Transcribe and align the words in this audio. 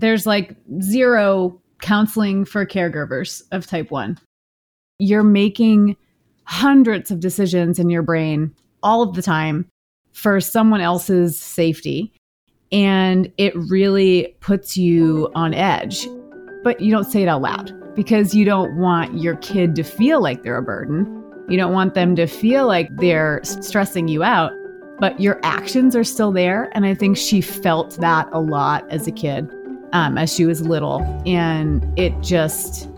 There's 0.00 0.26
like 0.26 0.56
zero 0.80 1.60
counseling 1.82 2.46
for 2.46 2.64
caregivers 2.64 3.42
of 3.52 3.66
type 3.66 3.90
1. 3.90 4.18
You're 4.98 5.22
making 5.22 5.96
hundreds 6.44 7.10
of 7.10 7.20
decisions 7.20 7.78
in 7.78 7.90
your 7.90 8.02
brain 8.02 8.54
all 8.82 9.02
of 9.02 9.14
the 9.14 9.22
time 9.22 9.68
for 10.12 10.40
someone 10.40 10.80
else's 10.80 11.38
safety. 11.38 12.12
And 12.72 13.30
it 13.36 13.54
really 13.54 14.34
puts 14.40 14.76
you 14.76 15.30
on 15.34 15.52
edge. 15.52 16.08
But 16.64 16.80
you 16.80 16.90
don't 16.90 17.04
say 17.04 17.22
it 17.22 17.28
out 17.28 17.42
loud 17.42 17.72
because 17.94 18.34
you 18.34 18.44
don't 18.44 18.76
want 18.78 19.18
your 19.18 19.36
kid 19.36 19.74
to 19.76 19.82
feel 19.82 20.22
like 20.22 20.42
they're 20.42 20.56
a 20.56 20.62
burden. 20.62 21.06
You 21.48 21.58
don't 21.58 21.72
want 21.72 21.94
them 21.94 22.16
to 22.16 22.26
feel 22.26 22.66
like 22.66 22.88
they're 22.96 23.40
stressing 23.42 24.08
you 24.08 24.22
out, 24.22 24.52
but 24.98 25.20
your 25.20 25.40
actions 25.42 25.94
are 25.94 26.04
still 26.04 26.32
there. 26.32 26.70
And 26.74 26.86
I 26.86 26.94
think 26.94 27.16
she 27.16 27.40
felt 27.40 27.98
that 28.00 28.28
a 28.32 28.40
lot 28.40 28.88
as 28.90 29.06
a 29.06 29.12
kid, 29.12 29.50
um, 29.92 30.18
as 30.18 30.32
she 30.32 30.46
was 30.46 30.60
little. 30.62 31.00
And 31.26 31.86
it 31.98 32.18
just 32.20 32.88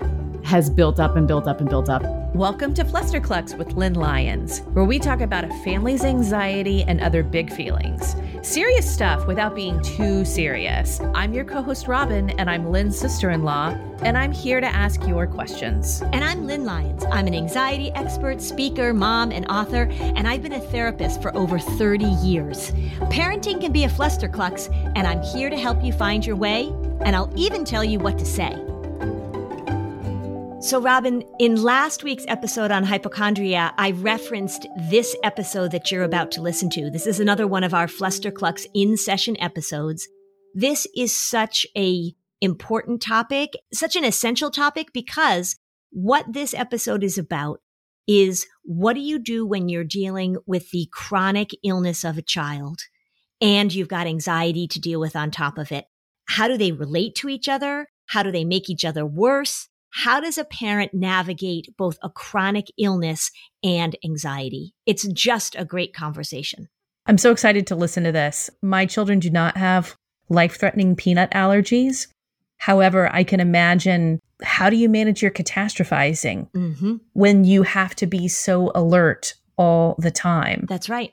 has 0.44 0.70
built 0.70 1.00
up 1.00 1.16
and 1.16 1.26
built 1.26 1.46
up 1.46 1.60
and 1.60 1.68
built 1.68 1.88
up. 1.88 2.02
Welcome 2.34 2.72
to 2.74 2.84
Flusterclux 2.84 3.58
with 3.58 3.74
Lynn 3.74 3.92
Lyons, 3.92 4.60
where 4.72 4.86
we 4.86 4.98
talk 4.98 5.20
about 5.20 5.44
a 5.44 5.48
family's 5.62 6.02
anxiety 6.02 6.82
and 6.84 6.98
other 7.02 7.22
big 7.22 7.52
feelings. 7.52 8.16
Serious 8.40 8.90
stuff 8.90 9.26
without 9.26 9.54
being 9.54 9.80
too 9.82 10.24
serious. 10.24 10.98
I'm 11.14 11.34
your 11.34 11.44
co 11.44 11.60
host, 11.60 11.88
Robin, 11.88 12.30
and 12.30 12.48
I'm 12.48 12.70
Lynn's 12.70 12.98
sister 12.98 13.30
in 13.30 13.42
law, 13.42 13.76
and 14.02 14.16
I'm 14.16 14.32
here 14.32 14.62
to 14.62 14.66
ask 14.66 15.06
your 15.06 15.26
questions. 15.26 16.00
And 16.12 16.24
I'm 16.24 16.46
Lynn 16.46 16.64
Lyons. 16.64 17.04
I'm 17.12 17.26
an 17.26 17.34
anxiety 17.34 17.92
expert, 17.92 18.40
speaker, 18.40 18.94
mom, 18.94 19.30
and 19.30 19.46
author, 19.50 19.88
and 19.92 20.26
I've 20.26 20.42
been 20.42 20.54
a 20.54 20.60
therapist 20.60 21.20
for 21.20 21.36
over 21.36 21.58
30 21.58 22.06
years. 22.06 22.72
Parenting 23.10 23.60
can 23.60 23.72
be 23.72 23.84
a 23.84 23.90
flusterclux, 23.90 24.74
and 24.96 25.06
I'm 25.06 25.22
here 25.22 25.50
to 25.50 25.56
help 25.56 25.84
you 25.84 25.92
find 25.92 26.24
your 26.24 26.36
way, 26.36 26.72
and 27.04 27.16
I'll 27.16 27.32
even 27.36 27.64
tell 27.64 27.84
you 27.84 27.98
what 27.98 28.18
to 28.18 28.24
say. 28.24 28.52
So, 30.62 30.80
Robin, 30.80 31.24
in 31.40 31.60
last 31.60 32.04
week's 32.04 32.24
episode 32.28 32.70
on 32.70 32.84
hypochondria, 32.84 33.74
I 33.78 33.90
referenced 33.90 34.68
this 34.88 35.16
episode 35.24 35.72
that 35.72 35.90
you're 35.90 36.04
about 36.04 36.30
to 36.32 36.40
listen 36.40 36.70
to. 36.70 36.88
This 36.88 37.06
is 37.06 37.18
another 37.18 37.48
one 37.48 37.64
of 37.64 37.74
our 37.74 37.88
Flusterclux 37.88 38.64
in 38.72 38.96
session 38.96 39.36
episodes. 39.40 40.06
This 40.54 40.86
is 40.96 41.14
such 41.14 41.66
a 41.76 42.14
important 42.40 43.02
topic, 43.02 43.50
such 43.72 43.96
an 43.96 44.04
essential 44.04 44.52
topic 44.52 44.92
because 44.92 45.56
what 45.90 46.32
this 46.32 46.54
episode 46.54 47.02
is 47.02 47.18
about 47.18 47.60
is 48.06 48.46
what 48.62 48.94
do 48.94 49.00
you 49.00 49.18
do 49.18 49.44
when 49.44 49.68
you're 49.68 49.84
dealing 49.84 50.36
with 50.46 50.70
the 50.70 50.88
chronic 50.92 51.50
illness 51.64 52.04
of 52.04 52.18
a 52.18 52.22
child 52.22 52.80
and 53.40 53.74
you've 53.74 53.88
got 53.88 54.06
anxiety 54.06 54.68
to 54.68 54.80
deal 54.80 55.00
with 55.00 55.16
on 55.16 55.30
top 55.30 55.58
of 55.58 55.72
it? 55.72 55.86
How 56.26 56.48
do 56.48 56.56
they 56.56 56.72
relate 56.72 57.14
to 57.16 57.28
each 57.28 57.48
other? 57.48 57.88
How 58.06 58.22
do 58.22 58.30
they 58.30 58.44
make 58.44 58.68
each 58.68 58.84
other 58.84 59.04
worse? 59.06 59.68
How 59.90 60.20
does 60.20 60.38
a 60.38 60.44
parent 60.44 60.94
navigate 60.94 61.68
both 61.76 61.98
a 62.02 62.08
chronic 62.08 62.66
illness 62.78 63.30
and 63.62 63.94
anxiety? 64.04 64.74
It's 64.86 65.06
just 65.08 65.54
a 65.56 65.64
great 65.64 65.94
conversation. 65.94 66.68
I'm 67.06 67.18
so 67.18 67.30
excited 67.30 67.66
to 67.66 67.76
listen 67.76 68.04
to 68.04 68.12
this. 68.12 68.48
My 68.62 68.86
children 68.86 69.18
do 69.18 69.30
not 69.30 69.56
have 69.56 69.96
life 70.28 70.58
threatening 70.58 70.96
peanut 70.96 71.30
allergies. 71.32 72.06
However, 72.58 73.12
I 73.12 73.24
can 73.24 73.40
imagine 73.40 74.20
how 74.42 74.70
do 74.70 74.76
you 74.76 74.88
manage 74.88 75.20
your 75.20 75.30
catastrophizing 75.30 76.50
mm-hmm. 76.52 76.96
when 77.12 77.44
you 77.44 77.62
have 77.64 77.94
to 77.96 78.06
be 78.06 78.28
so 78.28 78.70
alert 78.74 79.34
all 79.56 79.96
the 79.98 80.10
time? 80.10 80.64
That's 80.68 80.88
right. 80.88 81.12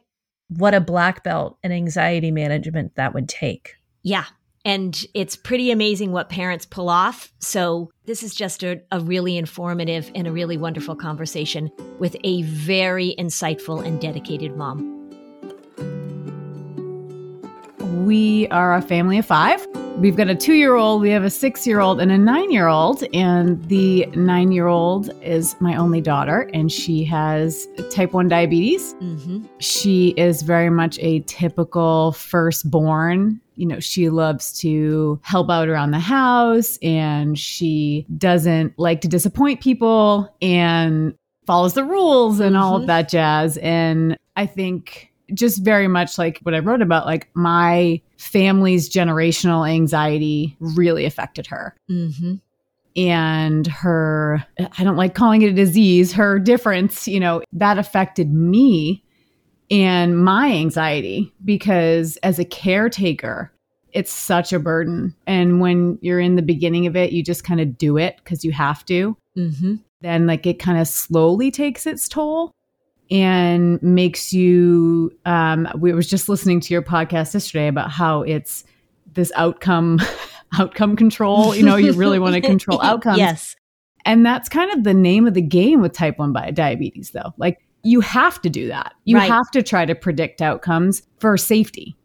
What 0.50 0.74
a 0.74 0.82
black 0.82 1.24
belt 1.24 1.58
in 1.64 1.72
anxiety 1.72 2.32
management 2.32 2.96
that 2.96 3.14
would 3.14 3.28
take. 3.28 3.76
Yeah, 4.04 4.26
and 4.66 5.06
it's 5.14 5.36
pretty 5.36 5.72
amazing 5.72 6.12
what 6.12 6.30
parents 6.30 6.66
pull 6.66 6.90
off. 6.90 7.32
So, 7.40 7.92
this 8.06 8.24
is 8.24 8.34
just 8.34 8.64
a, 8.64 8.82
a, 8.92 9.00
really 9.00 9.38
informative 9.38 10.12
and 10.16 10.28
a 10.28 10.32
really 10.32 10.58
wonderful 10.58 10.96
conversation 10.96 11.72
with 12.00 12.16
a 12.24 12.42
very 12.44 13.16
insightful 13.20 13.86
and 13.86 14.02
dedicated 14.02 14.58
mom. 14.58 14.96
We 18.06 18.48
are 18.48 18.76
a 18.76 18.82
family 18.82 19.20
of 19.20 19.26
five. 19.26 19.66
We've 19.98 20.16
got 20.16 20.30
a 20.30 20.36
two 20.36 20.54
year 20.54 20.76
old, 20.76 21.02
we 21.02 21.10
have 21.10 21.26
a 21.26 21.30
six 21.30 21.68
year 21.68 21.82
old, 21.82 22.00
and 22.00 22.12
a 22.12 22.18
nine 22.18 22.52
year 22.52 22.68
old. 22.68 23.04
And 23.14 23.64
the 23.68 24.06
nine 24.16 24.54
year 24.54 24.68
old 24.68 25.10
is 25.22 25.60
my 25.60 25.76
only 25.76 26.00
daughter, 26.00 26.50
and 26.54 26.72
she 26.72 27.04
has 27.04 27.68
type 27.92 28.14
1 28.14 28.30
diabetes. 28.30 28.94
Mm-hmm. 28.96 29.46
She 29.60 30.10
is 30.16 30.42
very 30.42 30.70
much 30.70 30.98
a 31.00 31.20
typical 31.22 32.14
firstborn 32.14 33.42
you 33.60 33.66
know, 33.66 33.82
she 33.82 34.10
loves 34.10 34.58
to 34.60 35.20
help 35.22 35.50
out 35.50 35.68
around 35.68 35.92
the 35.92 36.00
house 36.00 36.78
and 36.82 37.38
she 37.38 38.06
doesn't 38.18 38.80
like 38.80 39.02
to 39.02 39.10
disappoint 39.10 39.60
people 39.60 40.34
and 40.42 41.14
follows 41.46 41.74
the 41.74 41.84
rules 41.84 42.40
and 42.40 42.56
mm-hmm. 42.56 42.64
all 42.64 42.76
of 42.76 42.82
mm-hmm. 42.82 42.88
that 42.88 43.10
jazz. 43.10 43.58
And 43.58 44.18
I 44.38 44.46
think 44.46 45.12
just 45.34 45.62
very 45.62 45.90
much 45.90 46.18
like 46.18 46.40
what 46.44 46.56
I 46.56 46.60
wrote 46.60 46.82
about, 46.82 47.06
like 47.06 47.28
my 47.34 48.02
family's 48.18 48.90
generational 48.90 49.70
anxiety 49.70 50.56
really 50.62 51.04
affected 51.04 51.46
her. 51.48 51.76
Mm-hmm 51.92 52.36
and 52.96 53.68
her 53.68 54.44
i 54.58 54.84
don't 54.84 54.96
like 54.96 55.14
calling 55.14 55.44
it 55.44 55.52
a 55.52 55.54
disease 55.54 56.12
her 56.12 56.40
difference 56.40 57.08
you 57.08 57.20
know 57.20 57.40
that 57.54 57.78
affected 57.78 58.34
me 58.34 59.04
and 59.72 60.24
my 60.24 60.52
anxiety 60.52 61.32
because 61.44 62.18
as 62.18 62.40
a 62.40 62.46
caretaker, 62.46 63.52
it's 63.94 64.12
such 64.12 64.54
a 64.54 64.60
burden. 64.60 65.16
And 65.28 65.60
when 65.60 65.98
you're 66.02 66.20
in 66.20 66.36
the 66.36 66.42
beginning 66.42 66.88
of 66.88 66.96
it, 66.96 67.12
you 67.12 67.24
just 67.24 67.44
kind 67.44 67.60
of 67.60 67.78
do 67.78 67.98
it 67.98 68.18
because 68.18 68.44
you 68.44 68.52
have 68.52 68.86
to. 68.86 69.18
Mm-hmm. 69.38 69.76
Then, 70.02 70.28
like, 70.28 70.46
it 70.46 70.60
kind 70.60 70.80
of 70.80 70.88
slowly 70.88 71.52
takes 71.52 71.86
its 71.86 72.08
toll 72.08 72.52
and 73.12 73.82
makes 73.82 74.34
you. 74.34 75.12
Um, 75.26 75.68
we 75.78 75.94
was 75.94 76.10
just 76.10 76.30
listening 76.30 76.60
to 76.62 76.74
your 76.74 76.82
podcast 76.82 77.34
yesterday 77.34 77.68
about 77.68 77.92
how 77.92 78.22
it's 78.22 78.64
this 79.14 79.32
outcome 79.36 80.00
outcome 80.60 80.96
control. 80.96 81.56
You 81.56 81.64
know, 81.64 81.76
you 81.76 81.94
really 81.94 82.20
want 82.20 82.36
to 82.36 82.42
control 82.48 82.82
outcomes. 82.82 83.18
Yes. 83.18 83.56
And 84.06 84.26
that's 84.26 84.48
kind 84.48 84.72
of 84.72 84.84
the 84.84 84.94
name 84.94 85.28
of 85.28 85.34
the 85.34 85.42
game 85.42 85.82
with 85.82 85.92
type 85.92 86.18
1 86.18 86.34
diabetes, 86.54 87.12
though. 87.12 87.34
Like, 87.38 87.60
you 87.84 88.02
have 88.02 88.42
to 88.42 88.50
do 88.50 88.68
that. 88.68 88.94
You 89.06 89.18
right. 89.18 89.30
have 89.30 89.50
to 89.52 89.64
try 89.64 89.86
to 89.86 89.96
predict 89.96 90.42
outcomes 90.42 91.04
for 91.20 91.38
safety. 91.38 91.96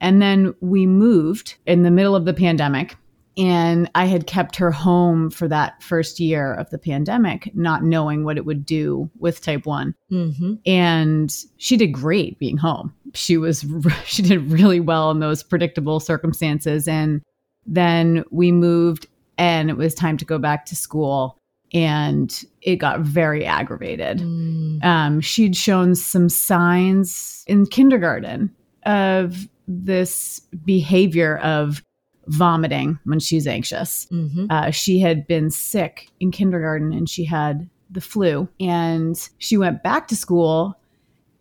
And 0.00 0.20
then 0.20 0.54
we 0.60 0.86
moved 0.86 1.56
in 1.66 1.82
the 1.82 1.90
middle 1.90 2.16
of 2.16 2.24
the 2.24 2.34
pandemic. 2.34 2.96
And 3.36 3.90
I 3.96 4.04
had 4.04 4.28
kept 4.28 4.54
her 4.56 4.70
home 4.70 5.28
for 5.28 5.48
that 5.48 5.82
first 5.82 6.20
year 6.20 6.54
of 6.54 6.70
the 6.70 6.78
pandemic, 6.78 7.50
not 7.54 7.82
knowing 7.82 8.24
what 8.24 8.36
it 8.36 8.46
would 8.46 8.64
do 8.64 9.10
with 9.18 9.40
type 9.40 9.66
one. 9.66 9.94
Mm-hmm. 10.12 10.54
And 10.66 11.34
she 11.56 11.76
did 11.76 11.88
great 11.88 12.38
being 12.38 12.56
home. 12.56 12.94
She 13.14 13.36
was, 13.36 13.64
she 14.04 14.22
did 14.22 14.52
really 14.52 14.78
well 14.78 15.10
in 15.10 15.18
those 15.18 15.42
predictable 15.42 15.98
circumstances. 15.98 16.86
And 16.86 17.22
then 17.66 18.24
we 18.30 18.52
moved 18.52 19.08
and 19.36 19.68
it 19.68 19.76
was 19.76 19.94
time 19.94 20.16
to 20.18 20.24
go 20.24 20.38
back 20.38 20.66
to 20.66 20.76
school 20.76 21.36
and 21.74 22.44
it 22.62 22.76
got 22.76 23.00
very 23.00 23.44
aggravated. 23.44 24.18
Mm. 24.18 24.82
Um, 24.84 25.20
she'd 25.20 25.56
shown 25.56 25.96
some 25.96 26.28
signs 26.28 27.44
in 27.48 27.66
kindergarten 27.66 28.54
of 28.86 29.48
this 29.66 30.40
behavior 30.64 31.38
of 31.38 31.82
vomiting 32.28 32.98
when 33.04 33.18
she's 33.18 33.46
anxious. 33.46 34.06
Mm-hmm. 34.06 34.46
Uh, 34.48 34.70
she 34.70 35.00
had 35.00 35.26
been 35.26 35.50
sick 35.50 36.08
in 36.20 36.30
kindergarten 36.30 36.92
and 36.92 37.08
she 37.08 37.24
had 37.24 37.68
the 37.90 38.00
flu, 38.00 38.48
and 38.58 39.28
she 39.38 39.56
went 39.56 39.82
back 39.82 40.08
to 40.08 40.16
school 40.16 40.78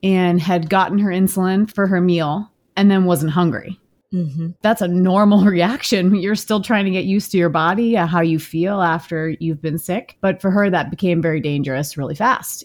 and 0.03 0.41
had 0.41 0.69
gotten 0.69 1.00
her 1.00 1.09
insulin 1.09 1.73
for 1.73 1.88
her 1.88 2.01
meal 2.01 2.51
and 2.75 2.91
then 2.91 3.05
wasn't 3.05 3.31
hungry. 3.31 3.79
Mm-hmm. 4.13 4.50
That's 4.62 4.81
a 4.81 4.88
normal 4.88 5.44
reaction. 5.46 6.16
You're 6.16 6.35
still 6.35 6.62
trying 6.62 6.85
to 6.85 6.91
get 6.91 7.06
used 7.06 7.31
to 7.31 7.38
your 7.38 7.50
body, 7.50 7.98
uh, 7.98 8.06
how 8.06 8.21
you 8.21 8.39
feel 8.39 8.81
after 8.81 9.36
you've 9.39 9.62
been 9.62 9.77
sick. 9.77 10.18
But 10.21 10.42
for 10.42 10.51
her, 10.51 10.69
that 10.69 10.89
became 10.89 11.21
very 11.21 11.39
dangerous 11.39 11.98
really 11.98 12.15
fast. 12.15 12.63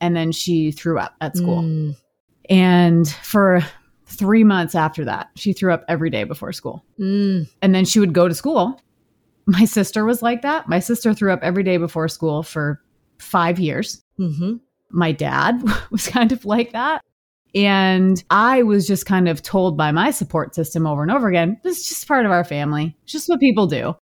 And 0.00 0.16
then 0.16 0.32
she 0.32 0.72
threw 0.72 0.98
up 0.98 1.14
at 1.20 1.36
school. 1.36 1.62
Mm. 1.62 1.96
And 2.50 3.08
for 3.08 3.64
three 4.06 4.44
months 4.44 4.74
after 4.74 5.04
that, 5.04 5.30
she 5.36 5.52
threw 5.52 5.72
up 5.72 5.84
every 5.88 6.10
day 6.10 6.24
before 6.24 6.52
school. 6.52 6.84
Mm. 6.98 7.48
And 7.62 7.74
then 7.74 7.84
she 7.84 8.00
would 8.00 8.12
go 8.12 8.28
to 8.28 8.34
school. 8.34 8.80
My 9.46 9.64
sister 9.64 10.04
was 10.04 10.22
like 10.22 10.42
that. 10.42 10.68
My 10.68 10.78
sister 10.78 11.14
threw 11.14 11.32
up 11.32 11.40
every 11.42 11.62
day 11.62 11.76
before 11.76 12.08
school 12.08 12.42
for 12.42 12.80
five 13.18 13.58
years. 13.58 14.02
Mm-hmm. 14.18 14.56
My 14.90 15.12
dad 15.12 15.62
was 15.90 16.06
kind 16.06 16.32
of 16.32 16.44
like 16.44 16.72
that. 16.72 17.02
And 17.54 18.22
I 18.30 18.62
was 18.62 18.86
just 18.86 19.06
kind 19.06 19.28
of 19.28 19.42
told 19.42 19.76
by 19.76 19.92
my 19.92 20.10
support 20.10 20.54
system 20.54 20.86
over 20.86 21.02
and 21.02 21.10
over 21.10 21.28
again, 21.28 21.60
this 21.62 21.80
is 21.80 21.88
just 21.88 22.08
part 22.08 22.24
of 22.24 22.32
our 22.32 22.44
family. 22.44 22.96
It's 23.02 23.12
just 23.12 23.28
what 23.28 23.40
people 23.40 23.66
do. 23.66 23.94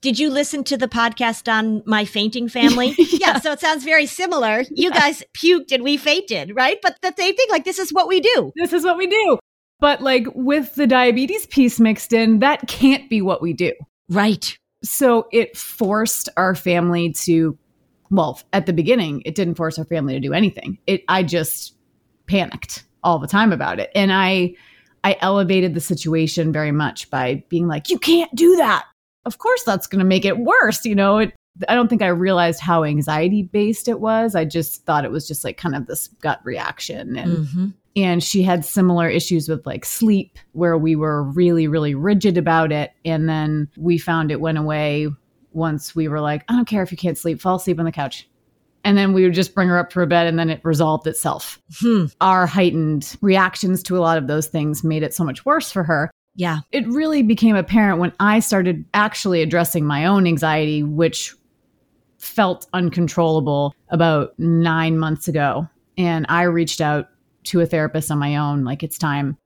Did 0.00 0.18
you 0.18 0.30
listen 0.30 0.64
to 0.64 0.76
the 0.76 0.88
podcast 0.88 1.50
on 1.50 1.82
my 1.86 2.04
fainting 2.04 2.48
family? 2.48 2.94
yeah. 2.98 3.18
yeah. 3.20 3.40
So 3.40 3.52
it 3.52 3.60
sounds 3.60 3.84
very 3.84 4.06
similar. 4.06 4.60
You 4.70 4.90
yeah. 4.92 5.00
guys 5.00 5.22
puked 5.34 5.72
and 5.72 5.82
we 5.82 5.96
fainted, 5.96 6.54
right? 6.54 6.78
But 6.82 6.96
the 7.00 7.14
same 7.16 7.34
thing, 7.34 7.46
like 7.48 7.64
this 7.64 7.78
is 7.78 7.90
what 7.90 8.08
we 8.08 8.20
do. 8.20 8.52
This 8.56 8.72
is 8.72 8.84
what 8.84 8.98
we 8.98 9.06
do. 9.06 9.38
But 9.80 10.02
like 10.02 10.26
with 10.34 10.74
the 10.74 10.86
diabetes 10.86 11.46
piece 11.46 11.80
mixed 11.80 12.12
in, 12.12 12.40
that 12.40 12.68
can't 12.68 13.08
be 13.08 13.22
what 13.22 13.42
we 13.42 13.52
do. 13.52 13.72
Right. 14.10 14.58
So 14.82 15.26
it 15.32 15.56
forced 15.56 16.28
our 16.36 16.54
family 16.54 17.12
to, 17.24 17.58
well, 18.10 18.40
at 18.52 18.66
the 18.66 18.72
beginning, 18.74 19.22
it 19.24 19.34
didn't 19.34 19.54
force 19.54 19.78
our 19.78 19.84
family 19.84 20.14
to 20.14 20.20
do 20.20 20.34
anything. 20.34 20.78
It, 20.86 21.02
I 21.08 21.22
just 21.22 21.74
panicked 22.26 22.84
all 23.04 23.20
the 23.20 23.28
time 23.28 23.52
about 23.52 23.78
it. 23.78 23.90
And 23.94 24.12
I, 24.12 24.54
I 25.04 25.16
elevated 25.20 25.74
the 25.74 25.80
situation 25.80 26.52
very 26.52 26.72
much 26.72 27.08
by 27.10 27.44
being 27.48 27.68
like, 27.68 27.90
you 27.90 27.98
can't 27.98 28.34
do 28.34 28.56
that. 28.56 28.84
Of 29.26 29.38
course, 29.38 29.62
that's 29.62 29.86
going 29.86 30.00
to 30.00 30.04
make 30.04 30.24
it 30.24 30.38
worse. 30.38 30.84
You 30.84 30.94
know, 30.94 31.18
it, 31.18 31.32
I 31.68 31.74
don't 31.74 31.88
think 31.88 32.02
I 32.02 32.08
realized 32.08 32.60
how 32.60 32.82
anxiety 32.82 33.42
based 33.42 33.86
it 33.86 34.00
was. 34.00 34.34
I 34.34 34.44
just 34.44 34.84
thought 34.84 35.04
it 35.04 35.12
was 35.12 35.28
just 35.28 35.44
like 35.44 35.56
kind 35.56 35.76
of 35.76 35.86
this 35.86 36.08
gut 36.08 36.40
reaction. 36.42 37.16
And, 37.16 37.36
mm-hmm. 37.46 37.66
and 37.94 38.24
she 38.24 38.42
had 38.42 38.64
similar 38.64 39.08
issues 39.08 39.48
with 39.48 39.64
like 39.64 39.84
sleep, 39.84 40.38
where 40.52 40.76
we 40.76 40.96
were 40.96 41.22
really, 41.22 41.68
really 41.68 41.94
rigid 41.94 42.36
about 42.36 42.72
it. 42.72 42.92
And 43.04 43.28
then 43.28 43.68
we 43.76 43.98
found 43.98 44.30
it 44.30 44.40
went 44.40 44.58
away 44.58 45.08
once 45.52 45.94
we 45.94 46.08
were 46.08 46.20
like, 46.20 46.44
I 46.48 46.54
don't 46.54 46.66
care 46.66 46.82
if 46.82 46.90
you 46.90 46.98
can't 46.98 47.16
sleep, 47.16 47.40
fall 47.40 47.56
asleep 47.56 47.78
on 47.78 47.84
the 47.84 47.92
couch 47.92 48.28
and 48.84 48.98
then 48.98 49.12
we 49.12 49.24
would 49.24 49.32
just 49.32 49.54
bring 49.54 49.68
her 49.68 49.78
up 49.78 49.90
to 49.90 50.00
her 50.00 50.06
bed 50.06 50.26
and 50.26 50.38
then 50.38 50.50
it 50.50 50.60
resolved 50.62 51.06
itself. 51.06 51.60
Hmm. 51.80 52.06
Our 52.20 52.46
heightened 52.46 53.16
reactions 53.22 53.82
to 53.84 53.96
a 53.96 54.00
lot 54.00 54.18
of 54.18 54.26
those 54.26 54.46
things 54.46 54.84
made 54.84 55.02
it 55.02 55.14
so 55.14 55.24
much 55.24 55.44
worse 55.46 55.72
for 55.72 55.82
her. 55.82 56.10
Yeah. 56.36 56.60
It 56.70 56.86
really 56.88 57.22
became 57.22 57.56
apparent 57.56 57.98
when 57.98 58.12
I 58.20 58.40
started 58.40 58.84
actually 58.92 59.40
addressing 59.40 59.86
my 59.86 60.04
own 60.04 60.26
anxiety, 60.26 60.82
which 60.82 61.34
felt 62.18 62.66
uncontrollable 62.72 63.74
about 63.88 64.38
nine 64.38 64.98
months 64.98 65.28
ago. 65.28 65.68
And 65.96 66.26
I 66.28 66.42
reached 66.42 66.80
out 66.80 67.08
to 67.44 67.60
a 67.60 67.66
therapist 67.66 68.10
on 68.10 68.18
my 68.18 68.36
own, 68.36 68.64
like, 68.64 68.82
it's 68.82 68.98
time. 68.98 69.38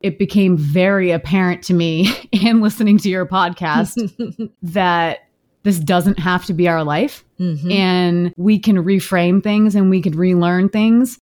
It 0.00 0.18
became 0.18 0.56
very 0.56 1.10
apparent 1.10 1.62
to 1.64 1.74
me 1.74 2.08
and 2.44 2.60
listening 2.60 2.98
to 2.98 3.08
your 3.08 3.26
podcast 3.26 4.50
that 4.62 5.28
this 5.62 5.78
doesn't 5.78 6.18
have 6.18 6.44
to 6.46 6.54
be 6.54 6.68
our 6.68 6.84
life. 6.84 7.24
Mm-hmm. 7.42 7.72
and 7.72 8.32
we 8.36 8.56
can 8.56 8.76
reframe 8.76 9.42
things 9.42 9.74
and 9.74 9.90
we 9.90 10.00
can 10.00 10.16
relearn 10.16 10.68
things. 10.68 11.18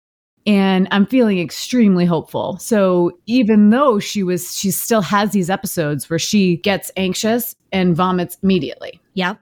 And 0.46 0.86
i'm 0.90 1.06
feeling 1.06 1.38
extremely 1.38 2.04
hopeful. 2.04 2.58
So 2.58 3.12
even 3.26 3.70
though 3.70 3.98
she 3.98 4.22
was 4.22 4.54
she 4.54 4.70
still 4.70 5.00
has 5.00 5.30
these 5.32 5.48
episodes 5.48 6.10
where 6.10 6.18
she 6.18 6.58
gets 6.58 6.90
anxious 6.96 7.54
and 7.72 7.96
vomits 7.96 8.36
immediately. 8.42 9.00
Yep. 9.14 9.38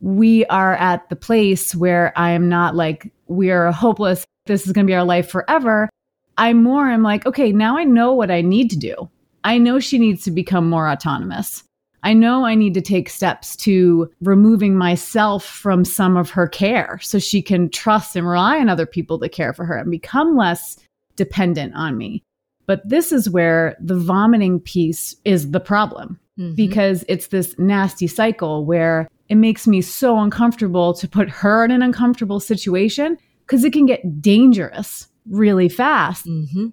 We 0.00 0.44
are 0.46 0.74
at 0.74 1.08
the 1.08 1.16
place 1.16 1.72
where 1.72 2.12
i 2.16 2.30
am 2.30 2.48
not 2.48 2.74
like 2.74 3.12
we 3.28 3.50
are 3.52 3.70
hopeless. 3.70 4.24
This 4.46 4.66
is 4.66 4.72
going 4.72 4.86
to 4.86 4.90
be 4.90 4.96
our 4.96 5.04
life 5.04 5.30
forever. 5.30 5.88
I'm 6.36 6.64
more 6.64 6.88
i'm 6.88 7.04
like 7.04 7.26
okay 7.26 7.52
now 7.52 7.78
i 7.78 7.84
know 7.84 8.12
what 8.12 8.32
i 8.32 8.40
need 8.40 8.70
to 8.70 8.76
do. 8.76 9.08
I 9.44 9.58
know 9.58 9.78
she 9.78 9.98
needs 9.98 10.24
to 10.24 10.32
become 10.32 10.68
more 10.68 10.88
autonomous 10.88 11.62
I 12.02 12.14
know 12.14 12.44
I 12.44 12.54
need 12.54 12.74
to 12.74 12.80
take 12.80 13.08
steps 13.08 13.54
to 13.56 14.10
removing 14.20 14.76
myself 14.76 15.44
from 15.44 15.84
some 15.84 16.16
of 16.16 16.30
her 16.30 16.48
care 16.48 16.98
so 17.00 17.18
she 17.18 17.42
can 17.42 17.68
trust 17.70 18.16
and 18.16 18.28
rely 18.28 18.58
on 18.58 18.68
other 18.68 18.86
people 18.86 19.18
to 19.20 19.28
care 19.28 19.52
for 19.52 19.64
her 19.64 19.76
and 19.76 19.90
become 19.90 20.36
less 20.36 20.78
dependent 21.16 21.74
on 21.74 21.96
me. 21.96 22.22
But 22.66 22.88
this 22.88 23.12
is 23.12 23.30
where 23.30 23.76
the 23.80 23.98
vomiting 23.98 24.60
piece 24.60 25.14
is 25.24 25.50
the 25.50 25.60
problem 25.60 26.18
mm-hmm. 26.38 26.54
because 26.54 27.04
it's 27.08 27.28
this 27.28 27.54
nasty 27.58 28.06
cycle 28.06 28.64
where 28.64 29.08
it 29.28 29.36
makes 29.36 29.66
me 29.66 29.80
so 29.80 30.18
uncomfortable 30.18 30.94
to 30.94 31.08
put 31.08 31.28
her 31.28 31.64
in 31.64 31.70
an 31.70 31.82
uncomfortable 31.82 32.40
situation 32.40 33.16
because 33.46 33.64
it 33.64 33.72
can 33.72 33.86
get 33.86 34.20
dangerous 34.20 35.08
really 35.28 35.68
fast. 35.68 36.26
Mm-hmm. 36.26 36.68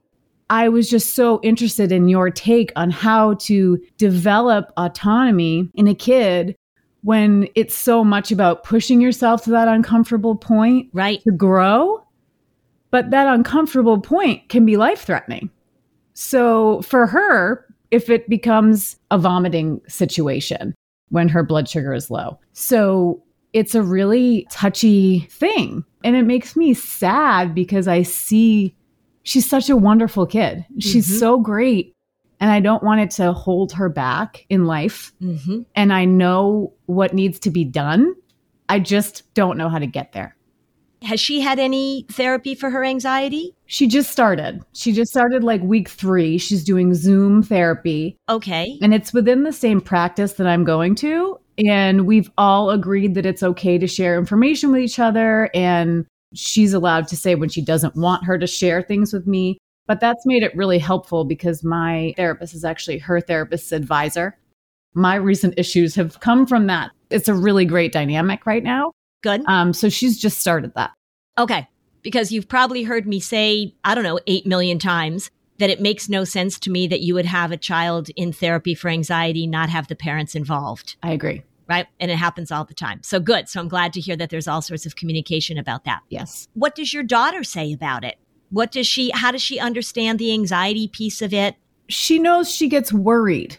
I 0.50 0.70
was 0.70 0.90
just 0.90 1.16
so 1.16 1.40
interested 1.44 1.92
in 1.92 2.08
your 2.08 2.30
take 2.30 2.72
on 2.76 2.90
how 2.90 3.36
to 3.36 3.80
develop 3.98 4.72
autonomy 4.78 5.70
in 5.76 5.88
a 5.88 5.96
kid 5.96 6.56
when 7.02 7.48
it's 7.56 7.76
so 7.76 8.04
much 8.04 8.32
about 8.32 8.64
pushing 8.64 9.00
yourself 9.00 9.44
to 9.44 9.52
that 9.52 9.68
uncomfortable 9.68 10.36
point 10.36 10.90
right. 10.94 11.22
to 11.24 11.32
grow. 11.32 12.04
But 12.92 13.12
that 13.12 13.28
uncomfortable 13.28 14.02
point 14.02 14.50
can 14.50 14.66
be 14.66 14.76
life 14.76 15.02
threatening 15.02 15.52
so 16.20 16.82
for 16.82 17.08
her 17.08 17.66
if 17.92 18.10
it 18.10 18.28
becomes 18.28 18.98
a 19.10 19.18
vomiting 19.18 19.80
situation 19.88 20.76
when 21.08 21.30
her 21.30 21.44
blood 21.44 21.70
sugar 21.70 21.94
is 21.94 22.12
low. 22.12 22.38
So 22.52 23.24
it's 23.54 23.74
a 23.74 23.82
really 23.82 24.46
touchy 24.52 25.22
thing. 25.32 25.86
And 26.04 26.18
it 26.18 26.24
makes 26.24 26.58
me 26.58 26.74
sad 26.74 27.56
because 27.56 27.88
i 27.88 28.04
see 28.04 28.76
she's 29.24 29.50
such 29.50 29.70
a 29.70 29.76
wonderful 29.78 30.26
kid. 30.26 30.66
She's 30.80 31.08
mm-hmm. 31.08 31.20
so 31.20 31.40
great. 31.40 31.94
And 32.40 32.50
I 32.50 32.62
don't 32.62 32.84
want 32.84 33.02
it 33.02 33.12
to 33.12 33.34
hold 33.34 33.74
her 33.74 33.90
back 33.90 34.46
in 34.50 34.66
life. 34.66 35.12
Mm-hmm. 35.22 35.64
And 35.76 35.92
I 35.92 36.06
know 36.06 36.74
what 36.86 37.14
needs 37.14 37.40
to 37.40 37.52
be 37.52 37.66
done. 37.66 38.16
I 38.70 38.80
just 38.80 39.34
don't 39.34 39.58
know 39.58 39.68
how 39.68 39.80
to 39.80 39.88
get 39.88 40.14
there. 40.14 40.36
Has 41.02 41.20
she 41.20 41.40
had 41.40 41.60
any 41.60 42.06
therapy 42.12 42.56
for 42.56 42.70
her 42.70 42.84
anxiety? 42.84 43.56
She 43.68 43.88
just 43.88 44.12
started. 44.12 44.62
She 44.74 44.92
just 44.92 45.12
started 45.12 45.44
like 45.44 45.62
week 45.62 45.88
three. 45.88 46.38
She's 46.38 46.64
doing 46.64 46.94
Zoom 46.94 47.42
therapy. 47.42 48.18
Okay. 48.28 48.78
And 48.82 48.94
it's 48.94 49.14
within 49.14 49.44
the 49.44 49.54
same 49.54 49.80
practice 49.80 50.34
that 50.34 50.48
I'm 50.48 50.66
going 50.66 50.96
to. 50.96 51.40
And 51.66 52.06
we've 52.06 52.30
all 52.38 52.70
agreed 52.70 53.16
that 53.16 53.26
it's 53.26 53.44
okay 53.44 53.78
to 53.78 53.88
share 53.88 54.18
information 54.18 54.72
with 54.72 54.82
each 54.82 55.00
other 55.00 55.50
and 55.54 56.06
she's 56.34 56.74
allowed 56.74 57.08
to 57.10 57.18
say 57.18 57.36
when 57.36 57.50
she 57.50 57.62
doesn't 57.62 57.96
want 57.96 58.26
her 58.26 58.38
to 58.38 58.48
share 58.48 58.82
things 58.82 59.14
with 59.14 59.28
me. 59.28 59.58
But 59.88 60.00
that's 60.00 60.26
made 60.26 60.44
it 60.44 60.56
really 60.56 60.78
helpful 60.78 61.26
because 61.26 61.64
my 61.64 62.14
therapist 62.16 62.54
is 62.54 62.64
actually 62.64 63.00
her 63.00 63.20
therapist's 63.20 63.72
advisor. 63.72 64.38
My 64.94 65.16
recent 65.16 65.56
issues 65.58 65.96
have 65.96 66.20
come 66.20 66.46
from 66.46 66.68
that. 66.68 66.92
It's 67.10 67.28
a 67.28 67.34
really 67.34 67.66
great 67.66 67.92
dynamic 67.92 68.46
right 68.46 68.64
now. 68.64 68.92
Good. 69.24 69.42
Um, 69.48 69.74
so 69.74 69.90
she's 69.90 70.20
just 70.20 70.40
started 70.40 70.74
that. 70.76 70.92
Okay. 71.40 71.68
Because 72.04 72.32
you've 72.32 72.48
probably 72.48 72.84
heard 72.84 73.08
me 73.08 73.20
say, 73.20 73.74
I 73.84 73.96
don't 73.96 74.04
know, 74.04 74.20
8 74.28 74.46
million 74.46 74.78
times 74.78 75.32
that 75.58 75.70
it 75.70 75.82
makes 75.82 76.08
no 76.08 76.24
sense 76.24 76.60
to 76.60 76.72
me 76.72 76.88
that 76.88 77.02
you 77.02 77.16
would 77.16 77.26
have 77.26 77.52
a 77.52 77.58
child 77.58 78.10
in 78.16 78.32
therapy 78.32 78.76
for 78.76 78.90
anxiety, 78.90 79.48
not 79.48 79.70
have 79.70 79.88
the 79.88 79.96
parents 79.96 80.36
involved. 80.36 80.96
I 81.04 81.12
agree 81.12 81.44
right? 81.70 81.88
And 82.00 82.10
it 82.10 82.18
happens 82.18 82.52
all 82.52 82.66
the 82.66 82.74
time. 82.74 83.02
So 83.04 83.20
good. 83.20 83.48
So 83.48 83.60
I'm 83.60 83.68
glad 83.68 83.94
to 83.94 84.02
hear 84.02 84.16
that 84.18 84.32
there's 84.32 84.48
all 84.48 84.62
sorts 84.62 84.86
of 84.86 84.96
communication 84.96 85.58
about 85.58 85.86
that. 85.86 86.02
Yes. 86.10 86.48
What 86.54 86.76
does 86.76 86.94
your 86.94 87.04
daughter 87.04 87.44
say 87.44 87.72
about 87.72 88.04
it? 88.04 88.18
What 88.50 88.72
does 88.72 88.88
she, 88.88 89.12
how 89.14 89.32
does 89.32 89.44
she 89.44 89.60
understand 89.60 90.18
the 90.18 90.34
anxiety 90.34 90.88
piece 90.88 91.22
of 91.22 91.34
it? 91.34 91.56
She 91.88 92.18
knows 92.18 92.52
she 92.52 92.68
gets 92.68 92.92
worried. 92.92 93.58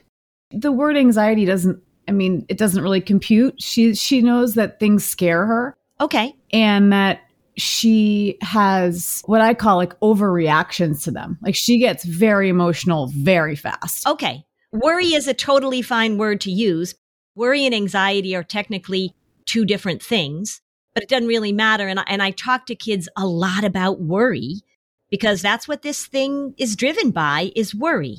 The 0.51 0.73
word 0.73 0.97
anxiety 0.97 1.45
doesn't, 1.45 1.81
I 2.09 2.13
mean, 2.13 2.45
it 2.49 2.59
doesn't 2.59 2.83
really 2.83 3.01
compute. 3.01 3.63
She, 3.63 3.95
she 3.95 4.21
knows 4.21 4.55
that 4.55 4.81
things 4.81 5.05
scare 5.05 5.47
her. 5.47 5.77
Okay. 6.01 6.35
And 6.53 6.93
that 6.93 7.21
she 7.57 8.37
has 8.41 9.23
what 9.27 9.41
I 9.41 9.55
call 9.55 9.77
like 9.77 9.99
overreactions 10.01 11.05
to 11.05 11.13
them. 11.13 11.39
Like 11.43 11.55
she 11.55 11.79
gets 11.79 12.05
very 12.05 12.49
emotional 12.49 13.09
very 13.09 13.55
fast. 13.55 14.09
Okay. 14.09 14.45
Worry 14.73 15.15
is 15.15 15.29
a 15.29 15.35
totally 15.35 15.83
fine 15.83 16.17
word 16.17 16.41
to 16.43 16.51
use 16.51 16.95
Worry 17.35 17.65
and 17.65 17.75
anxiety 17.75 18.35
are 18.35 18.43
technically 18.43 19.15
two 19.47 19.65
different 19.65 20.03
things, 20.03 20.61
but 20.95 21.03
it 21.03 21.09
doesn't 21.09 21.29
really 21.29 21.53
matter. 21.53 21.89
And 21.89 22.01
I, 22.01 22.05
and 22.07 22.23
I 22.23 22.31
talk 22.31 22.67
to 22.67 22.75
kids 22.75 23.09
a 23.17 23.27
lot 23.27 23.65
about 23.65 24.01
worry 24.01 24.63
because 25.11 25.43
that's 25.43 25.67
what 25.67 25.83
this 25.83 26.07
thing 26.07 26.55
is 26.59 26.77
driven 26.77 27.11
by 27.11 27.53
is 27.57 27.75
worry. 27.75 28.19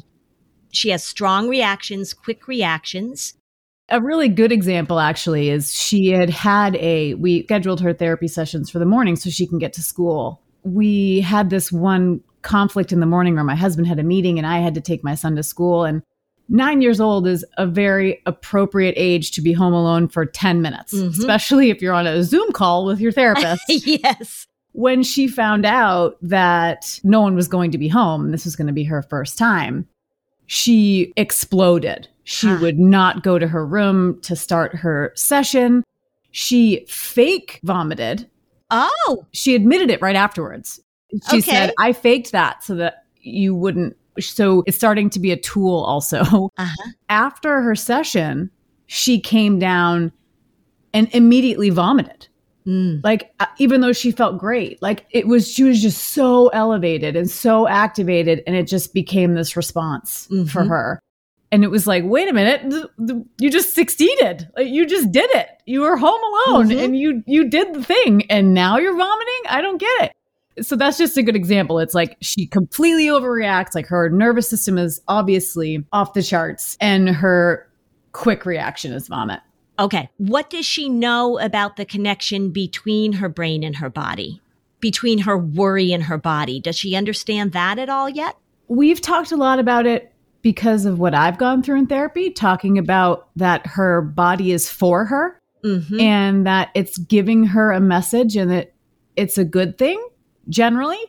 She 0.71 0.89
has 0.89 1.03
strong 1.03 1.49
reactions, 1.49 2.13
quick 2.13 2.47
reactions. 2.47 3.33
A 3.89 4.01
really 4.01 4.29
good 4.29 4.51
example 4.51 4.99
actually 4.99 5.49
is 5.49 5.73
she 5.73 6.09
had 6.09 6.29
had 6.29 6.75
a 6.77 7.13
we 7.15 7.43
scheduled 7.43 7.81
her 7.81 7.93
therapy 7.93 8.27
sessions 8.27 8.69
for 8.69 8.79
the 8.79 8.85
morning 8.85 9.17
so 9.17 9.29
she 9.29 9.47
can 9.47 9.59
get 9.59 9.73
to 9.73 9.81
school. 9.81 10.41
We 10.63 11.21
had 11.21 11.49
this 11.49 11.71
one 11.71 12.21
conflict 12.41 12.91
in 12.91 13.01
the 13.01 13.05
morning 13.05 13.35
where 13.35 13.43
my 13.43 13.55
husband 13.55 13.87
had 13.87 13.99
a 13.99 14.03
meeting 14.03 14.37
and 14.37 14.47
I 14.47 14.59
had 14.59 14.75
to 14.75 14.81
take 14.81 15.03
my 15.03 15.15
son 15.15 15.35
to 15.35 15.43
school 15.43 15.83
and 15.83 16.01
nine 16.51 16.81
years 16.81 16.99
old 16.99 17.25
is 17.25 17.43
a 17.57 17.65
very 17.65 18.21
appropriate 18.25 18.93
age 18.97 19.31
to 19.31 19.41
be 19.41 19.53
home 19.53 19.73
alone 19.73 20.07
for 20.07 20.25
10 20.25 20.61
minutes, 20.61 20.93
mm-hmm. 20.93 21.09
especially 21.09 21.71
if 21.71 21.81
you're 21.81 21.93
on 21.93 22.05
a 22.05 22.23
Zoom 22.23 22.51
call 22.51 22.85
with 22.85 22.99
your 22.99 23.11
therapist. 23.11 23.63
yes. 23.67 24.45
When 24.73 25.01
she 25.01 25.27
found 25.27 25.65
out 25.65 26.17
that 26.21 26.99
no 27.03 27.21
one 27.21 27.35
was 27.35 27.47
going 27.47 27.71
to 27.71 27.77
be 27.77 27.87
home, 27.87 28.31
this 28.31 28.45
was 28.45 28.55
going 28.55 28.67
to 28.67 28.73
be 28.73 28.83
her 28.83 29.01
first 29.01 29.37
time, 29.37 29.87
she 30.45 31.13
exploded. 31.15 32.07
She 32.23 32.47
huh. 32.47 32.59
would 32.61 32.77
not 32.77 33.23
go 33.23 33.39
to 33.39 33.47
her 33.47 33.65
room 33.65 34.19
to 34.21 34.35
start 34.35 34.75
her 34.75 35.13
session. 35.15 35.83
She 36.31 36.85
fake 36.87 37.59
vomited. 37.63 38.29
Oh. 38.69 39.25
She 39.31 39.55
admitted 39.55 39.89
it 39.89 40.01
right 40.01 40.15
afterwards. 40.15 40.79
She 41.29 41.39
okay. 41.39 41.41
said, 41.41 41.73
I 41.79 41.93
faked 41.93 42.31
that 42.33 42.63
so 42.63 42.75
that 42.75 43.05
you 43.21 43.53
wouldn't 43.55 43.97
so 44.19 44.63
it's 44.67 44.77
starting 44.77 45.09
to 45.11 45.19
be 45.19 45.31
a 45.31 45.37
tool 45.37 45.79
also. 45.83 46.49
Uh-huh. 46.57 46.91
After 47.09 47.61
her 47.61 47.75
session, 47.75 48.51
she 48.87 49.19
came 49.19 49.57
down 49.57 50.11
and 50.93 51.07
immediately 51.13 51.69
vomited. 51.69 52.27
Mm. 52.67 53.01
Like, 53.03 53.33
uh, 53.39 53.45
even 53.57 53.81
though 53.81 53.93
she 53.93 54.11
felt 54.11 54.37
great, 54.37 54.81
like 54.81 55.05
it 55.11 55.27
was, 55.27 55.51
she 55.51 55.63
was 55.63 55.81
just 55.81 56.09
so 56.09 56.49
elevated 56.49 57.15
and 57.15 57.29
so 57.29 57.67
activated. 57.67 58.43
And 58.45 58.55
it 58.55 58.67
just 58.67 58.93
became 58.93 59.33
this 59.33 59.55
response 59.55 60.27
mm-hmm. 60.27 60.45
for 60.45 60.63
her. 60.65 61.01
And 61.51 61.63
it 61.63 61.71
was 61.71 61.87
like, 61.87 62.03
wait 62.05 62.29
a 62.29 62.33
minute, 62.33 62.61
you 63.39 63.49
just 63.49 63.75
succeeded. 63.75 64.47
You 64.57 64.85
just 64.85 65.11
did 65.11 65.29
it. 65.31 65.49
You 65.65 65.81
were 65.81 65.97
home 65.97 66.21
alone 66.21 66.69
mm-hmm. 66.69 66.79
and 66.79 66.97
you 66.97 67.23
you 67.27 67.49
did 67.49 67.73
the 67.73 67.83
thing 67.83 68.29
and 68.31 68.53
now 68.53 68.77
you're 68.77 68.95
vomiting? 68.95 69.41
I 69.49 69.61
don't 69.61 69.77
get 69.77 70.03
it. 70.03 70.11
So 70.59 70.75
that's 70.75 70.97
just 70.97 71.17
a 71.17 71.23
good 71.23 71.35
example. 71.35 71.79
It's 71.79 71.93
like 71.93 72.17
she 72.21 72.45
completely 72.45 73.05
overreacts. 73.05 73.73
Like 73.73 73.87
her 73.87 74.09
nervous 74.09 74.49
system 74.49 74.77
is 74.77 75.01
obviously 75.07 75.85
off 75.93 76.13
the 76.13 76.23
charts 76.23 76.77
and 76.81 77.09
her 77.09 77.69
quick 78.11 78.45
reaction 78.45 78.93
is 78.93 79.07
vomit. 79.07 79.39
Okay. 79.79 80.09
What 80.17 80.49
does 80.49 80.65
she 80.65 80.89
know 80.89 81.39
about 81.39 81.77
the 81.77 81.85
connection 81.85 82.51
between 82.51 83.13
her 83.13 83.29
brain 83.29 83.63
and 83.63 83.77
her 83.77 83.89
body? 83.89 84.41
Between 84.79 85.19
her 85.19 85.37
worry 85.37 85.93
and 85.93 86.03
her 86.03 86.17
body? 86.17 86.59
Does 86.59 86.77
she 86.77 86.95
understand 86.95 87.53
that 87.53 87.79
at 87.79 87.89
all 87.89 88.09
yet? 88.09 88.35
We've 88.67 89.01
talked 89.01 89.31
a 89.31 89.37
lot 89.37 89.59
about 89.59 89.85
it 89.85 90.11
because 90.41 90.85
of 90.85 90.99
what 90.99 91.13
I've 91.13 91.37
gone 91.37 91.63
through 91.63 91.79
in 91.79 91.87
therapy, 91.87 92.31
talking 92.31 92.77
about 92.77 93.29
that 93.35 93.65
her 93.67 94.01
body 94.01 94.51
is 94.51 94.69
for 94.69 95.05
her 95.05 95.39
mm-hmm. 95.63 95.99
and 95.99 96.45
that 96.45 96.69
it's 96.73 96.97
giving 96.97 97.43
her 97.45 97.71
a 97.71 97.79
message 97.79 98.35
and 98.35 98.49
that 98.51 98.73
it's 99.15 99.37
a 99.37 99.45
good 99.45 99.77
thing 99.77 100.03
generally. 100.49 100.99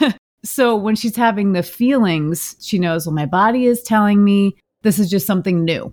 so 0.44 0.76
when 0.76 0.96
she's 0.96 1.16
having 1.16 1.52
the 1.52 1.62
feelings, 1.62 2.56
she 2.60 2.78
knows, 2.78 3.06
well, 3.06 3.14
my 3.14 3.26
body 3.26 3.66
is 3.66 3.82
telling 3.82 4.24
me 4.24 4.56
this 4.82 4.98
is 4.98 5.10
just 5.10 5.26
something 5.26 5.64
new 5.64 5.92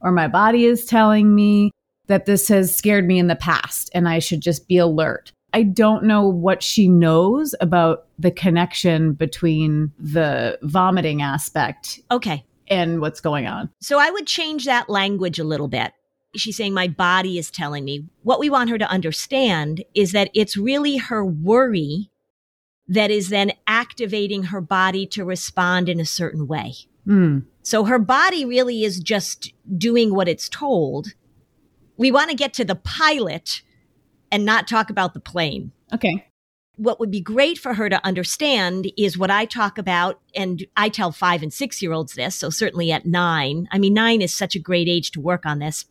or 0.00 0.12
my 0.12 0.28
body 0.28 0.64
is 0.64 0.84
telling 0.84 1.34
me 1.34 1.72
that 2.06 2.26
this 2.26 2.48
has 2.48 2.74
scared 2.74 3.06
me 3.06 3.18
in 3.18 3.26
the 3.26 3.36
past 3.36 3.90
and 3.94 4.08
I 4.08 4.18
should 4.18 4.40
just 4.40 4.66
be 4.68 4.78
alert. 4.78 5.32
I 5.52 5.62
don't 5.62 6.04
know 6.04 6.26
what 6.26 6.62
she 6.62 6.88
knows 6.88 7.54
about 7.60 8.06
the 8.18 8.30
connection 8.30 9.12
between 9.12 9.92
the 9.98 10.58
vomiting 10.62 11.22
aspect. 11.22 12.00
Okay. 12.10 12.44
And 12.68 13.00
what's 13.00 13.20
going 13.20 13.46
on. 13.46 13.70
So 13.80 13.98
I 13.98 14.10
would 14.10 14.26
change 14.26 14.66
that 14.66 14.90
language 14.90 15.38
a 15.38 15.44
little 15.44 15.68
bit. 15.68 15.92
She's 16.36 16.56
saying, 16.56 16.74
My 16.74 16.86
body 16.86 17.38
is 17.38 17.50
telling 17.50 17.84
me. 17.84 18.04
What 18.22 18.40
we 18.40 18.50
want 18.50 18.68
her 18.68 18.76
to 18.76 18.90
understand 18.90 19.82
is 19.94 20.12
that 20.12 20.30
it's 20.34 20.56
really 20.56 20.98
her 20.98 21.24
worry 21.24 22.10
that 22.88 23.10
is 23.10 23.28
then 23.28 23.52
activating 23.66 24.44
her 24.44 24.60
body 24.60 25.06
to 25.06 25.24
respond 25.24 25.88
in 25.88 26.00
a 26.00 26.06
certain 26.06 26.46
way. 26.46 26.74
Mm. 27.06 27.44
So 27.62 27.84
her 27.84 27.98
body 27.98 28.44
really 28.44 28.84
is 28.84 28.98
just 28.98 29.52
doing 29.76 30.14
what 30.14 30.28
it's 30.28 30.48
told. 30.48 31.14
We 31.96 32.10
want 32.10 32.30
to 32.30 32.36
get 32.36 32.54
to 32.54 32.64
the 32.64 32.76
pilot 32.76 33.62
and 34.32 34.44
not 34.44 34.68
talk 34.68 34.88
about 34.90 35.14
the 35.14 35.20
plane. 35.20 35.72
Okay. 35.92 36.26
What 36.76 37.00
would 37.00 37.10
be 37.10 37.20
great 37.20 37.58
for 37.58 37.74
her 37.74 37.88
to 37.88 38.04
understand 38.06 38.90
is 38.96 39.18
what 39.18 39.30
I 39.30 39.46
talk 39.46 39.78
about, 39.78 40.20
and 40.34 40.64
I 40.76 40.88
tell 40.88 41.10
five 41.10 41.42
and 41.42 41.52
six 41.52 41.82
year 41.82 41.92
olds 41.92 42.14
this, 42.14 42.36
so 42.36 42.50
certainly 42.50 42.92
at 42.92 43.04
nine. 43.04 43.68
I 43.72 43.78
mean, 43.78 43.94
nine 43.94 44.22
is 44.22 44.34
such 44.34 44.54
a 44.54 44.60
great 44.60 44.88
age 44.88 45.10
to 45.12 45.20
work 45.20 45.44
on 45.44 45.58
this. 45.58 45.86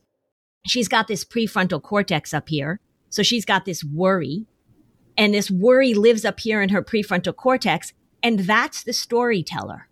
She's 0.66 0.88
got 0.88 1.08
this 1.08 1.26
prefrontal 1.26 1.82
cortex 1.82 2.34
up 2.34 2.50
here. 2.50 2.80
So 3.10 3.24
she's 3.24 3.46
got 3.46 3.66
this 3.66 3.84
worry, 3.84 4.46
and 5.18 5.34
this 5.34 5.50
worry 5.50 5.94
lives 5.94 6.24
up 6.24 6.40
here 6.40 6.62
in 6.62 6.70
her 6.70 6.84
prefrontal 6.84 7.36
cortex, 7.36 7.94
and 8.22 8.42
that's 8.42 8.84
the 8.84 8.94
storyteller. 8.94 9.88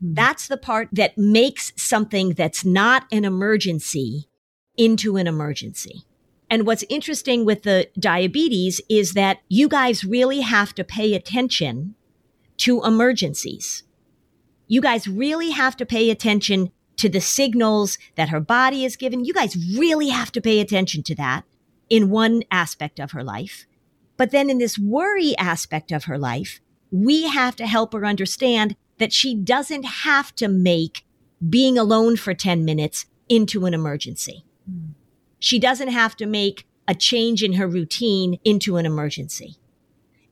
Hmm. 0.00 0.14
That's 0.14 0.48
the 0.48 0.56
part 0.56 0.88
that 0.92 1.18
makes 1.18 1.72
something 1.76 2.30
that's 2.30 2.64
not 2.64 3.06
an 3.10 3.24
emergency 3.24 4.28
into 4.76 5.16
an 5.16 5.26
emergency. 5.26 6.04
And 6.50 6.66
what's 6.66 6.84
interesting 6.88 7.44
with 7.44 7.64
the 7.64 7.88
diabetes 7.98 8.80
is 8.88 9.12
that 9.12 9.38
you 9.48 9.68
guys 9.68 10.04
really 10.04 10.40
have 10.40 10.74
to 10.76 10.84
pay 10.84 11.14
attention 11.14 11.94
to 12.58 12.82
emergencies. 12.84 13.82
You 14.66 14.80
guys 14.80 15.06
really 15.06 15.50
have 15.50 15.76
to 15.76 15.86
pay 15.86 16.10
attention 16.10 16.72
to 16.96 17.08
the 17.08 17.20
signals 17.20 17.98
that 18.16 18.30
her 18.30 18.40
body 18.40 18.84
is 18.84 18.96
given. 18.96 19.24
You 19.24 19.32
guys 19.32 19.56
really 19.76 20.08
have 20.08 20.32
to 20.32 20.40
pay 20.40 20.60
attention 20.60 21.02
to 21.04 21.14
that 21.16 21.44
in 21.88 22.10
one 22.10 22.42
aspect 22.50 22.98
of 22.98 23.12
her 23.12 23.22
life. 23.22 23.66
But 24.18 24.32
then 24.32 24.50
in 24.50 24.58
this 24.58 24.78
worry 24.78 25.34
aspect 25.38 25.90
of 25.90 26.04
her 26.04 26.18
life, 26.18 26.60
we 26.90 27.28
have 27.28 27.56
to 27.56 27.66
help 27.66 27.94
her 27.94 28.04
understand 28.04 28.76
that 28.98 29.12
she 29.12 29.34
doesn't 29.34 29.84
have 29.84 30.34
to 30.34 30.48
make 30.48 31.06
being 31.48 31.78
alone 31.78 32.16
for 32.16 32.34
10 32.34 32.64
minutes 32.64 33.06
into 33.28 33.64
an 33.64 33.72
emergency. 33.72 34.44
She 35.38 35.58
doesn't 35.58 35.88
have 35.88 36.16
to 36.16 36.26
make 36.26 36.66
a 36.86 36.94
change 36.94 37.42
in 37.42 37.54
her 37.54 37.68
routine 37.68 38.38
into 38.44 38.76
an 38.76 38.86
emergency. 38.86 39.56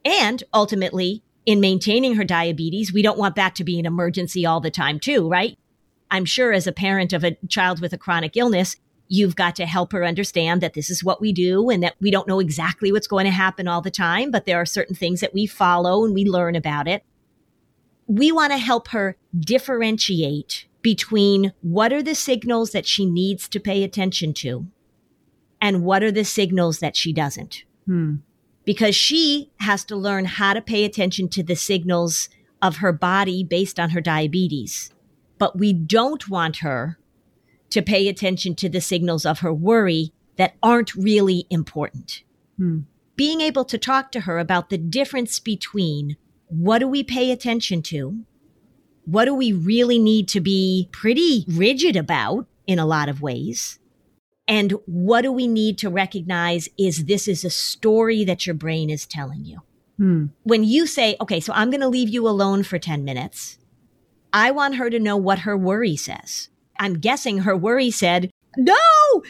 And 0.05 0.43
ultimately, 0.53 1.23
in 1.45 1.61
maintaining 1.61 2.17
her 2.17 2.25
diabetes, 2.25 2.93
we 2.93 3.03
don't 3.03 3.19
want 3.19 3.37
that 3.37 3.55
to 3.57 3.65
be 3.65 3.79
an 3.79 3.87
emergency 3.87 4.45
all 4.45 4.61
the 4.61 4.71
time, 4.71 4.99
too, 4.99 5.29
right? 5.29 5.57
I'm 6.11 6.25
sure 6.25 6.53
as 6.53 6.67
a 6.67 6.73
parent 6.73 7.13
of 7.13 7.23
a 7.23 7.37
child 7.49 7.81
with 7.81 7.93
a 7.93 7.99
chronic 7.99 8.37
illness, 8.37 8.77
you've 9.09 9.37
got 9.37 9.55
to 9.57 9.67
help 9.67 9.93
her 9.93 10.05
understand 10.05 10.61
that 10.61 10.75
this 10.75 10.91
is 10.91 11.05
what 11.05 11.21
we 11.21 11.33
do 11.33 11.71
and 11.71 11.83
that 11.83 11.95
we 12.01 12.11
don't 12.11 12.29
know 12.29 12.41
exactly 12.41 12.91
what's 12.91 13.07
going 13.07 13.25
to 13.25 13.31
happen 13.31 13.69
all 13.69 13.81
the 13.81 13.91
time, 13.91 14.31
but 14.31 14.47
there 14.47 14.61
are 14.61 14.67
certain 14.67 14.97
things 14.97 15.21
that 15.21 15.35
we 15.35 15.47
follow 15.47 16.05
and 16.05 16.13
we 16.13 16.25
learn 16.25 16.57
about 16.57 16.89
it 16.89 17.05
we 18.07 18.31
want 18.31 18.53
to 18.53 18.59
help 18.59 18.89
her 18.89 19.17
differentiate 19.39 20.67
between 20.83 21.53
what 21.63 21.93
are 21.93 22.03
the 22.03 22.15
signals 22.15 22.71
that 22.71 22.87
she 22.87 23.05
needs 23.05 23.49
to 23.49 23.61
pay 23.61 23.83
attention 23.83 24.33
to 24.33 24.67
and 25.61 25.83
what 25.83 26.03
are 26.03 26.13
the 26.13 26.25
signals 26.25 26.79
that 26.79 26.97
she 26.97 27.13
doesn't. 27.13 27.65
Hmm. 27.87 28.17
Because 28.65 28.95
she 28.95 29.51
has 29.61 29.85
to 29.87 29.97
learn 29.97 30.25
how 30.25 30.55
to 30.55 30.61
pay 30.61 30.85
attention 30.85 31.29
to 31.31 31.43
the 31.43 31.57
signals 31.57 32.29
of 32.63 32.77
her 32.77 32.93
body 32.93 33.45
based 33.45 33.79
on 33.79 33.91
her 33.91 34.01
diabetes. 34.01 34.93
But 35.39 35.59
we 35.59 35.73
don't 35.73 36.29
want 36.29 36.59
her 36.59 36.99
to 37.77 37.83
pay 37.83 38.09
attention 38.09 38.55
to 38.55 38.71
the 38.71 38.81
signals 38.81 39.27
of 39.27 39.41
her 39.41 39.53
worry 39.53 40.11
that 40.37 40.55
aren't 40.63 40.95
really 40.95 41.47
important. 41.51 42.23
Hmm. 42.57 42.81
Being 43.17 43.43
able 43.43 43.67
to 43.67 43.77
talk 43.77 44.11
to 44.13 44.21
her 44.21 44.39
about 44.39 44.71
the 44.71 44.79
difference 44.79 45.39
between 45.39 46.17
what 46.49 46.79
do 46.79 46.89
we 46.89 47.03
pay 47.03 47.31
attention 47.31 47.83
to? 47.83 48.25
What 49.05 49.27
do 49.27 49.35
we 49.35 49.53
really 49.53 49.99
need 49.99 50.27
to 50.29 50.41
be 50.41 50.89
pretty 50.91 51.45
rigid 51.49 51.97
about 51.97 52.47
in 52.67 52.79
a 52.79 52.87
lot 52.87 53.11
of 53.11 53.21
ways? 53.21 53.79
And 54.49 54.73
what 54.87 55.21
do 55.21 55.31
we 55.31 55.47
need 55.47 55.77
to 55.79 55.91
recognize 55.91 56.71
is 56.79 57.05
this 57.05 57.29
is 57.29 57.45
a 57.45 57.51
story 57.51 58.25
that 58.25 58.47
your 58.47 58.55
brain 58.55 58.89
is 58.89 59.05
telling 59.05 59.45
you. 59.45 59.61
Hmm. 59.99 60.27
When 60.45 60.65
you 60.65 60.87
say, 60.87 61.15
okay, 61.21 61.41
so 61.41 61.53
I'm 61.53 61.69
going 61.69 61.83
to 61.83 61.89
leave 61.89 62.09
you 62.09 62.27
alone 62.27 62.63
for 62.63 62.79
10 62.79 63.05
minutes, 63.05 63.59
I 64.33 64.51
want 64.51 64.77
her 64.77 64.89
to 64.89 64.99
know 64.99 65.19
what 65.19 65.41
her 65.41 65.59
worry 65.59 65.97
says. 65.97 66.49
I'm 66.79 66.99
guessing 66.99 67.39
her 67.39 67.57
worry 67.57 67.91
said, 67.91 68.31
no, 68.57 68.75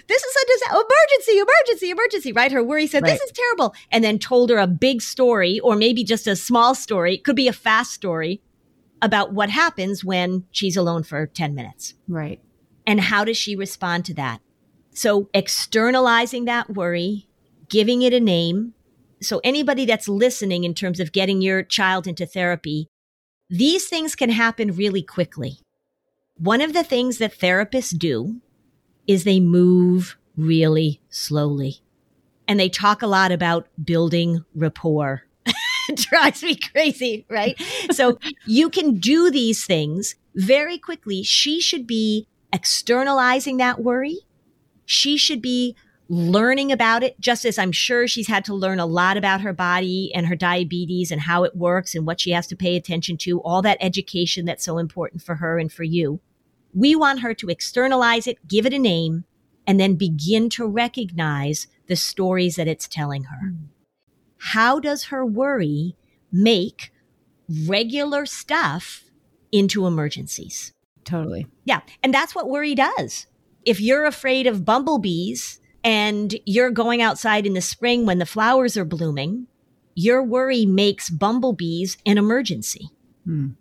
this 0.08 0.22
is 0.22 0.36
a 0.36 0.46
dis- 0.46 0.68
emergency, 0.70 1.38
emergency, 1.38 1.90
emergency, 1.90 2.32
right? 2.32 2.52
Her 2.52 2.62
worry 2.62 2.86
said, 2.86 3.02
right. 3.02 3.10
this 3.10 3.20
is 3.22 3.32
terrible. 3.32 3.74
And 3.90 4.04
then 4.04 4.18
told 4.18 4.50
her 4.50 4.58
a 4.58 4.66
big 4.66 5.02
story 5.02 5.58
or 5.60 5.74
maybe 5.74 6.04
just 6.04 6.26
a 6.26 6.36
small 6.36 6.74
story. 6.74 7.14
It 7.14 7.24
could 7.24 7.36
be 7.36 7.48
a 7.48 7.52
fast 7.52 7.92
story 7.92 8.40
about 9.02 9.32
what 9.32 9.50
happens 9.50 10.04
when 10.04 10.44
she's 10.52 10.76
alone 10.76 11.02
for 11.02 11.26
10 11.26 11.54
minutes. 11.54 11.94
Right. 12.08 12.40
And 12.86 13.00
how 13.00 13.24
does 13.24 13.36
she 13.36 13.56
respond 13.56 14.04
to 14.06 14.14
that? 14.14 14.40
So 14.94 15.28
externalizing 15.34 16.46
that 16.46 16.70
worry, 16.70 17.28
giving 17.68 18.02
it 18.02 18.14
a 18.14 18.20
name. 18.20 18.74
So 19.20 19.40
anybody 19.42 19.84
that's 19.84 20.08
listening 20.08 20.64
in 20.64 20.72
terms 20.72 21.00
of 21.00 21.12
getting 21.12 21.42
your 21.42 21.62
child 21.62 22.06
into 22.06 22.26
therapy, 22.26 22.86
these 23.50 23.88
things 23.88 24.14
can 24.14 24.30
happen 24.30 24.72
really 24.72 25.02
quickly. 25.02 25.58
One 26.38 26.60
of 26.60 26.72
the 26.72 26.84
things 26.84 27.18
that 27.18 27.38
therapists 27.38 27.96
do 27.96 28.40
is 29.06 29.24
they 29.24 29.40
move 29.40 30.16
really 30.36 31.00
slowly. 31.08 31.80
And 32.48 32.60
they 32.60 32.68
talk 32.68 33.02
a 33.02 33.06
lot 33.06 33.32
about 33.32 33.68
building 33.82 34.44
rapport. 34.54 35.22
it 35.88 35.96
drives 35.96 36.42
me 36.42 36.56
crazy, 36.56 37.24
right? 37.28 37.60
so 37.90 38.18
you 38.46 38.70
can 38.70 38.98
do 38.98 39.30
these 39.30 39.64
things 39.64 40.14
very 40.34 40.78
quickly. 40.78 41.22
She 41.22 41.60
should 41.60 41.86
be 41.86 42.28
externalizing 42.52 43.56
that 43.56 43.82
worry. 43.82 44.20
She 44.84 45.16
should 45.16 45.42
be 45.42 45.74
learning 46.08 46.70
about 46.70 47.02
it, 47.02 47.20
just 47.20 47.44
as 47.44 47.58
I'm 47.58 47.72
sure 47.72 48.06
she's 48.06 48.28
had 48.28 48.44
to 48.44 48.54
learn 48.54 48.78
a 48.78 48.86
lot 48.86 49.16
about 49.16 49.40
her 49.40 49.52
body 49.52 50.12
and 50.14 50.26
her 50.26 50.36
diabetes 50.36 51.10
and 51.10 51.20
how 51.20 51.44
it 51.44 51.56
works 51.56 51.94
and 51.94 52.06
what 52.06 52.20
she 52.20 52.30
has 52.30 52.46
to 52.48 52.56
pay 52.56 52.76
attention 52.76 53.16
to, 53.18 53.40
all 53.40 53.62
that 53.62 53.78
education 53.80 54.44
that's 54.44 54.64
so 54.64 54.78
important 54.78 55.22
for 55.22 55.36
her 55.36 55.58
and 55.58 55.72
for 55.72 55.82
you. 55.82 56.20
We 56.74 56.94
want 56.94 57.20
her 57.20 57.34
to 57.34 57.48
externalize 57.48 58.26
it, 58.26 58.46
give 58.46 58.66
it 58.66 58.74
a 58.74 58.78
name, 58.78 59.24
and 59.66 59.80
then 59.80 59.94
begin 59.94 60.48
to 60.50 60.66
recognize 60.66 61.66
the 61.88 61.96
stories 61.96 62.56
that 62.56 62.68
it's 62.68 62.86
telling 62.86 63.24
her. 63.24 63.50
Mm. 63.52 63.66
How 64.38 64.78
does 64.78 65.04
her 65.04 65.24
worry 65.24 65.96
make 66.30 66.92
regular 67.66 68.26
stuff 68.26 69.04
into 69.50 69.86
emergencies? 69.86 70.72
Totally. 71.04 71.46
Yeah. 71.64 71.80
And 72.02 72.12
that's 72.12 72.34
what 72.34 72.48
worry 72.48 72.74
does. 72.74 73.26
If 73.64 73.80
you're 73.80 74.04
afraid 74.04 74.46
of 74.46 74.64
bumblebees 74.64 75.60
and 75.86 76.34
you're 76.44 76.70
going 76.70 77.00
outside 77.00 77.46
in 77.46 77.54
the 77.54 77.62
spring 77.62 78.04
when 78.04 78.18
the 78.18 78.26
flowers 78.26 78.76
are 78.76 78.84
blooming, 78.84 79.46
your 79.94 80.22
worry 80.22 80.66
makes 80.66 81.08
bumblebees 81.08 81.96
an 82.04 82.18
emergency. 82.18 82.90
Hmm 83.24 83.52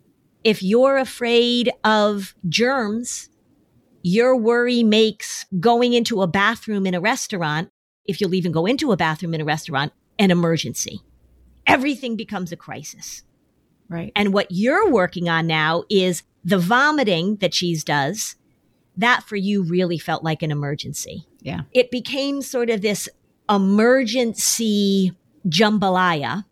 if 0.45 0.61
you're 0.61 0.97
afraid 0.97 1.71
of 1.83 2.35
germs 2.47 3.29
your 4.07 4.37
worry 4.37 4.83
makes 4.83 5.47
going 5.59 5.93
into 5.93 6.21
a 6.21 6.27
bathroom 6.27 6.85
in 6.85 6.93
a 6.93 7.01
restaurant, 7.01 7.69
if 8.05 8.21
you'll 8.21 8.35
even 8.35 8.51
go 8.51 8.67
into 8.67 8.91
a 8.91 8.97
bathroom 8.97 9.33
in 9.33 9.41
a 9.41 9.45
restaurant, 9.45 9.91
an 10.19 10.29
emergency. 10.29 11.01
Everything 11.65 12.15
becomes 12.15 12.51
a 12.51 12.55
crisis. 12.55 13.23
Right. 13.89 14.11
And 14.15 14.31
what 14.31 14.45
you're 14.51 14.91
working 14.91 15.27
on 15.27 15.47
now 15.47 15.85
is 15.89 16.21
the 16.43 16.59
vomiting 16.59 17.37
that 17.37 17.51
cheese 17.51 17.83
does. 17.83 18.35
That 18.97 19.23
for 19.23 19.35
you 19.35 19.63
really 19.63 19.97
felt 19.97 20.23
like 20.23 20.41
an 20.41 20.51
emergency. 20.51 21.27
Yeah. 21.41 21.61
It 21.73 21.91
became 21.91 22.41
sort 22.41 22.69
of 22.69 22.81
this 22.81 23.09
emergency 23.49 25.11
jambalaya. 25.47 26.45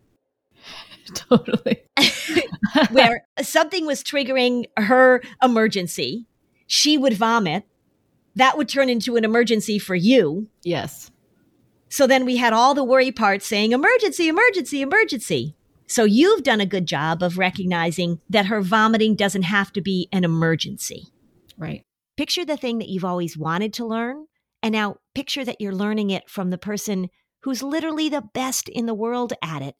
totally. 1.14 1.82
where 2.90 3.26
something 3.42 3.86
was 3.86 4.02
triggering 4.02 4.64
her 4.76 5.22
emergency. 5.42 6.26
She 6.66 6.96
would 6.98 7.14
vomit. 7.14 7.64
That 8.36 8.56
would 8.56 8.68
turn 8.68 8.88
into 8.88 9.16
an 9.16 9.24
emergency 9.24 9.78
for 9.78 9.94
you. 9.94 10.48
Yes. 10.62 11.10
So 11.88 12.06
then 12.06 12.24
we 12.24 12.36
had 12.36 12.52
all 12.52 12.74
the 12.74 12.82
worry 12.82 13.12
parts 13.12 13.46
saying 13.46 13.72
emergency, 13.72 14.26
emergency, 14.28 14.82
emergency. 14.82 15.54
So 15.86 16.04
you've 16.04 16.42
done 16.42 16.60
a 16.60 16.66
good 16.66 16.86
job 16.86 17.22
of 17.22 17.38
recognizing 17.38 18.20
that 18.30 18.46
her 18.46 18.60
vomiting 18.60 19.14
doesn't 19.14 19.42
have 19.42 19.72
to 19.74 19.80
be 19.80 20.08
an 20.10 20.24
emergency. 20.24 21.06
Right. 21.56 21.82
Picture 22.16 22.44
the 22.44 22.56
thing 22.56 22.78
that 22.78 22.88
you've 22.88 23.04
always 23.04 23.36
wanted 23.36 23.72
to 23.74 23.86
learn. 23.86 24.26
And 24.62 24.72
now 24.72 24.96
picture 25.14 25.44
that 25.44 25.60
you're 25.60 25.74
learning 25.74 26.10
it 26.10 26.30
from 26.30 26.50
the 26.50 26.58
person 26.58 27.10
who's 27.42 27.62
literally 27.62 28.08
the 28.08 28.22
best 28.32 28.68
in 28.68 28.86
the 28.86 28.94
world 28.94 29.32
at 29.42 29.62
it. 29.62 29.74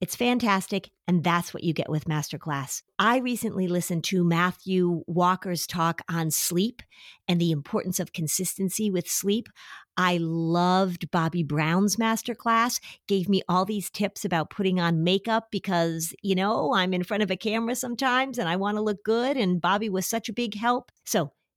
It's 0.00 0.14
fantastic, 0.14 0.90
and 1.08 1.24
that's 1.24 1.52
what 1.52 1.64
you 1.64 1.72
get 1.72 1.90
with 1.90 2.04
Masterclass. 2.04 2.82
I 3.00 3.16
recently 3.16 3.66
listened 3.66 4.04
to 4.04 4.22
Matthew 4.22 5.02
Walker's 5.08 5.66
talk 5.66 6.02
on 6.08 6.30
sleep 6.30 6.82
and 7.26 7.40
the 7.40 7.50
importance 7.50 7.98
of 7.98 8.12
consistency 8.12 8.92
with 8.92 9.08
sleep. 9.08 9.48
I 9.96 10.18
loved 10.20 11.10
Bobbi 11.10 11.44
Brown's 11.44 11.96
Masterclass, 11.96 12.78
gave 13.08 13.28
me 13.28 13.42
all 13.48 13.64
these 13.64 13.90
tips 13.90 14.24
about 14.24 14.50
putting 14.50 14.78
on 14.78 15.02
makeup 15.02 15.48
because, 15.50 16.14
you 16.22 16.36
know, 16.36 16.72
I'm 16.74 16.94
in 16.94 17.02
front 17.02 17.24
of 17.24 17.30
a 17.32 17.36
camera 17.36 17.74
sometimes 17.74 18.38
and 18.38 18.48
I 18.48 18.54
want 18.54 18.76
to 18.76 18.82
look 18.82 19.02
good, 19.02 19.36
and 19.36 19.60
Bobbi 19.60 19.90
was 19.90 20.06
such 20.06 20.28
a 20.28 20.32
big 20.32 20.54
help. 20.54 20.92
So, 21.06 21.32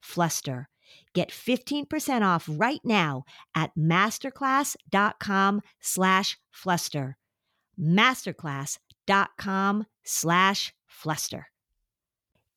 fluster. 0.00 0.68
Get 1.14 1.30
15% 1.30 2.22
off 2.22 2.48
right 2.50 2.80
now 2.84 3.24
at 3.54 3.70
masterclass.com 3.76 5.62
slash 5.80 6.38
fluster. 6.50 7.16
Masterclass.com 7.78 9.86
slash 10.04 10.74
fluster. 10.86 11.46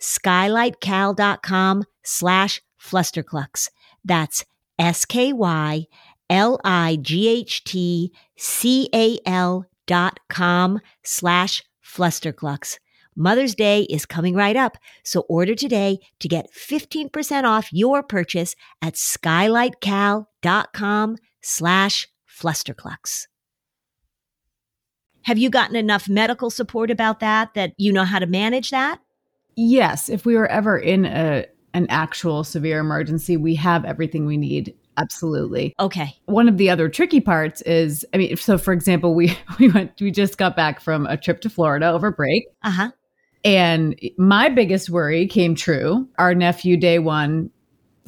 skylightcal.com 0.00 1.84
slash 2.02 2.62
flusterclux. 2.80 3.68
That's 4.04 4.44
S 4.78 5.04
K 5.04 5.32
Y 5.32 5.86
L 6.28 6.60
I 6.64 6.98
G 7.00 7.28
H 7.28 7.62
T 7.64 8.12
C 8.36 8.88
A 8.94 9.18
L 9.26 9.66
dot 9.86 10.20
com 10.28 10.80
slash 11.02 11.62
flusterclux. 11.84 12.78
Mother's 13.16 13.54
Day 13.54 13.82
is 13.90 14.06
coming 14.06 14.34
right 14.34 14.56
up, 14.56 14.78
so 15.04 15.26
order 15.28 15.54
today 15.54 15.98
to 16.20 16.28
get 16.28 16.50
15% 16.54 17.44
off 17.44 17.70
your 17.72 18.02
purchase 18.02 18.56
at 18.80 18.94
skylightcal.com 18.94 21.16
slash 21.42 22.08
flusterclux. 22.26 23.26
Have 25.24 25.36
you 25.36 25.50
gotten 25.50 25.76
enough 25.76 26.08
medical 26.08 26.48
support 26.48 26.90
about 26.90 27.20
that 27.20 27.52
that 27.54 27.74
you 27.76 27.92
know 27.92 28.04
how 28.04 28.20
to 28.20 28.26
manage 28.26 28.70
that? 28.70 29.00
Yes. 29.62 30.08
If 30.08 30.24
we 30.24 30.36
were 30.36 30.46
ever 30.46 30.78
in 30.78 31.04
a 31.04 31.44
an 31.74 31.86
actual 31.90 32.44
severe 32.44 32.80
emergency, 32.80 33.36
we 33.36 33.54
have 33.56 33.84
everything 33.84 34.24
we 34.24 34.38
need. 34.38 34.74
Absolutely. 34.96 35.74
Okay. 35.78 36.16
One 36.24 36.48
of 36.48 36.56
the 36.56 36.70
other 36.70 36.88
tricky 36.88 37.20
parts 37.20 37.60
is, 37.62 38.04
I 38.14 38.16
mean, 38.16 38.36
so 38.38 38.56
for 38.56 38.72
example, 38.72 39.14
we 39.14 39.36
we 39.58 39.68
went 39.68 40.00
we 40.00 40.10
just 40.10 40.38
got 40.38 40.56
back 40.56 40.80
from 40.80 41.06
a 41.06 41.16
trip 41.18 41.42
to 41.42 41.50
Florida 41.50 41.90
over 41.90 42.10
break. 42.10 42.46
Uh-huh. 42.62 42.90
And 43.44 44.00
my 44.16 44.48
biggest 44.48 44.88
worry 44.88 45.26
came 45.26 45.54
true. 45.54 46.08
Our 46.18 46.34
nephew 46.34 46.78
day 46.78 46.98
1 46.98 47.50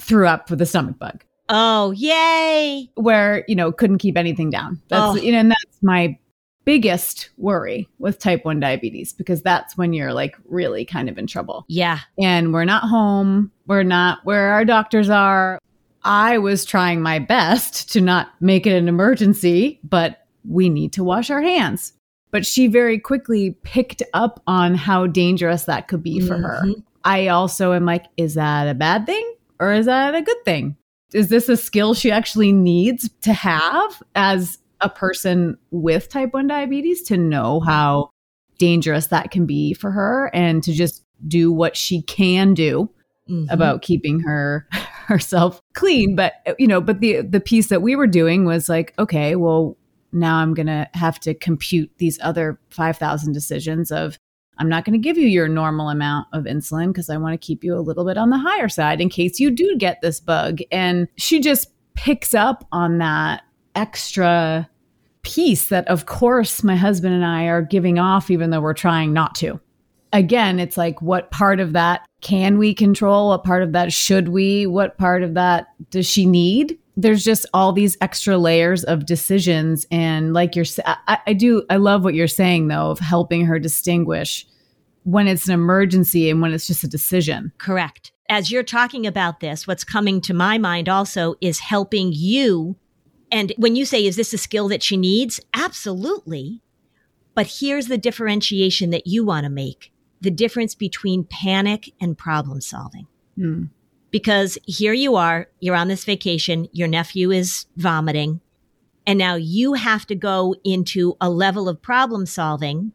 threw 0.00 0.26
up 0.26 0.50
with 0.50 0.60
a 0.62 0.66
stomach 0.66 0.98
bug. 0.98 1.22
Oh, 1.50 1.90
yay. 1.92 2.88
Where, 2.94 3.44
you 3.46 3.54
know, 3.54 3.72
couldn't 3.72 3.98
keep 3.98 4.16
anything 4.16 4.48
down. 4.48 4.80
That's 4.88 5.02
oh. 5.02 5.14
you 5.16 5.32
know, 5.32 5.38
and 5.38 5.50
that's 5.50 5.82
my 5.82 6.18
biggest 6.64 7.30
worry 7.36 7.88
with 7.98 8.18
type 8.18 8.44
1 8.44 8.60
diabetes 8.60 9.12
because 9.12 9.42
that's 9.42 9.76
when 9.76 9.92
you're 9.92 10.12
like 10.12 10.36
really 10.46 10.84
kind 10.84 11.08
of 11.08 11.18
in 11.18 11.26
trouble. 11.26 11.64
Yeah. 11.68 12.00
And 12.18 12.52
we're 12.52 12.64
not 12.64 12.84
home. 12.84 13.50
We're 13.66 13.82
not 13.82 14.18
where 14.24 14.52
our 14.52 14.64
doctors 14.64 15.10
are. 15.10 15.58
I 16.04 16.38
was 16.38 16.64
trying 16.64 17.00
my 17.00 17.18
best 17.18 17.90
to 17.92 18.00
not 18.00 18.30
make 18.40 18.66
it 18.66 18.76
an 18.76 18.88
emergency, 18.88 19.80
but 19.84 20.26
we 20.48 20.68
need 20.68 20.92
to 20.94 21.04
wash 21.04 21.30
our 21.30 21.42
hands. 21.42 21.92
But 22.30 22.46
she 22.46 22.66
very 22.66 22.98
quickly 22.98 23.56
picked 23.62 24.02
up 24.14 24.42
on 24.46 24.74
how 24.74 25.06
dangerous 25.06 25.64
that 25.64 25.88
could 25.88 26.02
be 26.02 26.20
for 26.20 26.34
mm-hmm. 26.34 26.70
her. 26.70 26.74
I 27.04 27.28
also 27.28 27.72
am 27.72 27.84
like, 27.84 28.06
is 28.16 28.34
that 28.34 28.68
a 28.68 28.74
bad 28.74 29.06
thing 29.06 29.34
or 29.60 29.72
is 29.72 29.86
that 29.86 30.14
a 30.14 30.22
good 30.22 30.44
thing? 30.44 30.76
Is 31.12 31.28
this 31.28 31.48
a 31.48 31.56
skill 31.56 31.94
she 31.94 32.10
actually 32.10 32.52
needs 32.52 33.10
to 33.20 33.32
have 33.32 34.02
as 34.14 34.58
a 34.82 34.88
person 34.88 35.56
with 35.70 36.08
type 36.08 36.34
1 36.34 36.46
diabetes 36.48 37.02
to 37.04 37.16
know 37.16 37.60
how 37.60 38.10
dangerous 38.58 39.06
that 39.08 39.30
can 39.30 39.46
be 39.46 39.72
for 39.74 39.90
her 39.90 40.30
and 40.34 40.62
to 40.64 40.72
just 40.72 41.04
do 41.26 41.52
what 41.52 41.76
she 41.76 42.02
can 42.02 42.52
do 42.54 42.90
mm-hmm. 43.28 43.52
about 43.52 43.82
keeping 43.82 44.20
her 44.20 44.68
herself 45.06 45.60
clean 45.74 46.14
but 46.14 46.34
you 46.58 46.66
know 46.66 46.80
but 46.80 47.00
the 47.00 47.22
the 47.22 47.40
piece 47.40 47.68
that 47.68 47.82
we 47.82 47.96
were 47.96 48.06
doing 48.06 48.44
was 48.44 48.68
like 48.68 48.94
okay 48.98 49.36
well 49.36 49.76
now 50.12 50.36
i'm 50.36 50.54
going 50.54 50.66
to 50.66 50.88
have 50.94 51.18
to 51.18 51.34
compute 51.34 51.90
these 51.98 52.18
other 52.22 52.58
5000 52.70 53.32
decisions 53.32 53.90
of 53.90 54.16
i'm 54.58 54.68
not 54.68 54.84
going 54.84 54.92
to 54.92 55.02
give 55.02 55.18
you 55.18 55.26
your 55.26 55.48
normal 55.48 55.90
amount 55.90 56.28
of 56.32 56.44
insulin 56.44 56.88
because 56.88 57.10
i 57.10 57.16
want 57.16 57.32
to 57.32 57.46
keep 57.46 57.64
you 57.64 57.76
a 57.76 57.80
little 57.80 58.04
bit 58.04 58.16
on 58.16 58.30
the 58.30 58.38
higher 58.38 58.68
side 58.68 59.00
in 59.00 59.08
case 59.08 59.40
you 59.40 59.50
do 59.50 59.76
get 59.76 60.00
this 60.02 60.20
bug 60.20 60.60
and 60.70 61.08
she 61.16 61.40
just 61.40 61.68
picks 61.94 62.32
up 62.32 62.66
on 62.72 62.98
that 62.98 63.42
extra 63.74 64.68
piece 65.22 65.68
that, 65.68 65.86
of 65.88 66.06
course, 66.06 66.62
my 66.62 66.76
husband 66.76 67.14
and 67.14 67.24
I 67.24 67.44
are 67.44 67.62
giving 67.62 67.98
off, 67.98 68.30
even 68.30 68.50
though 68.50 68.60
we're 68.60 68.74
trying 68.74 69.12
not 69.12 69.34
to. 69.36 69.60
Again, 70.12 70.60
it's 70.60 70.76
like, 70.76 71.00
what 71.00 71.30
part 71.30 71.58
of 71.58 71.72
that 71.72 72.06
can 72.20 72.58
we 72.58 72.74
control? 72.74 73.30
What 73.30 73.44
part 73.44 73.62
of 73.62 73.72
that 73.72 73.92
should 73.92 74.28
we? 74.28 74.66
What 74.66 74.98
part 74.98 75.22
of 75.22 75.34
that 75.34 75.68
does 75.90 76.06
she 76.06 76.26
need? 76.26 76.78
There's 76.96 77.24
just 77.24 77.46
all 77.54 77.72
these 77.72 77.96
extra 78.02 78.36
layers 78.36 78.84
of 78.84 79.06
decisions. 79.06 79.86
And 79.90 80.34
like 80.34 80.54
you're, 80.54 80.66
I, 80.84 81.18
I 81.26 81.32
do, 81.32 81.64
I 81.70 81.76
love 81.76 82.04
what 82.04 82.14
you're 82.14 82.28
saying 82.28 82.68
though, 82.68 82.90
of 82.90 82.98
helping 82.98 83.46
her 83.46 83.58
distinguish 83.58 84.46
when 85.04 85.26
it's 85.26 85.48
an 85.48 85.54
emergency 85.54 86.28
and 86.28 86.42
when 86.42 86.52
it's 86.52 86.66
just 86.66 86.84
a 86.84 86.88
decision. 86.88 87.50
Correct. 87.58 88.12
As 88.28 88.50
you're 88.52 88.62
talking 88.62 89.06
about 89.06 89.40
this, 89.40 89.66
what's 89.66 89.84
coming 89.84 90.20
to 90.22 90.34
my 90.34 90.58
mind 90.58 90.88
also 90.88 91.34
is 91.40 91.58
helping 91.58 92.12
you 92.12 92.76
and 93.32 93.52
when 93.56 93.74
you 93.74 93.86
say, 93.86 94.04
is 94.04 94.16
this 94.16 94.34
a 94.34 94.38
skill 94.38 94.68
that 94.68 94.82
she 94.82 94.96
needs? 94.96 95.40
Absolutely. 95.54 96.60
But 97.34 97.56
here's 97.58 97.88
the 97.88 97.96
differentiation 97.96 98.90
that 98.90 99.06
you 99.06 99.24
want 99.24 99.44
to 99.44 99.50
make 99.50 99.90
the 100.20 100.30
difference 100.30 100.76
between 100.76 101.24
panic 101.24 101.92
and 102.00 102.16
problem 102.16 102.60
solving. 102.60 103.08
Hmm. 103.34 103.64
Because 104.12 104.56
here 104.66 104.92
you 104.92 105.16
are, 105.16 105.48
you're 105.58 105.74
on 105.74 105.88
this 105.88 106.04
vacation, 106.04 106.68
your 106.70 106.86
nephew 106.86 107.32
is 107.32 107.66
vomiting, 107.76 108.40
and 109.04 109.18
now 109.18 109.34
you 109.34 109.72
have 109.72 110.06
to 110.06 110.14
go 110.14 110.54
into 110.62 111.16
a 111.20 111.28
level 111.28 111.68
of 111.68 111.82
problem 111.82 112.26
solving 112.26 112.92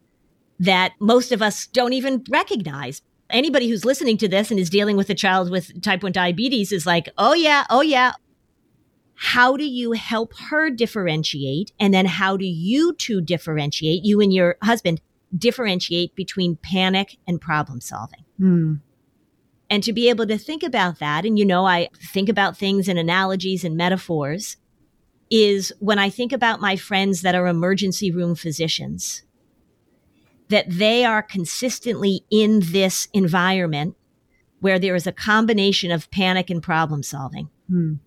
that 0.60 0.93
most 1.02 1.34
of 1.34 1.41
us 1.41 1.67
don't 1.67 1.91
even 1.91 2.23
recognize. 2.30 3.02
Anybody 3.30 3.67
who's 3.67 3.84
listening 3.84 4.17
to 4.19 4.30
this 4.30 4.52
and 4.52 4.60
is 4.60 4.69
dealing 4.69 4.95
with 4.95 5.10
a 5.10 5.15
child 5.15 5.52
with 5.52 5.82
type 5.82 6.04
1 6.04 6.13
diabetes 6.13 6.71
is 6.71 6.86
like, 6.86 7.10
oh 7.17 7.34
yeah, 7.34 7.65
oh 7.69 7.82
yeah, 7.82 8.13
how 9.19 9.58
do 9.58 9.65
you 9.65 9.93
help 9.93 10.32
her 10.49 10.69
differentiate? 10.69 11.71
And 11.80 11.91
then 11.93 12.06
how 12.06 12.38
do 12.38 12.45
you 12.45 12.93
two 12.93 13.19
differentiate, 13.19 14.06
you 14.06 14.21
and 14.21 14.32
your 14.32 14.58
husband, 14.62 15.01
differentiate 15.36 16.15
between 16.15 16.58
panic 16.58 17.17
and 17.27 17.41
problem 17.41 17.82
solving? 17.82 18.23
Mm. 18.39 18.80
And 19.69 19.84
to 19.84 19.91
be 19.91 20.08
able 20.10 20.27
to 20.27 20.38
think 20.38 20.62
about 20.62 20.99
that, 20.99 21.25
and 21.25 21.38
you 21.38 21.45
know, 21.45 21.65
I 21.65 21.89
think 22.13 22.30
about 22.30 22.58
things 22.58 22.88
in 22.88 22.97
analogies 22.97 23.63
and 23.63 23.75
metaphors, 23.75 24.58
is 25.32 25.73
when 25.80 25.97
I 25.99 26.10
think 26.10 26.32
about 26.32 26.62
my 26.62 26.75
friends 26.75 27.23
that 27.23 27.36
are 27.36 27.47
emergency 27.47 28.12
room 28.12 28.36
physicians, 28.36 29.23
that 30.49 30.65
they 30.69 31.03
are 31.03 31.23
consistently 31.23 32.23
in 32.30 32.62
this 32.63 33.08
environment 33.13 33.95
where 34.60 34.80
there 34.80 34.95
is 34.95 35.08
a 35.08 35.12
combination 35.12 35.91
of 35.91 36.10
panic 36.12 36.49
and 36.49 36.62
problem 36.62 37.01
solving. 37.01 37.49
Mm. 37.69 37.99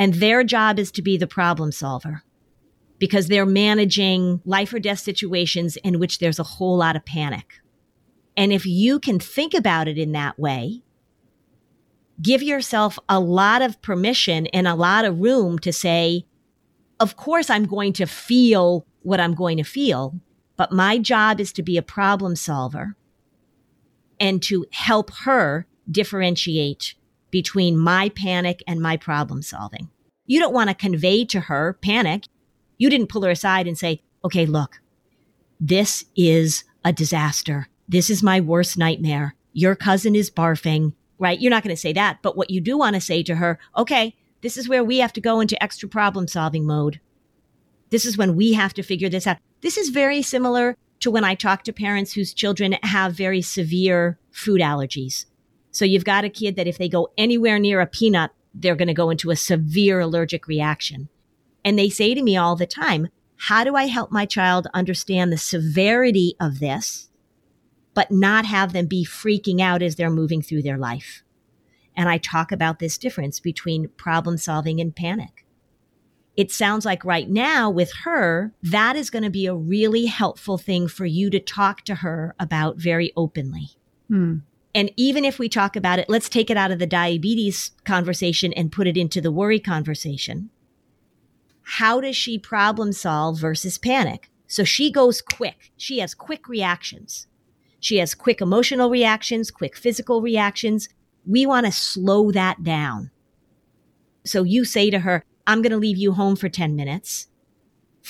And 0.00 0.14
their 0.14 0.42
job 0.44 0.78
is 0.78 0.90
to 0.92 1.02
be 1.02 1.18
the 1.18 1.26
problem 1.26 1.72
solver 1.72 2.22
because 2.98 3.28
they're 3.28 3.44
managing 3.44 4.40
life 4.46 4.72
or 4.72 4.78
death 4.78 5.00
situations 5.00 5.76
in 5.84 5.98
which 5.98 6.20
there's 6.20 6.38
a 6.38 6.42
whole 6.42 6.78
lot 6.78 6.96
of 6.96 7.04
panic. 7.04 7.60
And 8.34 8.50
if 8.50 8.64
you 8.64 8.98
can 8.98 9.18
think 9.18 9.52
about 9.52 9.88
it 9.88 9.98
in 9.98 10.12
that 10.12 10.38
way, 10.38 10.82
give 12.22 12.42
yourself 12.42 12.98
a 13.10 13.20
lot 13.20 13.60
of 13.60 13.82
permission 13.82 14.46
and 14.48 14.66
a 14.66 14.74
lot 14.74 15.04
of 15.04 15.20
room 15.20 15.58
to 15.58 15.72
say, 15.72 16.24
of 16.98 17.18
course, 17.18 17.50
I'm 17.50 17.66
going 17.66 17.92
to 17.94 18.06
feel 18.06 18.86
what 19.02 19.20
I'm 19.20 19.34
going 19.34 19.58
to 19.58 19.64
feel, 19.64 20.18
but 20.56 20.72
my 20.72 20.96
job 20.96 21.40
is 21.40 21.52
to 21.52 21.62
be 21.62 21.76
a 21.76 21.82
problem 21.82 22.36
solver 22.36 22.96
and 24.18 24.42
to 24.44 24.64
help 24.72 25.10
her 25.24 25.66
differentiate 25.90 26.94
between 27.30 27.78
my 27.78 28.08
panic 28.10 28.62
and 28.66 28.80
my 28.80 28.96
problem 28.96 29.42
solving. 29.42 29.90
You 30.26 30.40
don't 30.40 30.54
want 30.54 30.70
to 30.70 30.74
convey 30.74 31.24
to 31.26 31.40
her 31.40 31.78
panic. 31.82 32.24
You 32.78 32.90
didn't 32.90 33.08
pull 33.08 33.22
her 33.22 33.30
aside 33.30 33.66
and 33.66 33.76
say, 33.76 34.02
okay, 34.24 34.46
look, 34.46 34.80
this 35.58 36.04
is 36.16 36.64
a 36.84 36.92
disaster. 36.92 37.68
This 37.88 38.10
is 38.10 38.22
my 38.22 38.40
worst 38.40 38.78
nightmare. 38.78 39.34
Your 39.52 39.74
cousin 39.74 40.14
is 40.14 40.30
barfing, 40.30 40.94
right? 41.18 41.40
You're 41.40 41.50
not 41.50 41.62
going 41.62 41.74
to 41.74 41.80
say 41.80 41.92
that. 41.92 42.18
But 42.22 42.36
what 42.36 42.50
you 42.50 42.60
do 42.60 42.78
want 42.78 42.94
to 42.94 43.00
say 43.00 43.22
to 43.24 43.36
her, 43.36 43.58
okay, 43.76 44.14
this 44.42 44.56
is 44.56 44.68
where 44.68 44.84
we 44.84 44.98
have 44.98 45.12
to 45.14 45.20
go 45.20 45.40
into 45.40 45.62
extra 45.62 45.88
problem 45.88 46.28
solving 46.28 46.66
mode. 46.66 47.00
This 47.90 48.06
is 48.06 48.16
when 48.16 48.36
we 48.36 48.52
have 48.52 48.72
to 48.74 48.82
figure 48.82 49.08
this 49.08 49.26
out. 49.26 49.38
This 49.60 49.76
is 49.76 49.88
very 49.88 50.22
similar 50.22 50.76
to 51.00 51.10
when 51.10 51.24
I 51.24 51.34
talk 51.34 51.64
to 51.64 51.72
parents 51.72 52.12
whose 52.12 52.32
children 52.32 52.76
have 52.82 53.14
very 53.14 53.42
severe 53.42 54.18
food 54.30 54.60
allergies. 54.60 55.26
So 55.70 55.84
you've 55.84 56.04
got 56.04 56.24
a 56.24 56.30
kid 56.30 56.56
that 56.56 56.66
if 56.66 56.78
they 56.78 56.88
go 56.88 57.08
anywhere 57.16 57.58
near 57.58 57.80
a 57.80 57.86
peanut, 57.86 58.32
they're 58.54 58.76
going 58.76 58.88
to 58.88 58.94
go 58.94 59.10
into 59.10 59.30
a 59.30 59.36
severe 59.36 60.00
allergic 60.00 60.46
reaction. 60.46 61.08
And 61.64 61.78
they 61.78 61.88
say 61.88 62.14
to 62.14 62.22
me 62.22 62.36
all 62.36 62.56
the 62.56 62.66
time, 62.66 63.08
how 63.36 63.64
do 63.64 63.74
I 63.74 63.86
help 63.86 64.10
my 64.10 64.26
child 64.26 64.66
understand 64.74 65.32
the 65.32 65.38
severity 65.38 66.36
of 66.40 66.58
this, 66.58 67.08
but 67.94 68.10
not 68.10 68.44
have 68.44 68.72
them 68.72 68.86
be 68.86 69.04
freaking 69.04 69.60
out 69.60 69.82
as 69.82 69.96
they're 69.96 70.10
moving 70.10 70.42
through 70.42 70.62
their 70.62 70.78
life? 70.78 71.22
And 71.96 72.08
I 72.08 72.18
talk 72.18 72.52
about 72.52 72.78
this 72.78 72.98
difference 72.98 73.40
between 73.40 73.88
problem 73.96 74.36
solving 74.36 74.80
and 74.80 74.94
panic. 74.94 75.44
It 76.36 76.50
sounds 76.50 76.84
like 76.84 77.04
right 77.04 77.28
now 77.28 77.70
with 77.70 77.92
her, 78.04 78.52
that 78.62 78.96
is 78.96 79.10
going 79.10 79.24
to 79.24 79.30
be 79.30 79.46
a 79.46 79.54
really 79.54 80.06
helpful 80.06 80.58
thing 80.58 80.88
for 80.88 81.04
you 81.04 81.28
to 81.30 81.40
talk 81.40 81.84
to 81.84 81.96
her 81.96 82.34
about 82.38 82.76
very 82.78 83.12
openly. 83.16 83.70
Hmm. 84.08 84.38
And 84.74 84.92
even 84.96 85.24
if 85.24 85.38
we 85.38 85.48
talk 85.48 85.74
about 85.76 85.98
it, 85.98 86.08
let's 86.08 86.28
take 86.28 86.50
it 86.50 86.56
out 86.56 86.70
of 86.70 86.78
the 86.78 86.86
diabetes 86.86 87.72
conversation 87.84 88.52
and 88.52 88.70
put 88.70 88.86
it 88.86 88.96
into 88.96 89.20
the 89.20 89.32
worry 89.32 89.58
conversation. 89.58 90.50
How 91.62 92.00
does 92.00 92.16
she 92.16 92.38
problem 92.38 92.92
solve 92.92 93.38
versus 93.38 93.78
panic? 93.78 94.30
So 94.46 94.64
she 94.64 94.90
goes 94.90 95.22
quick. 95.22 95.72
She 95.76 95.98
has 95.98 96.14
quick 96.14 96.48
reactions. 96.48 97.26
She 97.80 97.98
has 97.98 98.14
quick 98.14 98.40
emotional 98.40 98.90
reactions, 98.90 99.50
quick 99.50 99.76
physical 99.76 100.20
reactions. 100.22 100.88
We 101.26 101.46
want 101.46 101.66
to 101.66 101.72
slow 101.72 102.30
that 102.32 102.62
down. 102.62 103.10
So 104.24 104.42
you 104.42 104.64
say 104.64 104.90
to 104.90 105.00
her, 105.00 105.24
I'm 105.46 105.62
going 105.62 105.72
to 105.72 105.78
leave 105.78 105.96
you 105.96 106.12
home 106.12 106.36
for 106.36 106.48
10 106.48 106.76
minutes. 106.76 107.28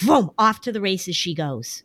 Boom, 0.05 0.31
off 0.39 0.61
to 0.63 0.73
the 0.73 0.81
races 0.81 1.17
she 1.17 1.35
goes. 1.35 1.85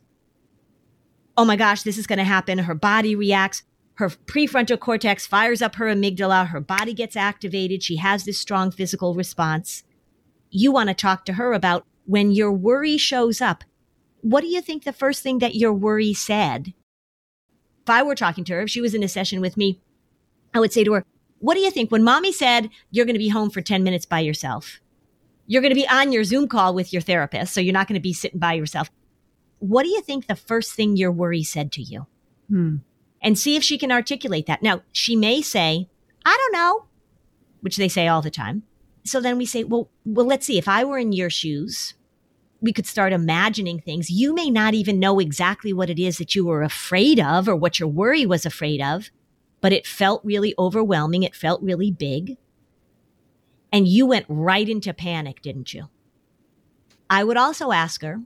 oh 1.36 1.44
my 1.44 1.56
gosh, 1.56 1.82
this 1.82 1.98
is 1.98 2.06
going 2.06 2.18
to 2.18 2.24
happen. 2.24 2.58
Her 2.58 2.74
body 2.74 3.14
reacts. 3.14 3.62
Her 3.96 4.10
prefrontal 4.10 4.78
cortex 4.78 5.26
fires 5.26 5.62
up 5.62 5.76
her 5.76 5.86
amygdala. 5.86 6.48
Her 6.48 6.60
body 6.60 6.92
gets 6.92 7.16
activated. 7.16 7.82
She 7.82 7.96
has 7.96 8.24
this 8.24 8.38
strong 8.38 8.70
physical 8.70 9.14
response. 9.14 9.84
You 10.50 10.70
want 10.70 10.88
to 10.88 10.94
talk 10.94 11.24
to 11.24 11.34
her 11.34 11.52
about 11.52 11.86
when 12.04 12.30
your 12.30 12.52
worry 12.52 12.98
shows 12.98 13.40
up. 13.40 13.64
What 14.20 14.42
do 14.42 14.48
you 14.48 14.60
think 14.60 14.84
the 14.84 14.92
first 14.92 15.22
thing 15.22 15.38
that 15.38 15.54
your 15.54 15.72
worry 15.72 16.12
said? 16.12 16.74
If 17.82 17.90
I 17.90 18.02
were 18.02 18.14
talking 18.14 18.44
to 18.44 18.54
her, 18.54 18.62
if 18.62 18.70
she 18.70 18.80
was 18.80 18.94
in 18.94 19.02
a 19.02 19.08
session 19.08 19.40
with 19.40 19.56
me, 19.56 19.80
I 20.52 20.60
would 20.60 20.72
say 20.72 20.84
to 20.84 20.92
her, 20.94 21.04
What 21.38 21.54
do 21.54 21.60
you 21.60 21.70
think 21.70 21.90
when 21.90 22.02
mommy 22.02 22.32
said 22.32 22.68
you're 22.90 23.06
going 23.06 23.14
to 23.14 23.18
be 23.18 23.28
home 23.28 23.48
for 23.48 23.62
10 23.62 23.82
minutes 23.82 24.04
by 24.04 24.20
yourself? 24.20 24.80
You're 25.46 25.62
going 25.62 25.74
to 25.74 25.80
be 25.80 25.88
on 25.88 26.12
your 26.12 26.24
Zoom 26.24 26.48
call 26.48 26.74
with 26.74 26.92
your 26.92 27.02
therapist, 27.02 27.54
so 27.54 27.60
you're 27.60 27.72
not 27.72 27.88
going 27.88 27.94
to 27.94 28.00
be 28.00 28.12
sitting 28.12 28.40
by 28.40 28.54
yourself. 28.54 28.90
What 29.58 29.84
do 29.84 29.90
you 29.90 30.02
think 30.02 30.26
the 30.26 30.36
first 30.36 30.74
thing 30.74 30.96
your 30.96 31.12
worry 31.12 31.44
said 31.44 31.72
to 31.72 31.82
you? 31.82 32.06
Hmm. 32.48 32.76
And 33.22 33.38
see 33.38 33.56
if 33.56 33.62
she 33.62 33.78
can 33.78 33.90
articulate 33.90 34.46
that. 34.46 34.62
Now, 34.62 34.82
she 34.92 35.16
may 35.16 35.42
say, 35.42 35.88
I 36.24 36.36
don't 36.36 36.52
know, 36.52 36.86
which 37.60 37.76
they 37.76 37.88
say 37.88 38.06
all 38.08 38.22
the 38.22 38.30
time. 38.30 38.62
So 39.04 39.20
then 39.20 39.38
we 39.38 39.46
say, 39.46 39.64
well, 39.64 39.88
well, 40.04 40.26
let's 40.26 40.46
see. 40.46 40.58
If 40.58 40.68
I 40.68 40.84
were 40.84 40.98
in 40.98 41.12
your 41.12 41.30
shoes, 41.30 41.94
we 42.60 42.72
could 42.72 42.86
start 42.86 43.12
imagining 43.12 43.80
things. 43.80 44.10
You 44.10 44.34
may 44.34 44.50
not 44.50 44.74
even 44.74 44.98
know 44.98 45.18
exactly 45.18 45.72
what 45.72 45.90
it 45.90 45.98
is 45.98 46.18
that 46.18 46.34
you 46.34 46.46
were 46.46 46.62
afraid 46.62 47.20
of 47.20 47.48
or 47.48 47.56
what 47.56 47.78
your 47.78 47.88
worry 47.88 48.26
was 48.26 48.44
afraid 48.44 48.82
of, 48.82 49.10
but 49.60 49.72
it 49.72 49.86
felt 49.86 50.24
really 50.24 50.54
overwhelming. 50.58 51.22
It 51.22 51.34
felt 51.34 51.62
really 51.62 51.90
big. 51.90 52.36
And 53.72 53.86
you 53.88 54.06
went 54.06 54.26
right 54.28 54.68
into 54.68 54.94
panic, 54.94 55.42
didn't 55.42 55.74
you? 55.74 55.88
I 57.08 57.24
would 57.24 57.36
also 57.36 57.72
ask 57.72 58.02
her, 58.02 58.22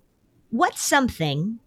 what's 0.51 0.83
something 0.83 1.59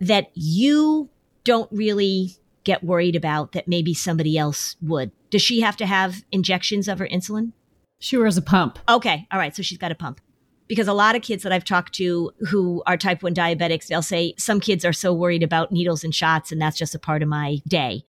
that 0.00 0.30
you 0.34 1.10
don't 1.44 1.70
really 1.70 2.36
get 2.68 2.84
worried 2.84 3.16
about 3.16 3.52
that 3.52 3.66
maybe 3.66 3.94
somebody 3.94 4.38
else 4.38 4.76
would? 4.80 5.10
Does 5.30 5.42
she 5.42 5.60
have 5.60 5.76
to 5.78 5.86
have 5.86 6.22
injections 6.30 6.86
of 6.86 6.98
her 6.98 7.08
insulin? 7.08 7.52
She 7.98 8.16
wears 8.16 8.36
a 8.36 8.42
pump. 8.42 8.78
Okay. 8.88 9.26
All 9.32 9.38
right. 9.38 9.56
So 9.56 9.62
she's 9.62 9.78
got 9.78 9.90
a 9.90 9.96
pump. 9.96 10.20
Because 10.68 10.86
a 10.86 10.92
lot 10.92 11.16
of 11.16 11.22
kids 11.22 11.42
that 11.44 11.52
I've 11.52 11.64
talked 11.64 11.94
to 11.94 12.30
who 12.50 12.82
are 12.86 12.98
type 12.98 13.22
1 13.22 13.34
diabetics, 13.34 13.86
they'll 13.86 14.02
say 14.02 14.34
some 14.36 14.60
kids 14.60 14.84
are 14.84 14.92
so 14.92 15.14
worried 15.14 15.42
about 15.42 15.72
needles 15.72 16.04
and 16.04 16.14
shots, 16.14 16.52
and 16.52 16.60
that's 16.60 16.76
just 16.76 16.94
a 16.94 16.98
part 16.98 17.22
of 17.22 17.28
my 17.28 17.58
day 17.66 18.04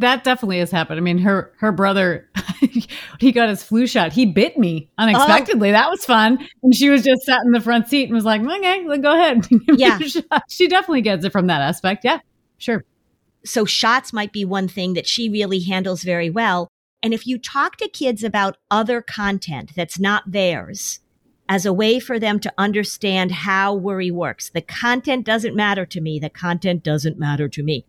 that 0.00 0.24
definitely 0.24 0.58
has 0.58 0.70
happened. 0.70 0.98
I 0.98 1.02
mean, 1.02 1.18
her 1.18 1.52
her 1.58 1.72
brother, 1.72 2.28
he 3.20 3.32
got 3.32 3.48
his 3.48 3.62
flu 3.62 3.86
shot. 3.86 4.12
He 4.12 4.26
bit 4.26 4.58
me 4.58 4.90
unexpectedly. 4.98 5.68
Oh. 5.68 5.72
That 5.72 5.90
was 5.90 6.04
fun. 6.04 6.46
And 6.62 6.74
she 6.74 6.88
was 6.88 7.04
just 7.04 7.22
sat 7.22 7.40
in 7.44 7.52
the 7.52 7.60
front 7.60 7.88
seat 7.88 8.04
and 8.04 8.14
was 8.14 8.24
like, 8.24 8.40
"Okay, 8.40 8.86
then 8.86 9.00
go 9.02 9.12
ahead." 9.12 9.46
yeah, 9.76 9.98
she 10.48 10.68
definitely 10.68 11.02
gets 11.02 11.24
it 11.24 11.30
from 11.30 11.46
that 11.46 11.60
aspect. 11.60 12.04
Yeah, 12.04 12.18
sure. 12.58 12.84
So 13.44 13.64
shots 13.64 14.12
might 14.12 14.32
be 14.32 14.44
one 14.44 14.68
thing 14.68 14.94
that 14.94 15.06
she 15.06 15.28
really 15.28 15.60
handles 15.60 16.02
very 16.02 16.30
well. 16.30 16.68
And 17.02 17.14
if 17.14 17.26
you 17.26 17.38
talk 17.38 17.76
to 17.76 17.88
kids 17.88 18.22
about 18.22 18.58
other 18.70 19.00
content 19.00 19.72
that's 19.74 19.98
not 19.98 20.30
theirs, 20.30 21.00
as 21.48 21.66
a 21.66 21.72
way 21.72 21.98
for 21.98 22.20
them 22.20 22.38
to 22.38 22.52
understand 22.56 23.32
how 23.32 23.74
worry 23.74 24.10
works. 24.10 24.50
The 24.50 24.60
content 24.60 25.26
doesn't 25.26 25.56
matter 25.56 25.84
to 25.84 26.00
me. 26.00 26.20
The 26.20 26.30
content 26.30 26.84
doesn't 26.84 27.18
matter 27.18 27.48
to 27.48 27.62
me 27.64 27.86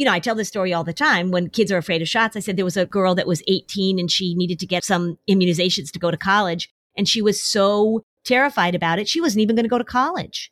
you 0.00 0.06
know, 0.06 0.12
I 0.12 0.18
tell 0.18 0.34
this 0.34 0.48
story 0.48 0.72
all 0.72 0.82
the 0.82 0.94
time 0.94 1.30
when 1.30 1.50
kids 1.50 1.70
are 1.70 1.76
afraid 1.76 2.00
of 2.00 2.08
shots. 2.08 2.34
I 2.34 2.40
said 2.40 2.56
there 2.56 2.64
was 2.64 2.78
a 2.78 2.86
girl 2.86 3.14
that 3.16 3.26
was 3.26 3.42
18 3.48 3.98
and 3.98 4.10
she 4.10 4.34
needed 4.34 4.58
to 4.60 4.66
get 4.66 4.82
some 4.82 5.18
immunizations 5.28 5.90
to 5.92 5.98
go 5.98 6.10
to 6.10 6.16
college. 6.16 6.70
And 6.96 7.06
she 7.06 7.20
was 7.20 7.42
so 7.42 8.02
terrified 8.24 8.74
about 8.74 8.98
it, 8.98 9.10
she 9.10 9.20
wasn't 9.20 9.42
even 9.42 9.56
going 9.56 9.64
to 9.64 9.68
go 9.68 9.76
to 9.76 9.84
college. 9.84 10.50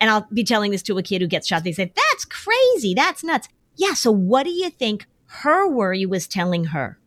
And 0.00 0.10
I'll 0.10 0.26
be 0.32 0.44
telling 0.44 0.70
this 0.70 0.82
to 0.84 0.98
a 0.98 1.02
kid 1.02 1.22
who 1.22 1.28
gets 1.28 1.46
shot. 1.46 1.64
They 1.64 1.72
say, 1.72 1.92
that's 1.94 2.24
crazy. 2.24 2.94
That's 2.94 3.24
nuts. 3.24 3.48
Yeah. 3.76 3.94
So 3.94 4.10
what 4.10 4.44
do 4.44 4.50
you 4.50 4.70
think 4.70 5.06
her 5.26 5.68
worry 5.68 6.04
was 6.04 6.26
telling 6.26 6.66
her? 6.66 6.98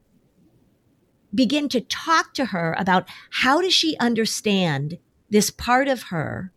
Begin 1.35 1.69
to 1.69 1.81
talk 1.81 2.33
to 2.35 2.45
her 2.45 2.75
about 2.77 3.07
how 3.29 3.61
does 3.61 3.73
she 3.73 3.97
understand 3.97 4.97
this 5.29 5.49
part 5.49 5.87
of 5.87 6.03
her 6.03 6.51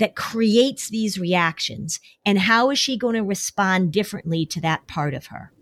that 0.00 0.16
creates 0.16 0.88
these 0.88 1.18
reactions 1.18 2.00
and 2.24 2.40
how 2.40 2.70
is 2.70 2.78
she 2.78 2.96
going 2.96 3.14
to 3.14 3.22
respond 3.22 3.92
differently 3.92 4.46
to 4.46 4.60
that 4.60 4.86
part 4.86 5.14
of 5.14 5.26
her 5.26 5.52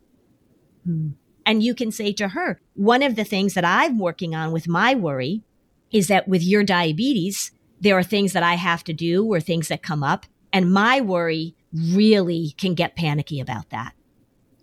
hmm. 0.84 1.10
and 1.44 1.62
you 1.62 1.74
can 1.74 1.90
say 1.90 2.12
to 2.12 2.28
her 2.28 2.60
one 2.74 3.02
of 3.02 3.16
the 3.16 3.24
things 3.24 3.54
that 3.54 3.64
i'm 3.64 3.98
working 3.98 4.34
on 4.34 4.52
with 4.52 4.68
my 4.68 4.94
worry 4.94 5.42
is 5.90 6.06
that 6.06 6.28
with 6.28 6.42
your 6.42 6.62
diabetes 6.62 7.50
there 7.80 7.96
are 7.96 8.02
things 8.02 8.32
that 8.32 8.42
i 8.42 8.54
have 8.54 8.84
to 8.84 8.92
do 8.92 9.24
or 9.24 9.40
things 9.40 9.68
that 9.68 9.82
come 9.82 10.02
up 10.02 10.26
and 10.52 10.72
my 10.72 11.00
worry 11.00 11.54
really 11.72 12.54
can 12.58 12.74
get 12.74 12.96
panicky 12.96 13.40
about 13.40 13.70
that 13.70 13.94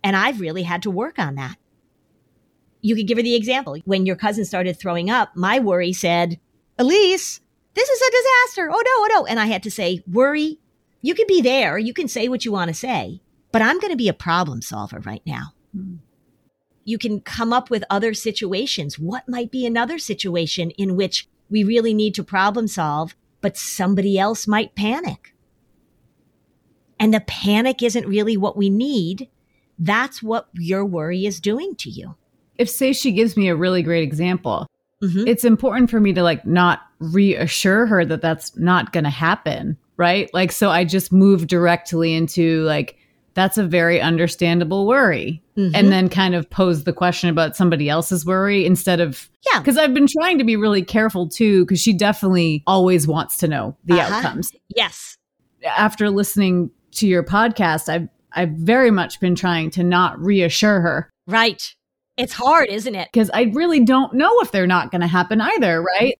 and 0.04 0.16
i've 0.16 0.40
really 0.40 0.64
had 0.64 0.82
to 0.82 0.92
work 0.92 1.20
on 1.20 1.36
that 1.36 1.58
you 2.82 2.96
could 2.96 3.08
give 3.08 3.18
her 3.18 3.24
the 3.24 3.36
example 3.36 3.78
when 3.86 4.06
your 4.06 4.16
cousin 4.16 4.46
started 4.46 4.78
throwing 4.78 5.10
up 5.10 5.36
my 5.36 5.60
worry 5.60 5.94
said 5.94 6.40
elise 6.78 7.42
this 7.76 7.90
is 7.90 8.02
a 8.02 8.12
disaster. 8.12 8.70
Oh 8.72 8.82
no, 8.84 8.92
oh 8.96 9.08
no. 9.12 9.26
And 9.26 9.40
I 9.40 9.46
had 9.48 9.62
to 9.64 9.72
say, 9.72 10.02
worry, 10.08 10.60
you 11.02 11.14
can 11.14 11.28
be 11.28 11.42
there. 11.42 11.78
You 11.78 11.94
can 11.94 12.08
say 12.08 12.28
what 12.28 12.46
you 12.46 12.52
want 12.52 12.70
to 12.70 12.74
say, 12.74 13.22
but 13.52 13.62
I'm 13.62 13.80
going 13.80 13.92
to 13.92 13.98
be 13.98 14.10
a 14.10 14.14
problem 14.14 14.62
solver 14.62 15.00
right 15.02 15.22
now. 15.26 15.54
Hmm. 15.74 15.96
You 16.86 16.98
can 16.98 17.20
come 17.20 17.52
up 17.52 17.70
with 17.70 17.84
other 17.90 18.14
situations. 18.14 18.98
What 18.98 19.28
might 19.28 19.52
be 19.52 19.66
another 19.66 20.00
situation 20.00 20.72
in 20.72 20.96
which 20.96 21.28
we 21.50 21.64
really 21.64 21.94
need 21.94 22.16
to 22.16 22.24
problem 22.24 22.68
solve, 22.68 23.16
but 23.42 23.58
somebody 23.58 24.18
else 24.18 24.48
might 24.48 24.76
panic? 24.76 25.34
And 27.00 27.14
the 27.14 27.22
panic 27.22 27.84
isn't 27.84 28.08
really 28.08 28.38
what 28.38 28.58
we 28.58 28.70
need. 28.70 29.30
That's 29.78 30.24
what 30.24 30.48
your 30.54 30.86
worry 30.86 31.26
is 31.26 31.40
doing 31.40 31.76
to 31.78 31.90
you. 31.90 32.16
If, 32.58 32.70
say, 32.70 32.94
she 32.94 33.12
gives 33.12 33.36
me 33.36 33.50
a 33.50 33.56
really 33.56 33.84
great 33.84 34.04
example, 34.04 34.68
mm-hmm. 35.04 35.28
it's 35.28 35.44
important 35.44 35.90
for 35.90 36.00
me 36.00 36.14
to 36.14 36.24
like 36.24 36.46
not 36.46 36.82
reassure 37.00 37.86
her 37.86 38.06
that 38.06 38.22
that's 38.22 38.58
not 38.58 38.94
going 38.94 39.04
to 39.04 39.10
happen. 39.10 39.78
Right. 39.98 40.30
Like, 40.34 40.52
so 40.52 40.70
I 40.70 40.86
just 40.86 41.12
move 41.12 41.48
directly 41.48 42.14
into 42.14 42.64
like, 42.64 42.98
that's 43.36 43.58
a 43.58 43.64
very 43.64 44.02
understandable 44.02 44.88
worry. 44.88 45.44
Mm-hmm. 45.58 45.76
And 45.76 45.92
then 45.92 46.10
kind 46.10 46.36
of 46.36 46.50
pose 46.50 46.84
the 46.84 46.92
question 46.92 47.30
about 47.30 47.56
somebody 47.56 47.88
else's 47.88 48.26
worry 48.26 48.66
instead 48.66 49.00
of, 49.00 49.30
yeah. 49.54 49.60
Because 49.60 49.78
I've 49.78 49.94
been 49.94 50.08
trying 50.08 50.38
to 50.40 50.44
be 50.44 50.56
really 50.56 50.82
careful 50.82 51.30
too, 51.30 51.64
because 51.64 51.80
she 51.80 51.94
definitely 51.94 52.64
always 52.66 53.08
wants 53.08 53.38
to 53.38 53.48
know 53.48 53.78
the 53.86 54.02
uh-huh. 54.02 54.16
outcomes. 54.16 54.52
Yes. 54.76 55.18
After 55.66 56.10
listening 56.10 56.72
to 56.94 57.08
your 57.08 57.24
podcast, 57.24 57.88
I've, 57.88 58.10
I've 58.34 58.52
very 58.52 58.92
much 58.92 59.20
been 59.20 59.36
trying 59.36 59.70
to 59.72 59.84
not 59.84 60.20
reassure 60.20 60.82
her. 60.82 61.10
Right. 61.28 61.74
It's 62.18 62.34
hard, 62.34 62.70
isn't 62.70 62.96
it? 62.96 63.10
Because 63.12 63.30
I 63.34 63.44
really 63.54 63.82
don't 63.82 64.14
know 64.14 64.40
if 64.42 64.52
they're 64.52 64.68
not 64.68 64.92
going 64.92 65.02
to 65.02 65.08
happen 65.08 65.42
either, 65.42 65.82
right? 65.82 66.18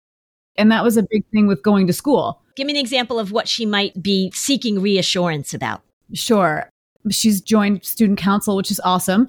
And 0.58 0.72
that 0.72 0.84
was 0.84 0.98
a 0.98 1.04
big 1.10 1.26
thing 1.32 1.48
with 1.48 1.62
going 1.64 1.88
to 1.88 1.94
school. 1.94 2.42
Give 2.56 2.68
me 2.68 2.74
an 2.74 2.80
example 2.80 3.20
of 3.20 3.32
what 3.32 3.48
she 3.48 3.66
might 3.66 4.02
be 4.02 4.32
seeking 4.34 4.82
reassurance 4.82 5.54
about. 5.54 5.82
Sure. 6.14 6.70
She's 7.10 7.42
joined 7.42 7.84
student 7.84 8.20
council, 8.20 8.56
which 8.56 8.72
is 8.72 8.80
awesome. 8.84 9.28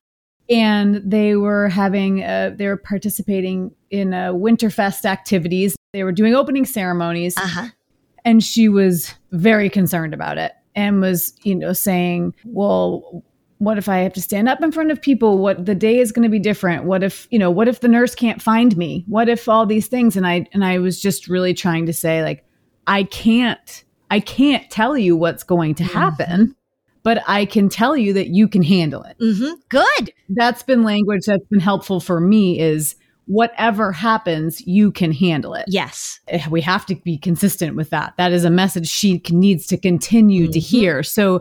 And 0.49 1.03
they 1.05 1.37
were 1.37 1.69
having, 1.69 2.23
uh, 2.23 2.55
they 2.57 2.69
were 2.69 2.77
participating 2.77 3.73
in 3.91 4.15
uh, 4.15 4.33
Winterfest 4.33 5.05
activities. 5.05 5.75
They 5.93 6.05
were 6.05 6.13
doing 6.13 6.35
opening 6.35 6.65
ceremonies. 6.65 7.37
Uh-huh. 7.37 7.69
And 8.25 8.43
she 8.43 8.69
was 8.69 9.15
very 9.33 9.69
concerned 9.69 10.15
about 10.15 10.39
it 10.39 10.53
and 10.75 11.01
was, 11.01 11.35
you 11.43 11.55
know, 11.55 11.73
saying, 11.73 12.35
well, 12.45 13.25
what 13.59 13.79
if 13.79 13.89
I 13.89 13.99
have 13.99 14.13
to 14.15 14.21
stand 14.21 14.49
up 14.49 14.63
in 14.63 14.71
front 14.73 14.91
of 14.91 15.01
people? 15.01 15.39
What 15.39 15.65
the 15.65 15.75
day 15.75 15.99
is 15.99 16.13
going 16.13 16.25
to 16.25 16.29
be 16.29 16.39
different? 16.39 16.85
What 16.85 17.03
if, 17.03 17.27
you 17.31 17.39
know, 17.39 17.51
what 17.51 17.69
if 17.69 17.81
the 17.81 17.89
nurse 17.89 18.15
can't 18.15 18.43
find 18.43 18.77
me? 18.77 19.05
What 19.09 19.29
if 19.29 19.49
all 19.49 19.65
these 19.65 19.87
things? 19.87 20.17
And 20.17 20.27
I, 20.27 20.47
and 20.53 20.65
I 20.65 20.79
was 20.79 21.01
just 21.01 21.29
really 21.29 21.55
trying 21.55 21.87
to 21.87 21.93
say, 21.93 22.23
like, 22.23 22.45
I 22.87 23.05
can't, 23.05 23.85
I 24.11 24.21
can't 24.21 24.69
tell 24.71 24.99
you 24.99 25.17
what's 25.17 25.43
going 25.43 25.75
to 25.77 25.85
mm-hmm. 25.85 25.99
happen. 25.99 26.56
But 27.07 27.23
I 27.29 27.45
can 27.45 27.69
tell 27.69 27.97
you 27.97 28.13
that 28.15 28.31
you 28.31 28.49
can 28.49 28.65
handle 28.65 29.05
it. 29.05 29.17
Mm-hmm. 29.21 29.55
Good. 29.69 30.13
That's 30.29 30.65
been 30.65 30.83
language 30.83 31.27
that's 31.27 31.47
been 31.53 31.61
helpful 31.61 32.01
for 32.01 32.19
me 32.19 32.59
is 32.59 32.97
whatever 33.27 33.93
happens, 33.93 34.61
you 34.67 34.91
can 34.91 35.13
handle 35.13 35.55
it. 35.55 35.67
Yes. 35.69 36.19
Eh, 36.27 36.45
we 36.51 36.61
have 36.63 36.85
to 36.87 36.97
be 36.97 37.17
consistent 37.17 37.77
with 37.77 37.91
that. 37.91 38.15
That 38.19 38.33
is 38.33 38.45
a 38.45 38.51
message 38.51 38.89
she 38.89 39.23
needs 39.31 39.69
to 39.69 39.77
continue 39.77 40.47
mm-hmm. 40.47 40.53
to 40.55 40.59
hear. 40.59 41.05
So 41.05 41.39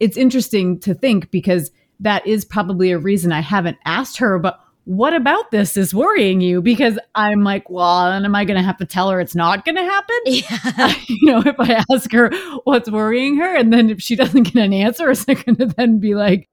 it's 0.00 0.16
interesting 0.16 0.80
to 0.80 0.94
think 0.94 1.30
because 1.30 1.70
that 2.00 2.26
is 2.26 2.44
probably 2.44 2.90
a 2.90 2.98
reason 2.98 3.30
I 3.30 3.38
haven't 3.38 3.78
asked 3.84 4.16
her, 4.16 4.40
but 4.40 4.58
what 4.84 5.14
about 5.14 5.50
this 5.50 5.76
is 5.76 5.94
worrying 5.94 6.40
you? 6.40 6.60
Because 6.60 6.98
I'm 7.14 7.42
like, 7.42 7.70
well, 7.70 8.12
and 8.12 8.24
am 8.24 8.34
I 8.34 8.44
going 8.44 8.58
to 8.58 8.62
have 8.62 8.76
to 8.78 8.86
tell 8.86 9.10
her 9.10 9.20
it's 9.20 9.34
not 9.34 9.64
going 9.64 9.76
to 9.76 9.82
happen? 9.82 10.16
Yeah. 10.26 10.94
you 11.08 11.32
know, 11.32 11.42
if 11.44 11.58
I 11.58 11.82
ask 11.90 12.12
her 12.12 12.30
what's 12.64 12.90
worrying 12.90 13.38
her, 13.38 13.56
and 13.56 13.72
then 13.72 13.88
if 13.90 14.02
she 14.02 14.14
doesn't 14.14 14.42
get 14.42 14.56
an 14.56 14.72
answer, 14.72 15.10
is 15.10 15.24
it 15.26 15.44
going 15.44 15.56
to 15.56 15.66
then 15.66 15.98
be 15.98 16.14
like, 16.14 16.48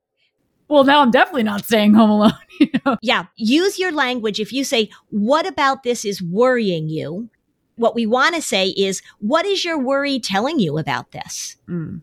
well, 0.67 0.85
now 0.85 1.01
I'm 1.01 1.11
definitely 1.11 1.43
not 1.43 1.65
staying 1.65 1.93
home 1.93 2.09
alone. 2.09 2.31
You 2.59 2.69
know? 2.85 2.97
Yeah. 3.01 3.25
Use 3.37 3.79
your 3.79 3.91
language. 3.91 4.39
If 4.39 4.53
you 4.53 4.63
say, 4.63 4.91
what 5.09 5.47
about 5.47 5.81
this 5.81 6.05
is 6.05 6.21
worrying 6.21 6.89
you? 6.89 7.31
What 7.75 7.95
we 7.95 8.05
want 8.05 8.35
to 8.35 8.41
say 8.41 8.67
is, 8.67 9.01
what 9.17 9.47
is 9.47 9.65
your 9.65 9.79
worry 9.79 10.19
telling 10.19 10.59
you 10.59 10.77
about 10.77 11.11
this? 11.11 11.57
Mm 11.67 12.01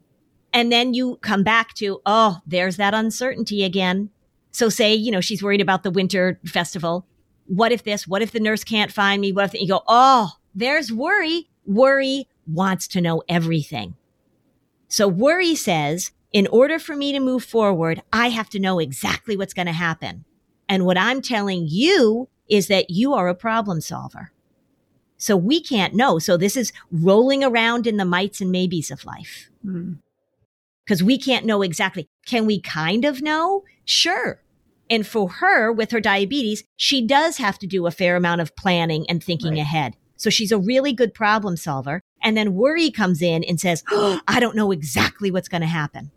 And 0.52 0.72
then 0.72 0.94
you 0.94 1.18
come 1.22 1.44
back 1.44 1.74
to, 1.74 2.00
oh, 2.04 2.38
there's 2.44 2.76
that 2.78 2.92
uncertainty 2.92 3.62
again. 3.62 4.10
So 4.50 4.68
say, 4.68 4.94
you 4.94 5.10
know, 5.10 5.20
she's 5.20 5.42
worried 5.42 5.60
about 5.60 5.82
the 5.82 5.90
winter 5.90 6.40
festival. 6.44 7.06
What 7.46 7.72
if 7.72 7.84
this? 7.84 8.06
What 8.06 8.22
if 8.22 8.32
the 8.32 8.40
nurse 8.40 8.64
can't 8.64 8.92
find 8.92 9.20
me? 9.20 9.32
What 9.32 9.46
if 9.46 9.52
the, 9.52 9.60
you 9.60 9.68
go, 9.68 9.82
oh, 9.86 10.32
there's 10.54 10.92
worry. 10.92 11.48
Worry 11.66 12.28
wants 12.46 12.88
to 12.88 13.00
know 13.00 13.22
everything. 13.28 13.94
So 14.88 15.06
worry 15.06 15.54
says, 15.54 16.12
in 16.32 16.46
order 16.46 16.78
for 16.78 16.96
me 16.96 17.12
to 17.12 17.20
move 17.20 17.44
forward, 17.44 18.02
I 18.12 18.28
have 18.28 18.50
to 18.50 18.58
know 18.58 18.78
exactly 18.78 19.36
what's 19.36 19.54
going 19.54 19.66
to 19.66 19.72
happen. 19.72 20.24
And 20.68 20.84
what 20.84 20.98
I'm 20.98 21.22
telling 21.22 21.66
you 21.68 22.28
is 22.48 22.68
that 22.68 22.90
you 22.90 23.14
are 23.14 23.28
a 23.28 23.34
problem 23.34 23.80
solver. 23.80 24.32
So 25.16 25.36
we 25.36 25.60
can't 25.60 25.94
know. 25.94 26.18
So 26.18 26.36
this 26.36 26.56
is 26.56 26.72
rolling 26.90 27.42
around 27.42 27.86
in 27.86 27.96
the 27.96 28.04
mights 28.04 28.40
and 28.40 28.52
maybes 28.52 28.90
of 28.90 29.04
life. 29.04 29.50
Because 29.64 31.02
mm. 31.02 31.06
we 31.06 31.18
can't 31.18 31.44
know 31.44 31.62
exactly. 31.62 32.08
Can 32.24 32.46
we 32.46 32.60
kind 32.60 33.04
of 33.04 33.20
know? 33.20 33.64
Sure. 33.88 34.42
And 34.90 35.06
for 35.06 35.30
her, 35.30 35.72
with 35.72 35.90
her 35.92 36.00
diabetes, 36.00 36.62
she 36.76 37.06
does 37.06 37.38
have 37.38 37.58
to 37.60 37.66
do 37.66 37.86
a 37.86 37.90
fair 37.90 38.16
amount 38.16 38.42
of 38.42 38.54
planning 38.54 39.06
and 39.08 39.24
thinking 39.24 39.52
right. 39.52 39.60
ahead. 39.60 39.96
So 40.16 40.28
she's 40.28 40.52
a 40.52 40.58
really 40.58 40.92
good 40.92 41.14
problem 41.14 41.56
solver. 41.56 42.02
And 42.22 42.36
then 42.36 42.54
worry 42.54 42.90
comes 42.90 43.22
in 43.22 43.44
and 43.44 43.58
says, 43.58 43.82
oh, 43.90 44.20
I 44.28 44.40
don't 44.40 44.56
know 44.56 44.72
exactly 44.72 45.30
what's 45.30 45.48
going 45.48 45.62
to 45.62 45.66
happen. 45.66 46.10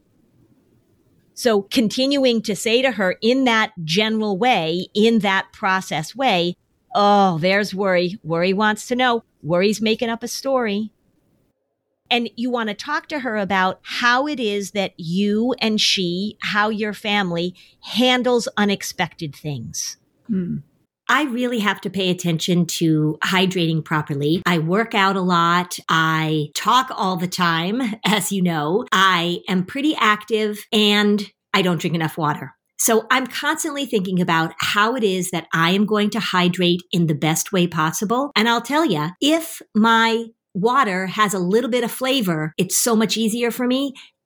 So 1.33 1.61
continuing 1.61 2.41
to 2.41 2.57
say 2.57 2.81
to 2.81 2.91
her 2.91 3.15
in 3.21 3.45
that 3.45 3.71
general 3.85 4.37
way, 4.37 4.87
in 4.93 5.19
that 5.19 5.53
process 5.53 6.13
way, 6.13 6.55
oh, 6.93 7.37
there's 7.37 7.73
worry. 7.73 8.19
Worry 8.21 8.51
wants 8.51 8.85
to 8.87 8.95
know. 8.95 9.23
Worry's 9.41 9.81
making 9.81 10.09
up 10.09 10.23
a 10.23 10.27
story. 10.27 10.91
And 12.11 12.29
you 12.35 12.51
want 12.51 12.67
to 12.67 12.75
talk 12.75 13.07
to 13.07 13.19
her 13.19 13.37
about 13.37 13.79
how 13.83 14.27
it 14.27 14.39
is 14.39 14.71
that 14.71 14.93
you 14.97 15.55
and 15.59 15.79
she, 15.79 16.37
how 16.41 16.69
your 16.69 16.93
family 16.93 17.55
handles 17.81 18.49
unexpected 18.57 19.33
things. 19.33 19.97
Hmm. 20.27 20.57
I 21.07 21.23
really 21.23 21.59
have 21.59 21.81
to 21.81 21.89
pay 21.89 22.09
attention 22.09 22.65
to 22.67 23.17
hydrating 23.23 23.83
properly. 23.83 24.41
I 24.45 24.59
work 24.59 24.93
out 24.93 25.15
a 25.15 25.21
lot. 25.21 25.77
I 25.89 26.51
talk 26.53 26.89
all 26.95 27.17
the 27.17 27.27
time, 27.27 27.81
as 28.05 28.31
you 28.31 28.41
know. 28.41 28.85
I 28.91 29.41
am 29.47 29.65
pretty 29.65 29.95
active 29.97 30.59
and 30.71 31.29
I 31.53 31.61
don't 31.61 31.81
drink 31.81 31.95
enough 31.95 32.17
water. 32.17 32.53
So 32.77 33.05
I'm 33.11 33.27
constantly 33.27 33.85
thinking 33.85 34.21
about 34.21 34.53
how 34.57 34.95
it 34.95 35.03
is 35.03 35.31
that 35.31 35.47
I 35.53 35.71
am 35.71 35.85
going 35.85 36.09
to 36.11 36.19
hydrate 36.19 36.81
in 36.91 37.07
the 37.07 37.13
best 37.13 37.51
way 37.51 37.67
possible. 37.67 38.31
And 38.35 38.49
I'll 38.49 38.61
tell 38.61 38.85
you, 38.85 39.09
if 39.21 39.61
my 39.75 40.25
water 40.53 41.07
has 41.07 41.33
a 41.33 41.39
little 41.39 41.69
bit 41.69 41.83
of 41.83 41.91
flavor, 41.91 42.53
it's 42.57 42.77
so 42.77 42.95
much 42.95 43.17
easier 43.17 43.51
for 43.51 43.67
me. 43.67 43.93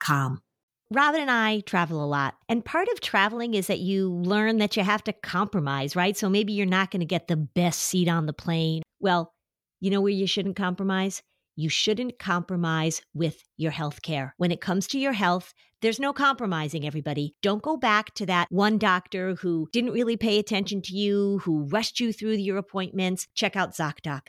com. 0.00 0.40
Robin 0.90 1.22
and 1.22 1.30
I 1.30 1.60
travel 1.60 2.04
a 2.04 2.06
lot. 2.06 2.34
And 2.48 2.64
part 2.64 2.88
of 2.88 3.00
traveling 3.00 3.54
is 3.54 3.66
that 3.66 3.80
you 3.80 4.12
learn 4.12 4.58
that 4.58 4.76
you 4.76 4.84
have 4.84 5.02
to 5.04 5.12
compromise, 5.12 5.96
right? 5.96 6.16
So 6.16 6.28
maybe 6.28 6.52
you're 6.52 6.66
not 6.66 6.90
going 6.90 7.00
to 7.00 7.06
get 7.06 7.26
the 7.26 7.36
best 7.36 7.80
seat 7.80 8.08
on 8.08 8.26
the 8.26 8.32
plane. 8.32 8.82
Well, 9.00 9.32
you 9.80 9.90
know 9.90 10.00
where 10.00 10.12
you 10.12 10.26
shouldn't 10.26 10.56
compromise? 10.56 11.22
You 11.56 11.68
shouldn't 11.68 12.18
compromise 12.18 13.00
with 13.14 13.42
your 13.56 13.70
health 13.70 14.02
care. 14.02 14.34
When 14.36 14.50
it 14.50 14.60
comes 14.60 14.86
to 14.88 14.98
your 14.98 15.12
health, 15.12 15.52
there's 15.82 16.00
no 16.00 16.12
compromising, 16.12 16.86
everybody. 16.86 17.34
Don't 17.42 17.62
go 17.62 17.76
back 17.76 18.14
to 18.14 18.26
that 18.26 18.48
one 18.50 18.78
doctor 18.78 19.34
who 19.36 19.68
didn't 19.72 19.92
really 19.92 20.16
pay 20.16 20.38
attention 20.38 20.82
to 20.82 20.96
you, 20.96 21.40
who 21.44 21.64
rushed 21.64 22.00
you 22.00 22.12
through 22.12 22.32
your 22.32 22.56
appointments. 22.56 23.26
Check 23.34 23.56
out 23.56 23.74
ZocDoc. 23.74 24.28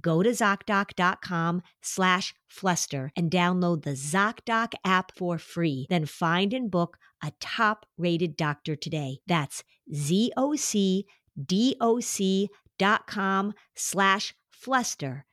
go 0.00 0.22
to 0.22 0.30
ZocDoc.com 0.30 1.62
slash 1.82 2.34
fluster 2.48 3.12
and 3.16 3.30
download 3.30 3.82
the 3.82 3.92
ZocDoc 3.92 4.74
app 4.84 5.12
for 5.16 5.38
free. 5.38 5.86
Then 5.90 6.06
find 6.06 6.52
and 6.52 6.70
book 6.70 6.98
a 7.22 7.32
top 7.40 7.86
rated 7.96 8.36
doctor 8.36 8.76
today. 8.76 9.18
That's 9.26 9.64
ZocDoc.com 9.92 11.04
slash 13.74 14.34
fluster. 14.50 15.24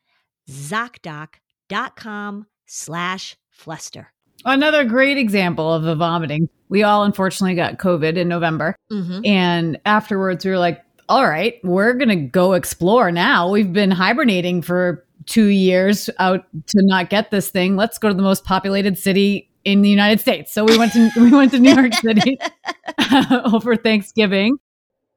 ZocDoc.com 0.50 2.46
slash 2.66 3.38
fluster. 3.50 4.14
Another 4.44 4.84
great 4.86 5.18
example 5.18 5.72
of 5.72 5.84
the 5.84 5.96
vomiting. 5.96 6.50
We 6.70 6.84
all 6.84 7.04
unfortunately 7.04 7.56
got 7.56 7.78
COVID 7.78 8.16
in 8.18 8.28
November. 8.28 8.76
Mm-hmm. 8.92 9.26
And 9.26 9.80
afterwards, 9.86 10.46
we 10.46 10.52
were 10.52 10.58
like, 10.58 10.82
all 11.12 11.28
right, 11.28 11.60
we're 11.62 11.92
going 11.94 12.08
to 12.08 12.16
go 12.16 12.54
explore 12.54 13.12
now. 13.12 13.52
We've 13.52 13.74
been 13.74 13.92
hibernating 13.92 14.62
for 14.62 15.06
two 15.26 15.48
years 15.48 16.10
out 16.20 16.46
to 16.68 16.82
not 16.84 17.10
get 17.10 17.32
this 17.32 17.50
thing. 17.50 17.76
Let's 17.76 17.98
go 17.98 18.08
to 18.08 18.14
the 18.14 18.24
most 18.24 18.46
populated 18.46 18.98
city 18.98 19.50
in 19.66 19.82
the 19.82 19.90
United 19.90 20.22
States. 20.22 20.54
So 20.54 20.64
we 20.64 20.78
went 20.78 20.94
to 20.94 21.12
we 21.18 21.32
went 21.32 21.52
to 21.52 21.60
New 21.60 21.76
York 21.76 21.94
City 21.96 22.40
over 23.44 23.76
Thanksgiving. 23.76 24.56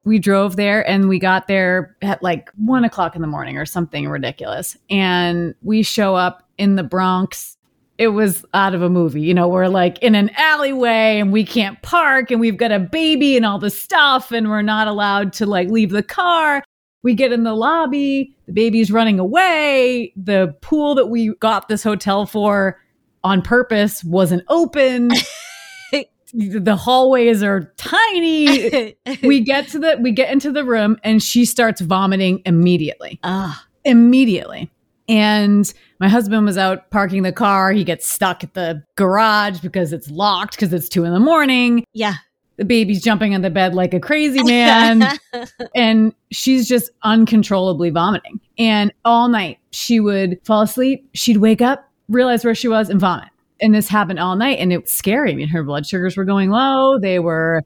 We 0.04 0.18
drove 0.18 0.56
there 0.56 0.86
and 0.86 1.08
we 1.08 1.20
got 1.20 1.46
there 1.46 1.96
at 2.02 2.24
like 2.24 2.50
one 2.56 2.82
o'clock 2.82 3.14
in 3.14 3.22
the 3.22 3.28
morning 3.28 3.56
or 3.56 3.64
something 3.64 4.08
ridiculous. 4.08 4.76
And 4.90 5.54
we 5.62 5.84
show 5.84 6.16
up 6.16 6.42
in 6.58 6.74
the 6.74 6.82
Bronx. 6.82 7.56
It 7.96 8.08
was 8.08 8.44
out 8.54 8.74
of 8.74 8.82
a 8.82 8.90
movie. 8.90 9.20
You 9.20 9.34
know, 9.34 9.48
we're 9.48 9.68
like 9.68 9.98
in 9.98 10.14
an 10.14 10.30
alleyway 10.36 11.20
and 11.20 11.32
we 11.32 11.44
can't 11.44 11.80
park 11.82 12.30
and 12.30 12.40
we've 12.40 12.56
got 12.56 12.72
a 12.72 12.80
baby 12.80 13.36
and 13.36 13.46
all 13.46 13.58
the 13.58 13.70
stuff 13.70 14.32
and 14.32 14.48
we're 14.48 14.62
not 14.62 14.88
allowed 14.88 15.32
to 15.34 15.46
like 15.46 15.68
leave 15.68 15.90
the 15.90 16.02
car. 16.02 16.62
We 17.04 17.14
get 17.14 17.32
in 17.32 17.44
the 17.44 17.54
lobby, 17.54 18.34
the 18.46 18.52
baby's 18.52 18.90
running 18.90 19.20
away. 19.20 20.12
The 20.16 20.56
pool 20.60 20.94
that 20.96 21.06
we 21.06 21.34
got 21.36 21.68
this 21.68 21.82
hotel 21.82 22.26
for 22.26 22.80
on 23.22 23.42
purpose 23.42 24.02
wasn't 24.02 24.42
open. 24.48 25.10
the 26.34 26.76
hallways 26.76 27.42
are 27.42 27.72
tiny. 27.76 28.96
we 29.22 29.40
get 29.40 29.68
to 29.68 29.78
the 29.78 29.98
we 30.00 30.10
get 30.10 30.32
into 30.32 30.50
the 30.50 30.64
room 30.64 30.96
and 31.04 31.22
she 31.22 31.44
starts 31.44 31.80
vomiting 31.80 32.42
immediately. 32.44 33.20
Ah. 33.22 33.64
Immediately. 33.84 34.70
And 35.08 35.72
my 36.00 36.08
husband 36.08 36.44
was 36.44 36.58
out 36.58 36.90
parking 36.90 37.22
the 37.22 37.32
car. 37.32 37.72
He 37.72 37.84
gets 37.84 38.10
stuck 38.10 38.42
at 38.42 38.54
the 38.54 38.82
garage 38.96 39.60
because 39.60 39.92
it's 39.92 40.10
locked 40.10 40.56
because 40.56 40.72
it's 40.72 40.88
two 40.88 41.04
in 41.04 41.12
the 41.12 41.20
morning. 41.20 41.84
Yeah. 41.92 42.14
The 42.56 42.64
baby's 42.64 43.02
jumping 43.02 43.34
on 43.34 43.42
the 43.42 43.50
bed 43.50 43.74
like 43.74 43.94
a 43.94 44.00
crazy 44.00 44.42
man. 44.44 45.04
and 45.74 46.14
she's 46.30 46.68
just 46.68 46.90
uncontrollably 47.02 47.90
vomiting. 47.90 48.40
And 48.58 48.92
all 49.04 49.28
night 49.28 49.58
she 49.70 50.00
would 50.00 50.38
fall 50.44 50.62
asleep. 50.62 51.08
She'd 51.14 51.38
wake 51.38 51.62
up, 51.62 51.88
realize 52.08 52.44
where 52.44 52.54
she 52.54 52.68
was, 52.68 52.90
and 52.90 53.00
vomit. 53.00 53.28
And 53.60 53.74
this 53.74 53.88
happened 53.88 54.18
all 54.18 54.36
night. 54.36 54.58
And 54.58 54.72
it 54.72 54.82
was 54.82 54.92
scary. 54.92 55.32
I 55.32 55.34
mean, 55.34 55.48
her 55.48 55.62
blood 55.62 55.86
sugars 55.86 56.16
were 56.16 56.24
going 56.24 56.50
low. 56.50 56.98
They 56.98 57.18
were, 57.18 57.62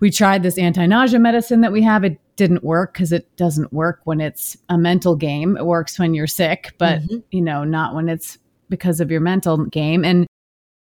we 0.00 0.10
tried 0.10 0.42
this 0.42 0.58
anti 0.58 0.86
nausea 0.86 1.18
medicine 1.18 1.62
that 1.62 1.72
we 1.72 1.82
have. 1.82 2.04
It 2.04 2.18
didn't 2.38 2.64
work 2.64 2.94
because 2.94 3.12
it 3.12 3.36
doesn't 3.36 3.72
work 3.72 4.00
when 4.04 4.20
it's 4.20 4.56
a 4.70 4.78
mental 4.78 5.16
game. 5.16 5.56
It 5.58 5.66
works 5.66 5.98
when 5.98 6.14
you're 6.14 6.28
sick, 6.28 6.72
but, 6.78 7.00
mm-hmm. 7.02 7.18
you 7.30 7.42
know, 7.42 7.64
not 7.64 7.94
when 7.94 8.08
it's 8.08 8.38
because 8.70 9.00
of 9.00 9.10
your 9.10 9.20
mental 9.20 9.66
game. 9.66 10.04
And 10.04 10.26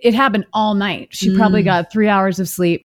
it 0.00 0.14
happened 0.14 0.46
all 0.52 0.74
night. 0.74 1.08
She 1.12 1.28
mm. 1.28 1.36
probably 1.36 1.62
got 1.62 1.92
three 1.92 2.08
hours 2.08 2.40
of 2.40 2.48
sleep. 2.48 2.82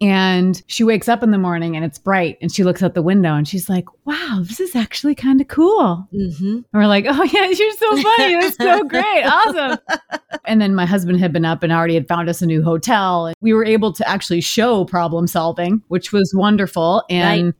And 0.00 0.60
she 0.66 0.82
wakes 0.82 1.08
up 1.08 1.22
in 1.22 1.30
the 1.30 1.38
morning 1.38 1.76
and 1.76 1.84
it's 1.84 1.98
bright 1.98 2.36
and 2.42 2.50
she 2.50 2.64
looks 2.64 2.82
out 2.82 2.94
the 2.94 3.02
window 3.02 3.34
and 3.34 3.46
she's 3.46 3.68
like, 3.68 3.84
wow, 4.04 4.40
this 4.42 4.58
is 4.58 4.74
actually 4.74 5.14
kind 5.14 5.40
of 5.40 5.46
cool. 5.46 6.08
Mm-hmm. 6.12 6.44
And 6.44 6.64
we're 6.72 6.88
like, 6.88 7.04
oh, 7.06 7.22
yeah, 7.32 7.46
you're 7.46 7.72
so 7.72 8.02
funny. 8.02 8.34
That's 8.34 8.56
so 8.56 8.82
great. 8.82 9.22
Awesome. 9.22 9.78
and 10.44 10.60
then 10.60 10.74
my 10.74 10.86
husband 10.86 11.20
had 11.20 11.32
been 11.32 11.44
up 11.44 11.62
and 11.62 11.72
already 11.72 11.94
had 11.94 12.08
found 12.08 12.28
us 12.28 12.42
a 12.42 12.46
new 12.46 12.64
hotel. 12.64 13.26
And 13.26 13.36
we 13.40 13.52
were 13.52 13.64
able 13.64 13.92
to 13.92 14.08
actually 14.08 14.40
show 14.40 14.84
problem 14.84 15.28
solving, 15.28 15.82
which 15.86 16.12
was 16.12 16.32
wonderful. 16.34 17.04
And 17.08 17.46
right. 17.46 17.54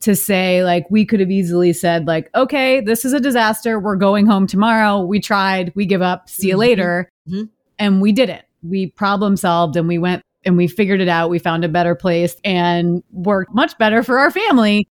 To 0.00 0.14
say, 0.14 0.62
like, 0.62 0.86
we 0.90 1.04
could 1.04 1.20
have 1.20 1.30
easily 1.30 1.72
said, 1.72 2.06
like, 2.06 2.30
okay, 2.34 2.80
this 2.80 3.04
is 3.04 3.12
a 3.12 3.20
disaster. 3.20 3.80
We're 3.80 3.96
going 3.96 4.26
home 4.26 4.46
tomorrow. 4.46 5.02
We 5.02 5.20
tried. 5.20 5.72
We 5.74 5.86
give 5.86 6.02
up. 6.02 6.28
See 6.28 6.48
you 6.48 6.52
mm-hmm. 6.54 6.60
later. 6.60 7.10
Mm-hmm. 7.28 7.44
And 7.78 8.00
we 8.00 8.12
did 8.12 8.28
it. 8.28 8.44
We 8.62 8.90
problem 8.90 9.36
solved 9.36 9.76
and 9.76 9.86
we 9.86 9.98
went 9.98 10.22
and 10.44 10.56
we 10.56 10.66
figured 10.66 11.00
it 11.00 11.08
out. 11.08 11.30
We 11.30 11.38
found 11.38 11.64
a 11.64 11.68
better 11.68 11.94
place 11.94 12.36
and 12.44 13.02
worked 13.12 13.54
much 13.54 13.76
better 13.78 14.02
for 14.02 14.18
our 14.18 14.30
family. 14.30 14.88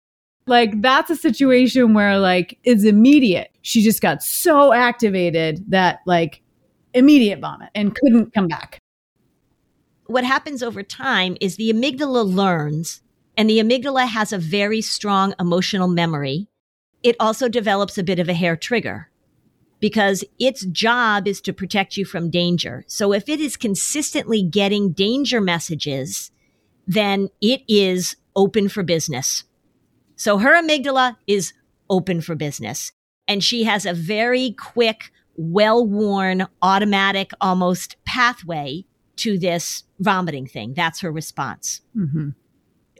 Like 0.46 0.80
that's 0.80 1.10
a 1.10 1.16
situation 1.16 1.94
where 1.94 2.18
like 2.18 2.58
it's 2.62 2.84
immediate. 2.84 3.50
She 3.62 3.82
just 3.82 4.00
got 4.00 4.22
so 4.22 4.72
activated 4.72 5.64
that 5.68 6.00
like 6.06 6.42
immediate 6.94 7.40
vomit 7.40 7.70
and 7.74 7.94
couldn't 7.94 8.32
come 8.32 8.46
back. 8.46 8.78
What 10.06 10.24
happens 10.24 10.62
over 10.62 10.84
time 10.84 11.36
is 11.40 11.56
the 11.56 11.72
amygdala 11.72 12.32
learns 12.32 13.02
and 13.36 13.50
the 13.50 13.58
amygdala 13.58 14.06
has 14.08 14.32
a 14.32 14.38
very 14.38 14.80
strong 14.80 15.34
emotional 15.38 15.88
memory. 15.88 16.48
It 17.02 17.16
also 17.20 17.48
develops 17.48 17.98
a 17.98 18.02
bit 18.02 18.18
of 18.18 18.28
a 18.28 18.34
hair 18.34 18.56
trigger 18.56 19.10
because 19.78 20.24
its 20.38 20.64
job 20.66 21.28
is 21.28 21.40
to 21.42 21.52
protect 21.52 21.96
you 21.96 22.04
from 22.04 22.30
danger. 22.30 22.84
So 22.88 23.12
if 23.12 23.28
it 23.28 23.40
is 23.40 23.56
consistently 23.56 24.42
getting 24.42 24.92
danger 24.92 25.40
messages, 25.40 26.30
then 26.86 27.28
it 27.42 27.62
is 27.68 28.16
open 28.34 28.68
for 28.68 28.82
business. 28.82 29.44
So 30.16 30.38
her 30.38 30.54
amygdala 30.60 31.16
is 31.26 31.52
open 31.90 32.22
for 32.22 32.34
business. 32.34 32.92
And 33.28 33.44
she 33.44 33.64
has 33.64 33.84
a 33.84 33.92
very 33.92 34.52
quick, 34.52 35.10
well 35.36 35.86
worn, 35.86 36.46
automatic 36.62 37.32
almost 37.40 37.96
pathway 38.06 38.84
to 39.16 39.38
this 39.38 39.84
vomiting 39.98 40.46
thing. 40.46 40.72
That's 40.74 41.00
her 41.00 41.12
response. 41.12 41.82
Mm-hmm 41.94 42.30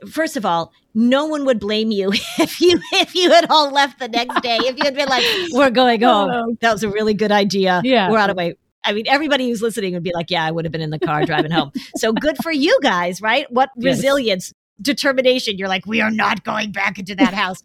first 0.09 0.37
of 0.37 0.45
all, 0.45 0.71
no 0.93 1.25
one 1.25 1.45
would 1.45 1.59
blame 1.59 1.91
you 1.91 2.11
if 2.39 2.61
you 2.61 2.79
if 2.93 3.15
you 3.15 3.31
had 3.31 3.47
all 3.49 3.71
left 3.71 3.99
the 3.99 4.07
next 4.07 4.41
day. 4.41 4.57
If 4.61 4.77
you 4.77 4.83
had 4.85 4.95
been 4.95 5.09
like, 5.09 5.23
"We're 5.51 5.69
going 5.69 6.01
home," 6.01 6.57
that 6.61 6.71
was 6.71 6.83
a 6.83 6.89
really 6.89 7.13
good 7.13 7.31
idea. 7.31 7.81
Yeah, 7.83 8.09
we're 8.09 8.17
out 8.17 8.29
of 8.29 8.37
way. 8.37 8.55
I 8.83 8.93
mean, 8.93 9.05
everybody 9.07 9.49
who's 9.49 9.61
listening 9.61 9.93
would 9.93 10.03
be 10.03 10.13
like, 10.13 10.29
"Yeah, 10.29 10.43
I 10.43 10.51
would 10.51 10.65
have 10.65 10.71
been 10.71 10.81
in 10.81 10.89
the 10.89 10.99
car 10.99 11.25
driving 11.25 11.51
home." 11.51 11.71
So 11.95 12.13
good 12.13 12.37
for 12.41 12.51
you 12.51 12.77
guys, 12.81 13.21
right? 13.21 13.51
What 13.51 13.69
yes. 13.75 13.97
resilience, 13.97 14.53
determination! 14.81 15.57
You're 15.57 15.67
like, 15.67 15.85
"We 15.85 16.01
are 16.01 16.11
not 16.11 16.43
going 16.43 16.71
back 16.71 16.99
into 16.99 17.15
that 17.15 17.33
house." 17.33 17.63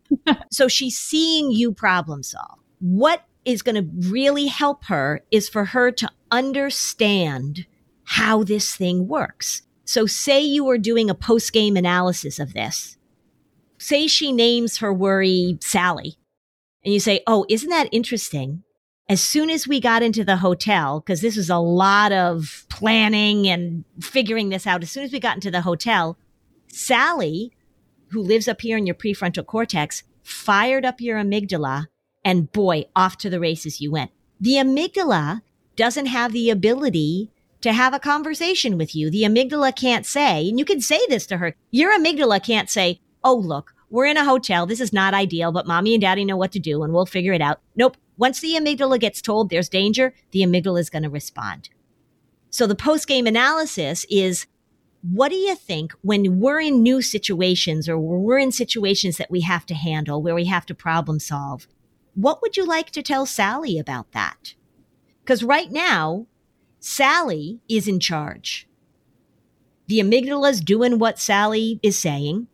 so 0.50 0.68
she's 0.68 0.96
seeing 0.98 1.50
you 1.50 1.72
problem 1.72 2.22
solve. 2.22 2.58
What 2.80 3.24
is 3.44 3.62
going 3.62 3.74
to 3.74 4.10
really 4.10 4.46
help 4.46 4.84
her 4.84 5.20
is 5.30 5.48
for 5.48 5.66
her 5.66 5.90
to 5.90 6.08
understand 6.30 7.66
how 8.04 8.44
this 8.44 8.74
thing 8.76 9.08
works. 9.08 9.62
So, 9.92 10.06
say 10.06 10.40
you 10.40 10.64
were 10.64 10.78
doing 10.78 11.10
a 11.10 11.14
post 11.14 11.52
game 11.52 11.76
analysis 11.76 12.38
of 12.38 12.54
this. 12.54 12.96
Say 13.76 14.06
she 14.06 14.32
names 14.32 14.78
her 14.78 14.90
worry 14.90 15.58
Sally, 15.60 16.16
and 16.82 16.94
you 16.94 16.98
say, 16.98 17.20
Oh, 17.26 17.44
isn't 17.50 17.68
that 17.68 17.90
interesting? 17.92 18.62
As 19.10 19.20
soon 19.20 19.50
as 19.50 19.68
we 19.68 19.80
got 19.80 20.02
into 20.02 20.24
the 20.24 20.38
hotel, 20.38 21.00
because 21.00 21.20
this 21.20 21.36
was 21.36 21.50
a 21.50 21.58
lot 21.58 22.10
of 22.10 22.64
planning 22.70 23.46
and 23.46 23.84
figuring 24.00 24.48
this 24.48 24.66
out, 24.66 24.82
as 24.82 24.90
soon 24.90 25.04
as 25.04 25.12
we 25.12 25.20
got 25.20 25.34
into 25.34 25.50
the 25.50 25.60
hotel, 25.60 26.16
Sally, 26.68 27.52
who 28.12 28.22
lives 28.22 28.48
up 28.48 28.62
here 28.62 28.78
in 28.78 28.86
your 28.86 28.94
prefrontal 28.94 29.44
cortex, 29.44 30.04
fired 30.22 30.86
up 30.86 31.02
your 31.02 31.18
amygdala, 31.18 31.88
and 32.24 32.50
boy, 32.50 32.86
off 32.96 33.18
to 33.18 33.28
the 33.28 33.40
races 33.40 33.82
you 33.82 33.92
went. 33.92 34.10
The 34.40 34.52
amygdala 34.52 35.42
doesn't 35.76 36.06
have 36.06 36.32
the 36.32 36.48
ability 36.48 37.30
to 37.62 37.72
have 37.72 37.94
a 37.94 37.98
conversation 37.98 38.76
with 38.76 38.94
you. 38.94 39.10
The 39.10 39.22
amygdala 39.22 39.74
can't 39.74 40.06
say, 40.06 40.48
and 40.48 40.58
you 40.58 40.64
can 40.64 40.80
say 40.80 41.00
this 41.08 41.26
to 41.26 41.38
her. 41.38 41.56
Your 41.70 41.96
amygdala 41.96 42.44
can't 42.44 42.70
say, 42.70 43.00
Oh, 43.24 43.34
look, 43.34 43.74
we're 43.88 44.06
in 44.06 44.16
a 44.16 44.24
hotel. 44.24 44.66
This 44.66 44.80
is 44.80 44.92
not 44.92 45.14
ideal, 45.14 45.52
but 45.52 45.66
mommy 45.66 45.94
and 45.94 46.00
daddy 46.00 46.24
know 46.24 46.36
what 46.36 46.52
to 46.52 46.58
do 46.58 46.82
and 46.82 46.92
we'll 46.92 47.06
figure 47.06 47.32
it 47.32 47.40
out. 47.40 47.60
Nope. 47.76 47.96
Once 48.16 48.40
the 48.40 48.54
amygdala 48.54 48.98
gets 48.98 49.22
told 49.22 49.48
there's 49.48 49.68
danger, 49.68 50.14
the 50.32 50.40
amygdala 50.40 50.80
is 50.80 50.90
going 50.90 51.02
to 51.02 51.10
respond. 51.10 51.68
So 52.50 52.66
the 52.66 52.74
post 52.74 53.06
game 53.06 53.26
analysis 53.26 54.04
is 54.10 54.46
what 55.02 55.30
do 55.30 55.36
you 55.36 55.54
think 55.54 55.92
when 56.02 56.40
we're 56.40 56.60
in 56.60 56.82
new 56.82 57.02
situations 57.02 57.88
or 57.88 57.98
we're 57.98 58.38
in 58.38 58.52
situations 58.52 59.16
that 59.16 59.30
we 59.30 59.40
have 59.40 59.66
to 59.66 59.74
handle, 59.74 60.22
where 60.22 60.34
we 60.34 60.46
have 60.46 60.66
to 60.66 60.74
problem 60.74 61.18
solve? 61.18 61.66
What 62.14 62.40
would 62.42 62.56
you 62.56 62.64
like 62.64 62.90
to 62.90 63.02
tell 63.02 63.26
Sally 63.26 63.78
about 63.78 64.12
that? 64.12 64.54
Because 65.24 65.42
right 65.42 65.70
now, 65.70 66.26
Sally 66.84 67.60
is 67.68 67.86
in 67.86 68.00
charge. 68.00 68.66
The 69.86 70.00
amygdala's 70.00 70.60
doing 70.60 70.98
what 70.98 71.16
Sally 71.16 71.78
is 71.80 71.96
saying. 71.96 72.48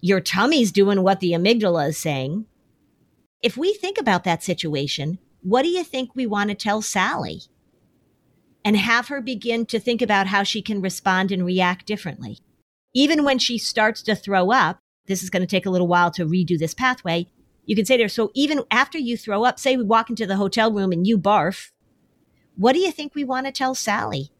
Your 0.00 0.20
tummy's 0.20 0.72
doing 0.72 1.04
what 1.04 1.20
the 1.20 1.30
amygdala 1.30 1.90
is 1.90 1.96
saying. 1.96 2.46
If 3.42 3.56
we 3.56 3.72
think 3.72 3.96
about 3.96 4.24
that 4.24 4.42
situation, 4.42 5.20
what 5.42 5.62
do 5.62 5.68
you 5.68 5.84
think 5.84 6.16
we 6.16 6.26
want 6.26 6.50
to 6.50 6.56
tell 6.56 6.82
Sally? 6.82 7.42
And 8.64 8.76
have 8.76 9.06
her 9.06 9.20
begin 9.20 9.66
to 9.66 9.78
think 9.78 10.02
about 10.02 10.26
how 10.26 10.42
she 10.42 10.62
can 10.62 10.82
respond 10.82 11.30
and 11.30 11.44
react 11.44 11.86
differently. 11.86 12.40
Even 12.92 13.22
when 13.22 13.38
she 13.38 13.56
starts 13.56 14.02
to 14.02 14.16
throw 14.16 14.50
up, 14.50 14.80
this 15.06 15.22
is 15.22 15.30
going 15.30 15.42
to 15.42 15.46
take 15.46 15.64
a 15.64 15.70
little 15.70 15.86
while 15.86 16.10
to 16.10 16.26
redo 16.26 16.58
this 16.58 16.74
pathway. 16.74 17.30
You 17.66 17.76
can 17.76 17.84
say 17.84 17.98
to 17.98 18.02
her, 18.02 18.08
so 18.08 18.32
even 18.34 18.64
after 18.72 18.98
you 18.98 19.16
throw 19.16 19.44
up, 19.44 19.60
say 19.60 19.76
we 19.76 19.84
walk 19.84 20.10
into 20.10 20.26
the 20.26 20.36
hotel 20.36 20.72
room 20.72 20.90
and 20.90 21.06
you 21.06 21.16
barf, 21.16 21.70
what 22.60 22.74
do 22.74 22.78
you 22.78 22.92
think 22.92 23.14
we 23.14 23.24
want 23.24 23.46
to 23.46 23.52
tell 23.52 23.74
Sally? 23.74 24.30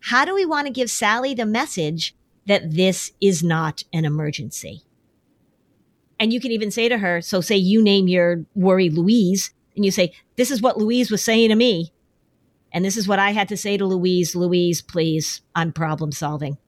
How 0.00 0.24
do 0.24 0.32
we 0.36 0.46
want 0.46 0.68
to 0.68 0.72
give 0.72 0.88
Sally 0.88 1.34
the 1.34 1.44
message 1.44 2.14
that 2.46 2.76
this 2.76 3.10
is 3.20 3.42
not 3.42 3.82
an 3.92 4.04
emergency? 4.04 4.84
And 6.20 6.32
you 6.32 6.40
can 6.40 6.52
even 6.52 6.70
say 6.70 6.88
to 6.88 6.98
her, 6.98 7.20
so 7.20 7.40
say 7.40 7.56
you 7.56 7.82
name 7.82 8.06
your 8.06 8.44
worry 8.54 8.88
Louise, 8.88 9.52
and 9.74 9.84
you 9.84 9.90
say, 9.90 10.12
This 10.36 10.52
is 10.52 10.62
what 10.62 10.78
Louise 10.78 11.10
was 11.10 11.24
saying 11.24 11.48
to 11.48 11.56
me. 11.56 11.92
And 12.70 12.84
this 12.84 12.96
is 12.96 13.08
what 13.08 13.18
I 13.18 13.32
had 13.32 13.48
to 13.48 13.56
say 13.56 13.76
to 13.76 13.84
Louise. 13.84 14.36
Louise, 14.36 14.80
please, 14.80 15.40
I'm 15.56 15.72
problem 15.72 16.12
solving. 16.12 16.58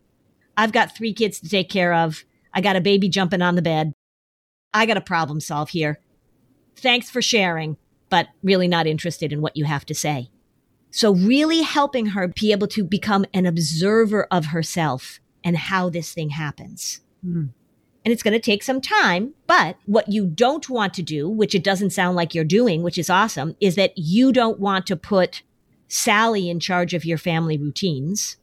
I've 0.56 0.72
got 0.72 0.96
three 0.96 1.12
kids 1.12 1.38
to 1.38 1.48
take 1.48 1.70
care 1.70 1.94
of. 1.94 2.24
I 2.52 2.60
got 2.60 2.74
a 2.74 2.80
baby 2.80 3.08
jumping 3.08 3.40
on 3.40 3.54
the 3.54 3.62
bed. 3.62 3.92
I 4.74 4.84
got 4.84 4.96
a 4.96 5.00
problem 5.00 5.38
solve 5.38 5.70
here. 5.70 6.00
Thanks 6.74 7.08
for 7.08 7.22
sharing. 7.22 7.76
but 8.10 8.26
really 8.42 8.66
not 8.66 8.86
interested 8.88 9.32
in 9.32 9.42
what 9.42 9.56
you 9.56 9.64
have 9.64 9.86
to 9.86 9.94
say. 9.94 10.30
So, 10.90 11.14
really 11.14 11.62
helping 11.62 12.06
her 12.06 12.28
be 12.28 12.52
able 12.52 12.68
to 12.68 12.82
become 12.82 13.26
an 13.34 13.46
observer 13.46 14.26
of 14.30 14.46
herself 14.46 15.20
and 15.44 15.56
how 15.56 15.90
this 15.90 16.12
thing 16.12 16.30
happens. 16.30 17.00
Mm. 17.24 17.50
And 18.04 18.12
it's 18.12 18.22
going 18.22 18.32
to 18.32 18.40
take 18.40 18.62
some 18.62 18.80
time. 18.80 19.34
But 19.46 19.76
what 19.84 20.10
you 20.10 20.26
don't 20.26 20.68
want 20.70 20.94
to 20.94 21.02
do, 21.02 21.28
which 21.28 21.54
it 21.54 21.62
doesn't 21.62 21.90
sound 21.90 22.16
like 22.16 22.34
you're 22.34 22.44
doing, 22.44 22.82
which 22.82 22.96
is 22.96 23.10
awesome, 23.10 23.54
is 23.60 23.74
that 23.74 23.92
you 23.96 24.32
don't 24.32 24.58
want 24.58 24.86
to 24.86 24.96
put 24.96 25.42
Sally 25.88 26.48
in 26.48 26.60
charge 26.60 26.94
of 26.94 27.04
your 27.04 27.18
family 27.18 27.58
routines. 27.58 28.36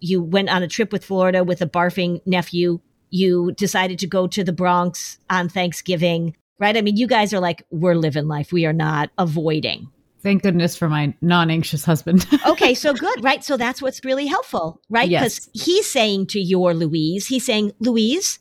You 0.00 0.22
went 0.22 0.50
on 0.50 0.62
a 0.62 0.68
trip 0.68 0.92
with 0.92 1.04
Florida 1.04 1.42
with 1.42 1.60
a 1.62 1.66
barfing 1.66 2.20
nephew. 2.26 2.80
You 3.10 3.52
decided 3.52 3.98
to 4.00 4.06
go 4.06 4.26
to 4.26 4.44
the 4.44 4.52
Bronx 4.52 5.18
on 5.30 5.48
Thanksgiving, 5.48 6.36
right? 6.58 6.76
I 6.76 6.82
mean, 6.82 6.96
you 6.96 7.06
guys 7.06 7.32
are 7.32 7.40
like, 7.40 7.66
we're 7.70 7.94
living 7.94 8.28
life. 8.28 8.52
We 8.52 8.66
are 8.66 8.72
not 8.72 9.10
avoiding. 9.18 9.88
Thank 10.24 10.42
goodness 10.42 10.74
for 10.74 10.88
my 10.88 11.14
non 11.20 11.50
anxious 11.50 11.84
husband. 11.84 12.26
okay, 12.46 12.72
so 12.72 12.94
good, 12.94 13.22
right? 13.22 13.44
So 13.44 13.58
that's 13.58 13.82
what's 13.82 14.02
really 14.06 14.26
helpful, 14.26 14.80
right? 14.88 15.06
Because 15.08 15.50
yes. 15.52 15.64
he's 15.66 15.92
saying 15.92 16.28
to 16.28 16.40
your 16.40 16.72
Louise, 16.72 17.26
he's 17.26 17.44
saying, 17.44 17.72
Louise, 17.78 18.38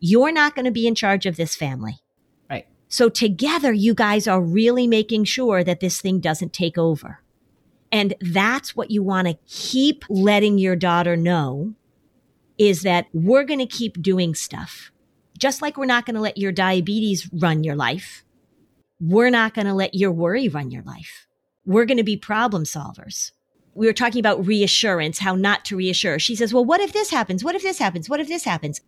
you're 0.00 0.32
not 0.32 0.54
going 0.54 0.66
to 0.66 0.70
be 0.70 0.86
in 0.86 0.94
charge 0.94 1.24
of 1.24 1.36
this 1.36 1.56
family. 1.56 2.02
Right. 2.50 2.66
So 2.88 3.08
together, 3.08 3.72
you 3.72 3.94
guys 3.94 4.28
are 4.28 4.42
really 4.42 4.86
making 4.86 5.24
sure 5.24 5.64
that 5.64 5.80
this 5.80 5.98
thing 5.98 6.20
doesn't 6.20 6.52
take 6.52 6.76
over. 6.76 7.22
And 7.90 8.14
that's 8.20 8.76
what 8.76 8.90
you 8.90 9.02
want 9.02 9.26
to 9.26 9.38
keep 9.46 10.04
letting 10.10 10.58
your 10.58 10.76
daughter 10.76 11.16
know 11.16 11.72
is 12.58 12.82
that 12.82 13.06
we're 13.14 13.44
going 13.44 13.60
to 13.60 13.66
keep 13.66 14.02
doing 14.02 14.34
stuff. 14.34 14.90
Just 15.38 15.62
like 15.62 15.78
we're 15.78 15.86
not 15.86 16.04
going 16.04 16.16
to 16.16 16.20
let 16.20 16.36
your 16.36 16.52
diabetes 16.52 17.30
run 17.32 17.64
your 17.64 17.76
life 17.76 18.23
we're 19.06 19.28
not 19.28 19.52
going 19.52 19.66
to 19.66 19.74
let 19.74 19.94
your 19.94 20.10
worry 20.10 20.48
run 20.48 20.70
your 20.70 20.82
life. 20.82 21.26
We're 21.66 21.84
going 21.84 21.98
to 21.98 22.04
be 22.04 22.16
problem 22.16 22.64
solvers. 22.64 23.32
We 23.74 23.86
were 23.86 23.92
talking 23.92 24.20
about 24.20 24.46
reassurance, 24.46 25.18
how 25.18 25.34
not 25.34 25.62
to 25.66 25.76
reassure. 25.76 26.18
She 26.18 26.34
says, 26.34 26.54
well, 26.54 26.64
what 26.64 26.80
if 26.80 26.94
this 26.94 27.10
happens? 27.10 27.44
What 27.44 27.54
if 27.54 27.62
this 27.62 27.78
happens? 27.78 28.08
What 28.08 28.20
if 28.20 28.28
this 28.28 28.44
happens? 28.44 28.80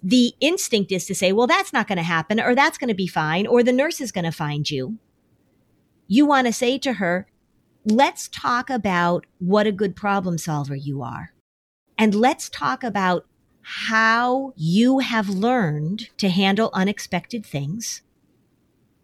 The 0.00 0.32
instinct 0.40 0.92
is 0.92 1.06
to 1.06 1.14
say, 1.14 1.32
well, 1.32 1.48
that's 1.48 1.72
not 1.72 1.88
going 1.88 1.98
to 1.98 2.04
happen, 2.04 2.38
or 2.38 2.54
that's 2.54 2.78
going 2.78 2.88
to 2.88 2.94
be 2.94 3.08
fine, 3.08 3.48
or 3.48 3.64
the 3.64 3.72
nurse 3.72 4.00
is 4.00 4.12
going 4.12 4.26
to 4.26 4.30
find 4.30 4.70
you. 4.70 4.98
You 6.06 6.24
want 6.24 6.46
to 6.46 6.52
say 6.52 6.78
to 6.78 6.94
her, 6.94 7.26
let's 7.84 8.28
talk 8.28 8.70
about 8.70 9.26
what 9.40 9.66
a 9.66 9.72
good 9.72 9.96
problem 9.96 10.38
solver 10.38 10.76
you 10.76 11.02
are. 11.02 11.32
And 11.98 12.14
let's 12.14 12.48
talk 12.48 12.84
about 12.84 13.26
how 13.62 14.52
you 14.54 15.00
have 15.00 15.28
learned 15.28 16.10
to 16.18 16.28
handle 16.28 16.70
unexpected 16.74 17.44
things 17.44 18.02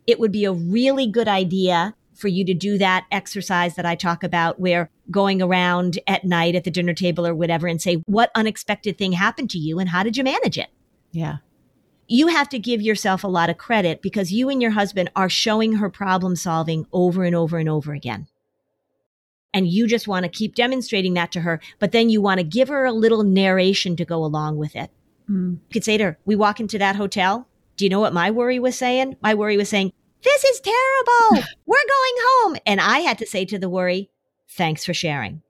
it 0.07 0.21
would 0.21 0.33
be 0.33 0.45
a 0.45 0.53
really 0.53 1.07
good 1.07 1.29
idea 1.29 1.95
for 2.15 2.29
you 2.29 2.45
to 2.45 2.55
do 2.55 2.79
that 2.79 3.07
exercise 3.11 3.75
that 3.75 3.87
I 3.87 3.95
talk 3.95 4.23
about 4.23 4.61
where 4.61 4.91
going 5.11 5.43
around 5.43 5.99
at 6.07 6.25
night 6.25 6.55
at 6.55 6.65
the 6.65 6.71
dinner 6.71 6.95
table 6.95 7.27
or 7.27 7.35
whatever 7.35 7.67
and 7.67 7.83
say, 7.83 7.97
what 8.07 8.31
unexpected 8.35 8.97
thing 8.97 9.13
happened 9.13 9.51
to 9.51 9.59
you 9.59 9.79
and 9.79 9.89
how 9.89 10.03
did 10.03 10.17
you 10.17 10.25
manage 10.25 10.57
it? 10.57 10.69
Yeah. 11.13 11.39
You 12.07 12.29
have 12.29 12.49
to 12.51 12.59
give 12.59 12.83
yourself 12.83 13.25
a 13.25 13.29
lot 13.29 13.51
of 13.51 13.59
credit 13.59 14.03
because 14.03 14.33
you 14.33 14.49
and 14.49 14.61
your 14.61 14.73
husband 14.73 15.11
are 15.17 15.29
showing 15.29 15.75
her 15.75 15.91
problem 15.91 16.37
solving 16.37 16.87
over 16.93 17.25
and 17.25 17.35
over 17.35 17.59
and 17.59 17.69
over 17.69 17.93
again. 17.93 18.27
And 19.53 19.69
you 19.69 19.87
just 19.87 20.09
want 20.09 20.25
to 20.25 20.29
keep 20.29 20.55
demonstrating 20.55 21.15
that 21.15 21.33
to 21.33 21.41
her, 21.41 21.61
but 21.79 21.93
then 21.93 22.11
you 22.11 22.21
want 22.21 22.39
to 22.39 22.45
give 22.45 22.69
her 22.69 22.85
a 22.85 22.93
little 22.93 23.23
narration 23.23 23.97
to 23.97 24.05
go 24.05 24.25
along 24.25 24.59
with 24.59 24.75
it. 24.75 24.91
Mm. 25.31 25.53
You 25.53 25.73
could 25.73 25.85
say 25.85 25.97
to 25.97 26.05
her, 26.05 26.19
We 26.25 26.37
walk 26.37 26.61
into 26.61 26.79
that 26.79 26.97
hotel 26.97 27.47
do 27.77 27.85
you 27.85 27.89
know 27.89 28.01
what 28.01 28.13
my 28.13 28.31
worry 28.31 28.59
was 28.59 28.77
saying? 28.77 29.17
My 29.23 29.35
worry 29.35 29.57
was 29.57 29.69
saying, 29.69 29.93
This 30.23 30.45
is 30.45 30.61
terrible. 30.61 31.47
We're 31.67 31.77
going 31.77 32.15
home. 32.19 32.57
And 32.67 32.81
I 32.81 33.01
had 33.01 33.19
to 33.19 33.27
say 33.27 33.45
to 33.47 33.59
the 33.59 33.69
worry, 33.69 34.11
Thanks 34.49 34.85
for 34.85 34.95
sharing. 34.95 35.43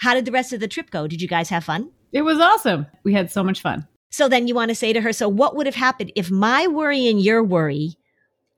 How 0.00 0.14
did 0.14 0.26
the 0.26 0.32
rest 0.32 0.52
of 0.52 0.60
the 0.60 0.68
trip 0.68 0.90
go? 0.90 1.06
Did 1.06 1.22
you 1.22 1.28
guys 1.28 1.48
have 1.48 1.64
fun? 1.64 1.90
It 2.12 2.22
was 2.22 2.38
awesome. 2.38 2.86
We 3.02 3.14
had 3.14 3.30
so 3.30 3.42
much 3.42 3.60
fun. 3.60 3.86
So 4.10 4.28
then 4.28 4.46
you 4.46 4.54
want 4.54 4.68
to 4.70 4.74
say 4.74 4.92
to 4.92 5.00
her, 5.00 5.12
So 5.12 5.28
what 5.28 5.56
would 5.56 5.66
have 5.66 5.74
happened 5.74 6.12
if 6.14 6.30
my 6.30 6.66
worry 6.66 7.08
and 7.08 7.20
your 7.20 7.42
worry 7.42 7.96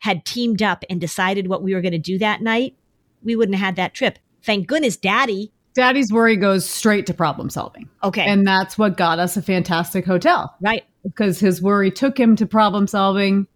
had 0.00 0.24
teamed 0.24 0.62
up 0.62 0.84
and 0.90 1.00
decided 1.00 1.48
what 1.48 1.62
we 1.62 1.74
were 1.74 1.80
going 1.80 1.92
to 1.92 1.98
do 1.98 2.18
that 2.18 2.42
night? 2.42 2.76
We 3.22 3.36
wouldn't 3.36 3.56
have 3.56 3.64
had 3.64 3.76
that 3.76 3.94
trip. 3.94 4.18
Thank 4.42 4.66
goodness 4.66 4.96
daddy 4.96 5.52
Daddy's 5.78 6.12
worry 6.12 6.34
goes 6.34 6.68
straight 6.68 7.06
to 7.06 7.14
problem 7.14 7.50
solving. 7.50 7.88
Okay. 8.02 8.26
And 8.26 8.44
that's 8.44 8.76
what 8.76 8.96
got 8.96 9.20
us 9.20 9.36
a 9.36 9.42
fantastic 9.42 10.04
hotel. 10.04 10.52
Right. 10.60 10.82
Because 11.04 11.38
his 11.38 11.62
worry 11.62 11.92
took 11.92 12.18
him 12.18 12.34
to 12.34 12.46
problem 12.46 12.88
solving 12.88 13.46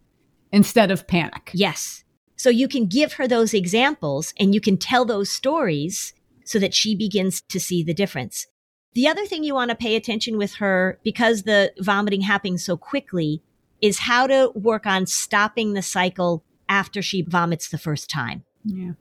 instead 0.53 0.93
of 0.93 1.09
panic. 1.09 1.51
Yes. 1.53 2.05
So 2.37 2.49
you 2.49 2.69
can 2.69 2.87
give 2.87 3.15
her 3.15 3.27
those 3.27 3.53
examples 3.53 4.35
and 4.39 4.55
you 4.55 4.61
can 4.61 4.77
tell 4.77 5.05
those 5.05 5.33
stories 5.33 6.15
so 6.45 6.61
that 6.61 6.75
she 6.75 6.95
begins 6.95 7.41
to 7.41 7.59
see 7.59 7.83
the 7.83 7.93
difference. 7.93 8.47
The 8.95 9.09
other 9.09 9.27
thing 9.27 9.43
you 9.43 9.55
want 9.55 9.71
to 9.71 9.77
pay 9.77 9.97
attention 9.97 10.39
with 10.39 10.55
her, 10.55 11.01
because 11.03 11.43
the 11.43 11.73
vomiting 11.81 12.21
happens 12.21 12.65
so 12.65 12.77
quickly, 12.77 13.43
is 13.81 13.99
how 13.99 14.29
to 14.29 14.53
work 14.55 14.87
on 14.87 15.07
stopping 15.07 15.73
the 15.73 15.83
cycle 15.83 16.45
after 16.69 17.03
she 17.03 17.23
vomits 17.23 17.69
the 17.69 17.79
first 17.79 18.09
time. 18.09 18.45
Yeah. 18.65 18.93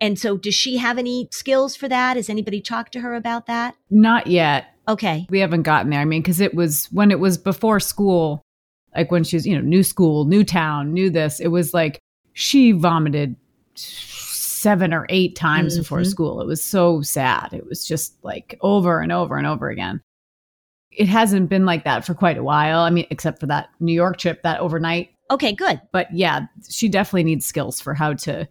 And 0.00 0.18
so, 0.18 0.36
does 0.36 0.54
she 0.54 0.76
have 0.76 0.98
any 0.98 1.28
skills 1.32 1.74
for 1.74 1.88
that? 1.88 2.16
Has 2.16 2.28
anybody 2.28 2.60
talked 2.60 2.92
to 2.92 3.00
her 3.00 3.14
about 3.14 3.46
that? 3.46 3.74
Not 3.90 4.26
yet. 4.26 4.66
Okay. 4.88 5.26
We 5.30 5.40
haven't 5.40 5.62
gotten 5.62 5.90
there. 5.90 6.00
I 6.00 6.04
mean, 6.04 6.22
because 6.22 6.40
it 6.40 6.54
was 6.54 6.86
when 6.92 7.10
it 7.10 7.18
was 7.18 7.38
before 7.38 7.80
school, 7.80 8.42
like 8.94 9.10
when 9.10 9.24
she 9.24 9.36
was, 9.36 9.46
you 9.46 9.54
know, 9.54 9.62
new 9.62 9.82
school, 9.82 10.24
new 10.26 10.44
town, 10.44 10.92
new 10.92 11.10
this, 11.10 11.40
it 11.40 11.48
was 11.48 11.74
like 11.74 11.98
she 12.34 12.72
vomited 12.72 13.36
seven 13.74 14.92
or 14.92 15.06
eight 15.08 15.36
times 15.36 15.74
mm-hmm. 15.74 15.82
before 15.82 16.04
school. 16.04 16.40
It 16.40 16.46
was 16.46 16.62
so 16.62 17.00
sad. 17.02 17.52
It 17.52 17.66
was 17.66 17.86
just 17.86 18.22
like 18.22 18.58
over 18.60 19.00
and 19.00 19.12
over 19.12 19.36
and 19.36 19.46
over 19.46 19.68
again. 19.70 20.02
It 20.90 21.08
hasn't 21.08 21.50
been 21.50 21.66
like 21.66 21.84
that 21.84 22.04
for 22.04 22.14
quite 22.14 22.38
a 22.38 22.42
while. 22.42 22.80
I 22.80 22.90
mean, 22.90 23.06
except 23.10 23.40
for 23.40 23.46
that 23.46 23.68
New 23.80 23.92
York 23.92 24.18
trip, 24.18 24.42
that 24.42 24.60
overnight. 24.60 25.10
Okay, 25.30 25.52
good. 25.52 25.80
But 25.92 26.08
yeah, 26.12 26.46
she 26.68 26.88
definitely 26.88 27.24
needs 27.24 27.44
skills 27.44 27.80
for 27.80 27.92
how 27.92 28.14
to 28.14 28.48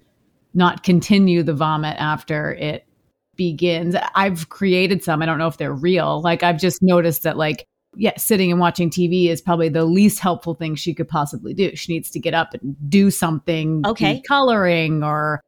not 0.55 0.83
continue 0.83 1.43
the 1.43 1.53
vomit 1.53 1.95
after 1.99 2.53
it 2.53 2.87
begins. 3.35 3.95
I've 4.15 4.49
created 4.49 5.03
some. 5.03 5.21
I 5.21 5.25
don't 5.25 5.37
know 5.37 5.47
if 5.47 5.57
they're 5.57 5.73
real. 5.73 6.21
Like 6.21 6.43
I've 6.43 6.59
just 6.59 6.81
noticed 6.81 7.23
that 7.23 7.37
like 7.37 7.67
yeah, 7.97 8.17
sitting 8.17 8.51
and 8.51 8.59
watching 8.59 8.89
TV 8.89 9.29
is 9.29 9.41
probably 9.41 9.69
the 9.69 9.85
least 9.85 10.19
helpful 10.19 10.53
thing 10.53 10.75
she 10.75 10.93
could 10.93 11.07
possibly 11.07 11.53
do. 11.53 11.75
She 11.75 11.93
needs 11.93 12.09
to 12.11 12.19
get 12.19 12.33
up 12.33 12.53
and 12.53 12.75
do 12.89 13.09
something, 13.09 13.83
okay, 13.85 14.21
coloring 14.27 15.03
or 15.03 15.41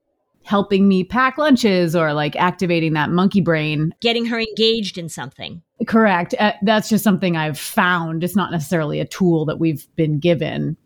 helping 0.43 0.87
me 0.87 1.03
pack 1.03 1.37
lunches 1.37 1.93
or 1.93 2.13
like 2.13 2.35
activating 2.37 2.93
that 2.93 3.09
monkey 3.09 3.41
brain, 3.41 3.93
getting 3.99 4.25
her 4.25 4.39
engaged 4.39 4.97
in 4.97 5.09
something. 5.09 5.61
Correct. 5.85 6.33
Uh, 6.39 6.53
that's 6.61 6.87
just 6.87 7.03
something 7.03 7.35
I've 7.35 7.59
found. 7.59 8.23
It's 8.23 8.35
not 8.35 8.51
necessarily 8.51 9.01
a 9.01 9.05
tool 9.05 9.45
that 9.45 9.59
we've 9.59 9.85
been 9.95 10.19
given. 10.19 10.77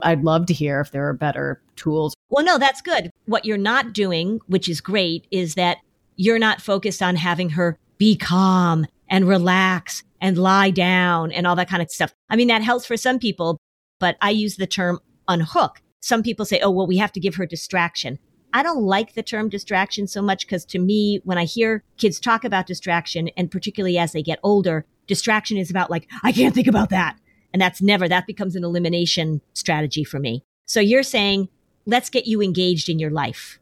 I'd 0.00 0.24
love 0.24 0.46
to 0.46 0.54
hear 0.54 0.80
if 0.80 0.90
there 0.90 1.08
are 1.08 1.14
better 1.14 1.62
tools. 1.76 2.14
Well, 2.30 2.44
no, 2.44 2.58
that's 2.58 2.80
good. 2.80 3.10
What 3.26 3.44
you're 3.44 3.56
not 3.56 3.92
doing, 3.92 4.40
which 4.46 4.68
is 4.68 4.80
great, 4.80 5.26
is 5.30 5.54
that 5.54 5.78
you're 6.16 6.38
not 6.38 6.60
focused 6.60 7.02
on 7.02 7.16
having 7.16 7.50
her 7.50 7.78
be 7.98 8.16
calm 8.16 8.86
and 9.08 9.28
relax 9.28 10.02
and 10.20 10.38
lie 10.38 10.70
down 10.70 11.30
and 11.32 11.46
all 11.46 11.56
that 11.56 11.68
kind 11.68 11.82
of 11.82 11.90
stuff. 11.90 12.14
I 12.30 12.36
mean, 12.36 12.48
that 12.48 12.62
helps 12.62 12.86
for 12.86 12.96
some 12.96 13.18
people, 13.18 13.58
but 14.00 14.16
I 14.20 14.30
use 14.30 14.56
the 14.56 14.66
term 14.66 15.00
unhook. 15.28 15.80
Some 16.00 16.22
people 16.22 16.44
say, 16.44 16.60
oh, 16.60 16.70
well, 16.70 16.86
we 16.86 16.96
have 16.98 17.12
to 17.12 17.20
give 17.20 17.36
her 17.36 17.46
distraction. 17.46 18.18
I 18.52 18.62
don't 18.62 18.82
like 18.82 19.14
the 19.14 19.22
term 19.22 19.48
distraction 19.48 20.06
so 20.06 20.22
much 20.22 20.46
because 20.46 20.64
to 20.66 20.78
me, 20.78 21.20
when 21.24 21.38
I 21.38 21.44
hear 21.44 21.82
kids 21.96 22.20
talk 22.20 22.44
about 22.44 22.66
distraction, 22.66 23.28
and 23.36 23.50
particularly 23.50 23.98
as 23.98 24.12
they 24.12 24.22
get 24.22 24.38
older, 24.42 24.86
distraction 25.06 25.56
is 25.56 25.70
about 25.70 25.90
like, 25.90 26.08
I 26.22 26.32
can't 26.32 26.54
think 26.54 26.68
about 26.68 26.90
that. 26.90 27.18
And 27.54 27.62
that's 27.62 27.80
never, 27.80 28.08
that 28.08 28.26
becomes 28.26 28.56
an 28.56 28.64
elimination 28.64 29.40
strategy 29.52 30.02
for 30.02 30.18
me. 30.18 30.44
So 30.66 30.80
you're 30.80 31.04
saying, 31.04 31.48
let's 31.86 32.10
get 32.10 32.26
you 32.26 32.42
engaged 32.42 32.88
in 32.88 32.98
your 32.98 33.12
life. 33.12 33.60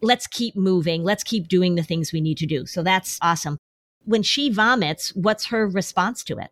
Let's 0.00 0.28
keep 0.28 0.54
moving. 0.54 1.02
Let's 1.02 1.24
keep 1.24 1.48
doing 1.48 1.74
the 1.74 1.82
things 1.82 2.12
we 2.12 2.20
need 2.20 2.38
to 2.38 2.46
do. 2.46 2.66
So 2.66 2.84
that's 2.84 3.18
awesome. 3.20 3.58
When 4.04 4.22
she 4.22 4.48
vomits, 4.48 5.10
what's 5.16 5.46
her 5.46 5.66
response 5.66 6.22
to 6.24 6.38
it? 6.38 6.50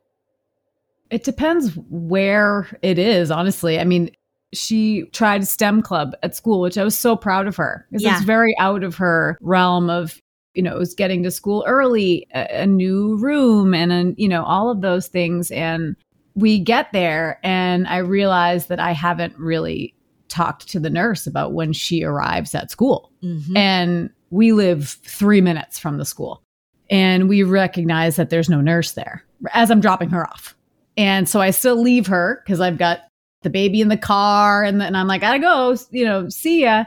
It 1.10 1.22
depends 1.22 1.78
where 1.88 2.66
it 2.82 2.98
is, 2.98 3.30
honestly. 3.30 3.78
I 3.78 3.84
mean, 3.84 4.10
she 4.52 5.04
tried 5.12 5.46
STEM 5.46 5.82
club 5.82 6.16
at 6.24 6.34
school, 6.34 6.60
which 6.60 6.76
I 6.76 6.82
was 6.82 6.98
so 6.98 7.14
proud 7.14 7.46
of 7.46 7.54
her 7.54 7.86
because 7.88 8.02
yeah. 8.02 8.16
it's 8.16 8.24
very 8.24 8.54
out 8.58 8.82
of 8.82 8.96
her 8.96 9.38
realm 9.40 9.90
of, 9.90 10.20
you 10.54 10.62
know, 10.64 10.74
it 10.74 10.78
was 10.78 10.94
getting 10.94 11.22
to 11.22 11.30
school 11.30 11.64
early, 11.68 12.26
a, 12.34 12.62
a 12.62 12.66
new 12.66 13.16
room 13.18 13.74
and, 13.74 13.92
a, 13.92 14.14
you 14.20 14.28
know, 14.28 14.42
all 14.42 14.72
of 14.72 14.80
those 14.80 15.06
things. 15.06 15.52
And 15.52 15.94
we 16.38 16.60
get 16.60 16.92
there 16.92 17.40
and 17.42 17.88
I 17.88 17.98
realize 17.98 18.66
that 18.66 18.78
I 18.78 18.92
haven't 18.92 19.36
really 19.36 19.94
talked 20.28 20.68
to 20.68 20.78
the 20.78 20.90
nurse 20.90 21.26
about 21.26 21.52
when 21.52 21.72
she 21.72 22.04
arrives 22.04 22.54
at 22.54 22.70
school. 22.70 23.10
Mm-hmm. 23.22 23.56
And 23.56 24.10
we 24.30 24.52
live 24.52 24.88
three 25.02 25.40
minutes 25.40 25.78
from 25.78 25.98
the 25.98 26.04
school. 26.04 26.42
And 26.90 27.28
we 27.28 27.42
recognize 27.42 28.16
that 28.16 28.30
there's 28.30 28.48
no 28.48 28.60
nurse 28.60 28.92
there 28.92 29.24
as 29.52 29.70
I'm 29.70 29.80
dropping 29.80 30.10
her 30.10 30.28
off. 30.28 30.54
And 30.96 31.28
so 31.28 31.40
I 31.40 31.50
still 31.50 31.80
leave 31.80 32.06
her 32.06 32.40
because 32.44 32.60
I've 32.60 32.78
got 32.78 33.00
the 33.42 33.50
baby 33.50 33.80
in 33.80 33.88
the 33.88 33.96
car. 33.96 34.62
And 34.62 34.80
then 34.80 34.94
I'm 34.94 35.08
like, 35.08 35.22
I 35.22 35.38
gotta 35.38 35.40
go, 35.40 35.76
you 35.90 36.04
know, 36.04 36.28
see 36.28 36.62
ya. 36.62 36.84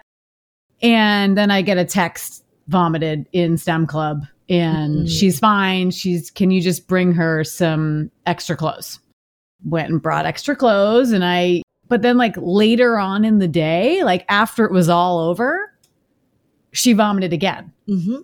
And 0.81 1.37
then 1.37 1.51
I 1.51 1.61
get 1.61 1.77
a 1.77 1.85
text 1.85 2.45
vomited 2.67 3.27
in 3.33 3.57
STEM 3.57 3.85
club 3.85 4.23
and 4.47 4.95
mm-hmm. 4.95 5.05
she's 5.07 5.39
fine. 5.39 5.91
She's, 5.91 6.31
can 6.31 6.51
you 6.51 6.61
just 6.61 6.87
bring 6.87 7.11
her 7.11 7.43
some 7.43 8.11
extra 8.25 8.55
clothes? 8.55 9.00
Went 9.63 9.89
and 9.89 10.01
brought 10.01 10.25
extra 10.25 10.55
clothes. 10.55 11.11
And 11.11 11.23
I, 11.23 11.61
but 11.87 12.01
then 12.01 12.17
like 12.17 12.35
later 12.37 12.97
on 12.97 13.25
in 13.25 13.39
the 13.39 13.47
day, 13.47 14.03
like 14.03 14.25
after 14.29 14.65
it 14.65 14.71
was 14.71 14.89
all 14.89 15.19
over, 15.19 15.73
she 16.71 16.93
vomited 16.93 17.33
again. 17.33 17.71
Mm-hmm 17.87 18.21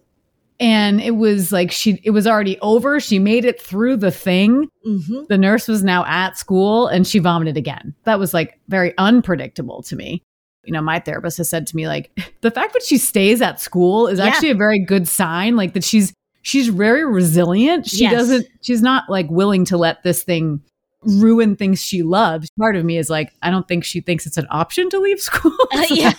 and 0.60 1.02
it 1.02 1.12
was 1.12 1.52
like 1.52 1.72
she 1.72 2.00
it 2.04 2.12
was 2.12 2.26
already 2.26 2.60
over 2.60 3.00
she 3.00 3.20
made 3.20 3.46
it 3.46 3.62
through 3.62 3.96
the 3.96 4.12
thing 4.12 4.68
mm-hmm. 4.86 5.24
the 5.30 5.38
nurse 5.38 5.68
was 5.68 5.84
now 5.84 6.04
at 6.06 6.38
school 6.38 6.88
and 6.88 7.06
she 7.08 7.20
vomited 7.20 7.58
again 7.58 7.94
that 8.04 8.20
was 8.20 8.34
like 8.34 8.60
very 8.68 8.94
unpredictable 8.98 9.82
to 9.84 9.96
me 9.96 10.24
you 10.64 10.74
know 10.74 10.82
my 10.82 11.00
therapist 11.00 11.38
has 11.38 11.50
said 11.50 11.68
to 11.68 11.76
me 11.76 11.88
like 11.88 12.12
the 12.42 12.52
fact 12.52 12.74
that 12.74 12.84
she 12.84 12.98
stays 12.98 13.42
at 13.42 13.60
school 13.60 14.08
is 14.08 14.20
yeah. 14.20 14.26
actually 14.26 14.50
a 14.50 14.56
very 14.56 14.80
good 14.80 15.08
sign 15.08 15.56
like 15.56 15.74
that 15.74 15.84
she's 15.84 16.14
she's 16.42 16.70
very 16.70 17.06
resilient 17.06 17.88
she 17.88 18.04
yes. 18.04 18.14
doesn't 18.14 18.48
she's 18.62 18.82
not 18.82 19.04
like 19.10 19.30
willing 19.30 19.66
to 19.66 19.78
let 19.78 20.02
this 20.04 20.24
thing 20.24 20.62
ruin 21.08 21.56
things 21.56 21.82
she 21.82 22.04
loves 22.04 22.50
part 22.60 22.76
of 22.76 22.84
me 22.84 22.98
is 22.98 23.10
like 23.10 23.34
i 23.42 23.50
don't 23.50 23.68
think 23.68 23.84
she 23.84 24.02
thinks 24.02 24.26
it's 24.26 24.38
an 24.38 24.48
option 24.50 24.90
to 24.90 25.00
leave 25.00 25.20
school 25.22 25.56
uh, 25.74 25.86
yeah. 25.90 26.14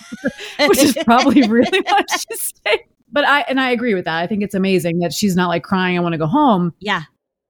which 0.67 0.79
is 0.79 0.97
probably 1.05 1.41
really 1.47 1.81
why 1.81 2.03
she's 2.09 2.41
staying 2.41 2.79
but 3.11 3.25
I 3.25 3.41
and 3.41 3.59
I 3.59 3.71
agree 3.71 3.93
with 3.93 4.05
that. 4.05 4.19
I 4.19 4.27
think 4.27 4.43
it's 4.43 4.55
amazing 4.55 4.99
that 4.99 5.13
she's 5.13 5.35
not 5.35 5.47
like 5.47 5.63
crying, 5.63 5.97
I 5.97 6.01
want 6.01 6.13
to 6.13 6.19
go 6.19 6.27
home. 6.27 6.73
Yeah. 6.79 7.03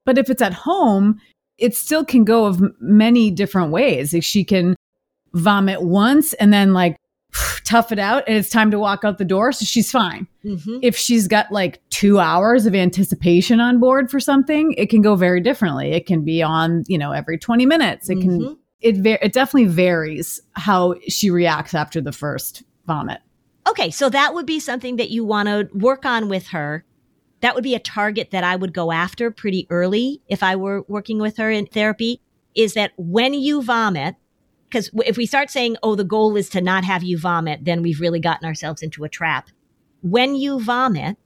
But 0.06 0.18
if 0.18 0.30
it's 0.30 0.42
at 0.42 0.54
home, 0.54 1.20
it 1.58 1.76
still 1.76 2.04
can 2.04 2.24
go 2.24 2.46
of 2.46 2.62
many 2.80 3.30
different 3.30 3.70
ways. 3.70 4.12
Like 4.12 4.24
she 4.24 4.44
can 4.44 4.76
vomit 5.34 5.82
once 5.82 6.32
and 6.34 6.52
then 6.52 6.72
like 6.72 6.96
tough 7.64 7.92
it 7.92 7.98
out 7.98 8.24
and 8.26 8.36
it's 8.36 8.50
time 8.50 8.70
to 8.70 8.78
walk 8.78 9.04
out 9.04 9.18
the 9.18 9.24
door. 9.24 9.52
So 9.52 9.64
she's 9.64 9.90
fine. 9.90 10.26
Mm-hmm. 10.44 10.78
If 10.82 10.96
she's 10.96 11.28
got 11.28 11.50
like 11.52 11.80
two 11.90 12.18
hours 12.18 12.66
of 12.66 12.74
anticipation 12.74 13.60
on 13.60 13.80
board 13.80 14.10
for 14.10 14.20
something, 14.20 14.74
it 14.76 14.90
can 14.90 15.02
go 15.02 15.16
very 15.16 15.40
differently. 15.40 15.92
It 15.92 16.06
can 16.06 16.24
be 16.24 16.42
on, 16.42 16.84
you 16.86 16.98
know, 16.98 17.12
every 17.12 17.38
20 17.38 17.66
minutes. 17.66 18.08
It 18.08 18.18
mm-hmm. 18.18 18.44
can, 18.44 18.58
it, 18.80 19.06
it 19.22 19.32
definitely 19.32 19.68
varies 19.68 20.40
how 20.54 20.94
she 21.08 21.30
reacts 21.30 21.74
after 21.74 22.00
the 22.00 22.12
first 22.12 22.62
vomit. 22.86 23.20
Okay, 23.68 23.90
so 23.90 24.08
that 24.08 24.34
would 24.34 24.46
be 24.46 24.58
something 24.58 24.96
that 24.96 25.10
you 25.10 25.24
want 25.24 25.48
to 25.48 25.68
work 25.74 26.04
on 26.04 26.28
with 26.28 26.48
her. 26.48 26.84
That 27.40 27.54
would 27.54 27.64
be 27.64 27.74
a 27.74 27.80
target 27.80 28.30
that 28.32 28.44
I 28.44 28.56
would 28.56 28.74
go 28.74 28.90
after 28.90 29.30
pretty 29.30 29.66
early 29.70 30.20
if 30.28 30.42
I 30.42 30.56
were 30.56 30.82
working 30.88 31.18
with 31.18 31.36
her 31.36 31.50
in 31.50 31.66
therapy 31.66 32.20
is 32.54 32.74
that 32.74 32.92
when 32.96 33.34
you 33.34 33.62
vomit, 33.62 34.16
because 34.70 34.90
if 35.04 35.16
we 35.16 35.26
start 35.26 35.50
saying, 35.50 35.76
oh, 35.82 35.96
the 35.96 36.04
goal 36.04 36.36
is 36.36 36.48
to 36.50 36.60
not 36.60 36.84
have 36.84 37.02
you 37.02 37.18
vomit, 37.18 37.64
then 37.64 37.82
we've 37.82 38.00
really 38.00 38.20
gotten 38.20 38.46
ourselves 38.46 38.82
into 38.82 39.02
a 39.02 39.08
trap. 39.08 39.48
When 40.02 40.36
you 40.36 40.60
vomit, 40.60 41.16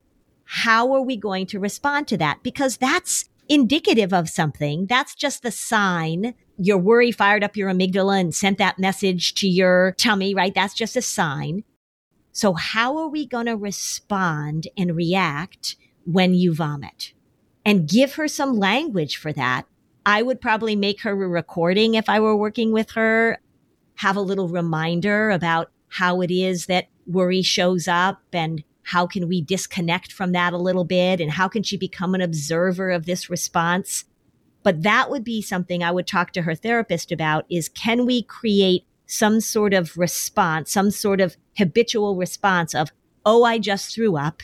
how 0.45 0.93
are 0.93 1.03
we 1.03 1.17
going 1.17 1.47
to 1.49 1.61
respond 1.61 2.09
to 2.09 2.17
that? 2.19 2.43
Because 2.43 2.79
that's 2.79 3.29
indicative 3.49 4.13
of 4.13 4.31
something. 4.31 4.87
That's 4.87 5.15
just 5.15 5.43
the 5.43 5.51
sign. 5.51 6.35
Your 6.57 6.79
worry 6.79 7.13
fired 7.13 7.45
up 7.45 7.57
your 7.57 7.71
amygdala 7.71 8.19
and 8.21 8.35
sent 8.35 8.59
that 8.59 8.79
message 8.79 9.35
to 9.35 9.49
your 9.49 9.93
tummy, 9.99 10.35
right? 10.35 10.55
That's 10.55 10.75
just 10.75 10.97
a 10.97 11.03
sign. 11.03 11.65
So 12.33 12.55
how 12.55 12.97
are 12.97 13.09
we 13.09 13.27
going 13.27 13.47
to 13.47 13.57
respond 13.57 14.69
and 14.77 14.97
react 14.97 15.77
when 16.05 16.35
you 16.35 16.55
vomit? 16.55 17.13
And 17.67 17.89
give 17.89 18.15
her 18.15 18.29
some 18.29 18.59
language 18.59 19.17
for 19.17 19.33
that. 19.33 19.67
I 20.07 20.23
would 20.23 20.41
probably 20.41 20.77
make 20.77 21.01
her 21.03 21.13
a 21.13 21.29
recording 21.29 21.95
if 21.95 22.09
I 22.09 22.21
were 22.21 22.37
working 22.37 22.73
with 22.73 22.91
her, 22.93 23.39
have 23.97 24.17
a 24.17 24.21
little 24.21 24.49
reminder 24.49 25.31
about 25.31 25.71
how 25.89 26.21
it 26.21 26.31
is 26.31 26.67
that 26.67 26.89
worry 27.07 27.43
shows 27.43 27.89
up 27.89 28.21
and 28.33 28.63
how 28.83 29.07
can 29.07 29.29
we 29.29 29.41
disconnect 29.41 30.13
from 30.13 30.33
that 30.33 30.53
a 30.53 30.59
little 30.59 30.85
bit 30.85 31.21
and 31.21 31.31
how 31.31 31.49
can 31.49 31.63
she 31.63 31.77
become 31.77 32.15
an 32.15 32.21
observer 32.21 32.91
of 32.91 33.07
this 33.07 33.31
response? 33.31 34.05
But 34.63 34.83
that 34.83 35.11
would 35.11 35.25
be 35.25 35.41
something 35.41 35.83
I 35.83 35.91
would 35.91 36.07
talk 36.07 36.33
to 36.33 36.43
her 36.43 36.55
therapist 36.55 37.11
about 37.11 37.47
is 37.49 37.69
can 37.69 38.05
we 38.05 38.23
create 38.23 38.85
some 39.07 39.41
sort 39.41 39.73
of 39.73 39.97
response, 39.97 40.73
some 40.73 40.91
sort 40.91 41.21
of 41.21 41.37
habitual 41.57 42.17
response 42.17 42.75
of, 42.75 42.91
oh, 43.25 43.45
I 43.45 43.59
just 43.59 43.95
threw 43.95 44.17
up. 44.17 44.43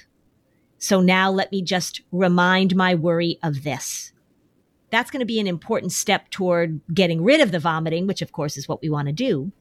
So 0.79 1.01
now 1.01 1.31
let 1.31 1.53
me 1.53 1.63
just 1.63 2.03
remind 2.13 2.77
my 2.77 2.95
worry 2.95 3.39
of 3.43 3.63
this. 3.63 4.13
That's 4.91 5.11
going 5.11 5.21
to 5.21 5.27
be 5.27 5.41
an 5.41 5.47
important 5.47 5.93
step 5.93 6.31
toward 6.31 6.81
getting 6.93 7.23
rid 7.23 7.41
of 7.41 7.53
the 7.53 7.59
vomiting, 7.59 8.07
which 8.07 8.23
of 8.23 8.33
course 8.33 8.57
is 8.57 8.69
what 8.69 8.83
we 8.83 8.91
want 8.91 9.07
to 9.07 9.13
do, 9.13 9.53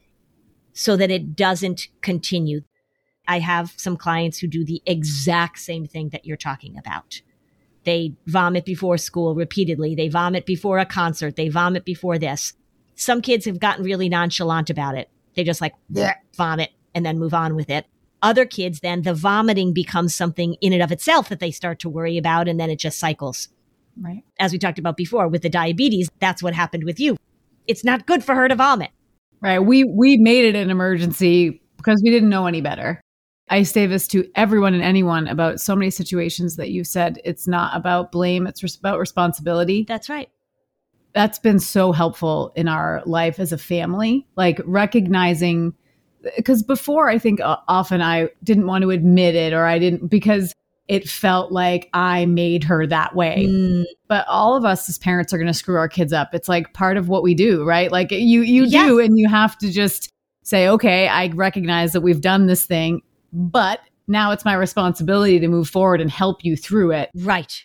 so 0.74 0.96
that 0.98 1.12
it 1.12 1.36
doesn't 1.36 1.88
continue. 2.02 2.62
I 3.28 3.40
have 3.40 3.74
some 3.78 3.96
clients 3.96 4.40
who 4.40 4.48
do 4.48 4.66
the 4.66 4.82
exact 4.86 5.60
same 5.60 5.86
thing 5.86 6.10
that 6.10 6.26
you're 6.26 6.38
talking 6.38 6.78
about. 6.78 7.22
They 7.84 8.16
vomit 8.26 8.66
before 8.66 8.98
school 8.98 9.36
repeatedly. 9.36 9.96
They 9.96 10.10
vomit 10.10 10.46
before 10.46 10.80
a 10.80 10.86
concert. 10.86 11.36
They 11.36 11.50
vomit 11.50 11.86
before 11.86 12.18
this. 12.18 12.54
Some 12.96 13.22
kids 13.22 13.46
have 13.46 13.60
gotten 13.60 13.86
really 13.86 14.10
nonchalant 14.10 14.70
about 14.70 14.98
it. 14.98 15.10
They 15.36 15.44
just 15.44 15.62
like 15.62 15.76
vomit 16.36 16.72
and 16.94 17.06
then 17.06 17.20
move 17.20 17.34
on 17.34 17.56
with 17.56 17.70
it. 17.70 17.86
Other 18.22 18.46
kids, 18.46 18.82
then 18.82 19.04
the 19.04 19.14
vomiting 19.14 19.74
becomes 19.74 20.14
something 20.14 20.56
in 20.56 20.74
and 20.74 20.82
of 20.82 20.92
itself 20.92 21.30
that 21.30 21.40
they 21.40 21.52
start 21.52 21.80
to 21.80 21.90
worry 21.90 22.18
about, 22.18 22.50
and 22.50 22.60
then 22.60 22.70
it 22.70 22.80
just 22.80 23.00
cycles. 23.00 23.48
Right. 24.02 24.24
As 24.39 24.52
we 24.52 24.60
talked 24.60 24.80
about 24.80 24.97
before 24.97 25.28
with 25.28 25.41
the 25.41 25.50
diabetes, 25.50 26.10
that's 26.20 26.41
what 26.41 26.54
happened 26.54 26.84
with 26.84 27.00
you. 27.00 27.18
It's 27.68 27.84
not 27.84 28.06
good 28.06 28.24
for 28.24 28.36
her 28.36 28.47
to 28.47 28.56
vomit. 28.56 28.91
Right. 29.41 29.60
We 29.60 29.84
we 29.84 30.18
made 30.18 30.45
it 30.45 30.56
an 30.56 30.70
emergency 30.70 31.62
because 31.78 32.02
we 32.04 32.10
didn't 32.10 32.30
know 32.30 32.47
any 32.47 32.62
better. 32.62 33.02
I 33.50 33.64
say 33.64 33.88
this 33.88 34.08
to 34.10 34.30
everyone 34.36 34.74
and 34.74 34.84
anyone 34.84 35.28
about 35.28 35.60
so 35.60 35.76
many 35.76 35.89
situations 35.89 36.56
that 36.58 36.70
you 36.70 36.84
said 36.84 37.20
it's 37.26 37.47
not 37.47 37.76
about 37.76 38.12
blame, 38.12 38.45
it's 38.45 38.64
about 38.78 39.00
responsibility. 39.00 39.86
That's 39.88 40.10
right 40.10 40.30
that's 41.14 41.39
been 41.39 41.60
so 41.60 41.91
helpful 41.91 42.52
in 42.56 42.68
our 42.68 43.02
life 43.06 43.39
as 43.39 43.52
a 43.52 43.58
family, 43.58 44.28
like 44.36 44.62
recognizing 44.66 45.74
because 46.36 46.64
before 46.64 47.10
I 47.10 47.18
think 47.18 47.39
uh, 47.39 47.58
often 47.68 48.02
I 48.02 48.30
didn't 48.43 48.68
want 48.68 48.82
to 48.82 48.89
admit 48.89 49.36
it 49.36 49.54
or 49.54 49.66
I 49.66 49.80
didn't 49.80 50.08
because 50.08 50.54
it 50.90 51.08
felt 51.08 51.52
like 51.52 51.88
I 51.94 52.26
made 52.26 52.64
her 52.64 52.86
that 52.88 53.16
way. 53.16 53.46
Mm. 53.48 53.86
But 54.08 54.28
all 54.28 54.58
of 54.58 54.66
us 54.66 54.90
as 54.90 54.98
parents 54.98 55.32
are 55.32 55.38
going 55.38 55.48
to 55.48 55.54
screw 55.54 55.78
our 55.78 55.88
kids 55.88 56.12
up. 56.12 56.34
It's 56.34 56.50
like 56.50 56.74
part 56.74 56.98
of 56.98 57.08
what 57.08 57.22
we 57.22 57.36
do, 57.36 57.64
right? 57.64 57.92
Like 57.92 58.12
you 58.12 58.42
you 58.42 58.66
yes. 58.66 58.88
do 58.88 59.00
and 59.00 59.18
you 59.18 59.30
have 59.30 59.58
to 59.60 59.72
just 59.72 60.12
say, 60.44 60.68
"Okay, 60.68 61.08
I 61.08 61.28
recognize 61.28 61.94
that 61.94 62.02
we've 62.02 62.22
done 62.22 62.48
this 62.48 62.66
thing, 62.66 63.02
but 63.32 63.80
now 64.08 64.32
it's 64.32 64.44
my 64.44 64.56
responsibility 64.56 65.40
to 65.40 65.48
move 65.48 65.70
forward 65.70 66.02
and 66.02 66.10
help 66.10 66.44
you 66.44 66.58
through 66.58 66.92
it." 66.92 67.12
Right. 67.16 67.64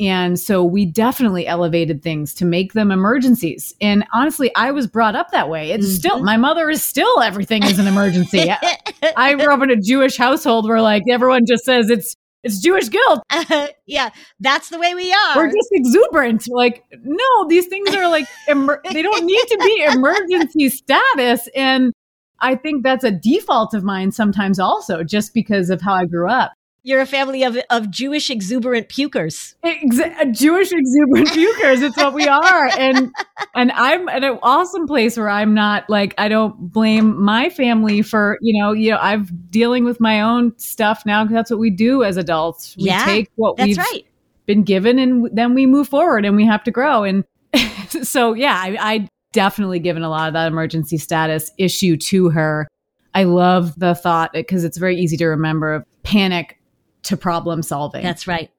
And 0.00 0.40
so 0.40 0.64
we 0.64 0.86
definitely 0.86 1.46
elevated 1.46 2.02
things 2.02 2.34
to 2.34 2.44
make 2.44 2.72
them 2.72 2.90
emergencies. 2.90 3.72
And 3.80 4.04
honestly, 4.12 4.50
I 4.56 4.72
was 4.72 4.88
brought 4.88 5.14
up 5.14 5.30
that 5.30 5.48
way. 5.48 5.70
It's 5.70 5.86
mm-hmm. 5.86 5.94
still, 5.94 6.22
my 6.24 6.36
mother 6.36 6.68
is 6.68 6.82
still 6.82 7.20
everything 7.20 7.62
is 7.62 7.78
an 7.78 7.86
emergency. 7.86 8.50
I 9.16 9.34
grew 9.34 9.54
up 9.54 9.62
in 9.62 9.70
a 9.70 9.80
Jewish 9.80 10.16
household 10.16 10.68
where 10.68 10.82
like 10.82 11.04
everyone 11.08 11.42
just 11.46 11.64
says 11.64 11.90
it's, 11.90 12.16
it's 12.44 12.60
Jewish 12.60 12.88
guilt. 12.90 13.20
Uh, 13.30 13.68
yeah, 13.86 14.10
that's 14.38 14.68
the 14.68 14.78
way 14.78 14.94
we 14.94 15.12
are. 15.12 15.36
We're 15.36 15.50
just 15.50 15.68
exuberant. 15.72 16.46
Like, 16.48 16.84
no, 17.02 17.48
these 17.48 17.66
things 17.66 17.94
are 17.94 18.08
like, 18.08 18.28
emer- 18.48 18.82
they 18.92 19.02
don't 19.02 19.24
need 19.24 19.46
to 19.48 19.58
be 19.58 19.84
emergency 19.92 20.68
status. 20.68 21.48
And 21.56 21.92
I 22.40 22.54
think 22.54 22.84
that's 22.84 23.04
a 23.04 23.10
default 23.10 23.74
of 23.74 23.82
mine 23.82 24.12
sometimes 24.12 24.60
also, 24.60 25.02
just 25.02 25.32
because 25.34 25.70
of 25.70 25.80
how 25.80 25.94
I 25.94 26.04
grew 26.04 26.28
up. 26.28 26.52
You're 26.86 27.00
a 27.00 27.06
family 27.06 27.42
of, 27.44 27.56
of 27.70 27.90
Jewish 27.90 28.28
exuberant 28.28 28.90
pukers. 28.90 29.54
Exa- 29.64 30.36
Jewish 30.36 30.70
exuberant 30.70 31.28
pukers. 31.30 31.82
It's 31.82 31.96
what 31.96 32.12
we 32.12 32.28
are. 32.28 32.66
And 32.78 33.10
and 33.54 33.72
I'm 33.72 34.06
at 34.10 34.22
an 34.22 34.38
awesome 34.42 34.86
place 34.86 35.16
where 35.16 35.30
I'm 35.30 35.54
not 35.54 35.88
like 35.88 36.14
I 36.18 36.28
don't 36.28 36.70
blame 36.70 37.22
my 37.22 37.48
family 37.48 38.02
for, 38.02 38.36
you 38.42 38.60
know, 38.60 38.72
you 38.72 38.90
know, 38.90 38.98
I'm 38.98 39.24
dealing 39.48 39.84
with 39.84 39.98
my 39.98 40.20
own 40.20 40.52
stuff 40.58 41.04
now 41.06 41.24
because 41.24 41.34
that's 41.34 41.50
what 41.50 41.58
we 41.58 41.70
do 41.70 42.04
as 42.04 42.18
adults. 42.18 42.76
We 42.76 42.84
yeah, 42.84 43.06
take 43.06 43.30
what 43.36 43.58
we've 43.58 43.78
right. 43.78 44.04
been 44.44 44.62
given 44.62 44.98
and 44.98 45.30
then 45.32 45.54
we 45.54 45.64
move 45.64 45.88
forward 45.88 46.26
and 46.26 46.36
we 46.36 46.44
have 46.44 46.64
to 46.64 46.70
grow. 46.70 47.02
And 47.02 47.24
so 48.02 48.34
yeah, 48.34 48.60
I, 48.62 48.76
I 48.78 49.08
definitely 49.32 49.78
given 49.78 50.02
a 50.02 50.10
lot 50.10 50.28
of 50.28 50.34
that 50.34 50.48
emergency 50.48 50.98
status 50.98 51.50
issue 51.56 51.96
to 51.96 52.28
her. 52.28 52.68
I 53.14 53.24
love 53.24 53.78
the 53.78 53.94
thought 53.94 54.34
because 54.34 54.64
it's 54.64 54.76
very 54.76 54.98
easy 54.98 55.16
to 55.16 55.26
remember 55.26 55.72
of 55.72 55.84
panic 56.02 56.58
to 57.04 57.16
problem 57.16 57.62
solving. 57.62 58.02
That's 58.02 58.26
right. 58.26 58.50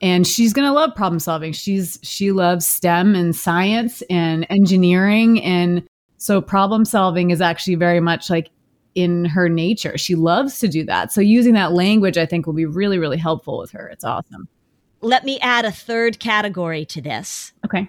And 0.00 0.26
she's 0.26 0.52
going 0.52 0.66
to 0.66 0.72
love 0.72 0.94
problem 0.96 1.20
solving. 1.20 1.52
She's 1.52 1.98
she 2.02 2.32
loves 2.32 2.66
STEM 2.66 3.14
and 3.14 3.36
science 3.36 4.02
and 4.10 4.46
engineering 4.50 5.42
and 5.42 5.86
so 6.16 6.40
problem 6.40 6.84
solving 6.84 7.30
is 7.30 7.40
actually 7.40 7.74
very 7.74 8.00
much 8.00 8.30
like 8.30 8.50
in 8.94 9.24
her 9.24 9.48
nature. 9.48 9.96
She 9.98 10.14
loves 10.14 10.58
to 10.60 10.68
do 10.68 10.84
that. 10.84 11.12
So 11.12 11.20
using 11.20 11.54
that 11.54 11.72
language 11.72 12.18
I 12.18 12.26
think 12.26 12.46
will 12.46 12.54
be 12.54 12.66
really 12.66 12.98
really 12.98 13.16
helpful 13.16 13.58
with 13.58 13.70
her. 13.72 13.88
It's 13.88 14.04
awesome. 14.04 14.48
Let 15.00 15.24
me 15.24 15.38
add 15.40 15.64
a 15.64 15.72
third 15.72 16.20
category 16.20 16.84
to 16.86 17.00
this. 17.00 17.52
Okay. 17.64 17.88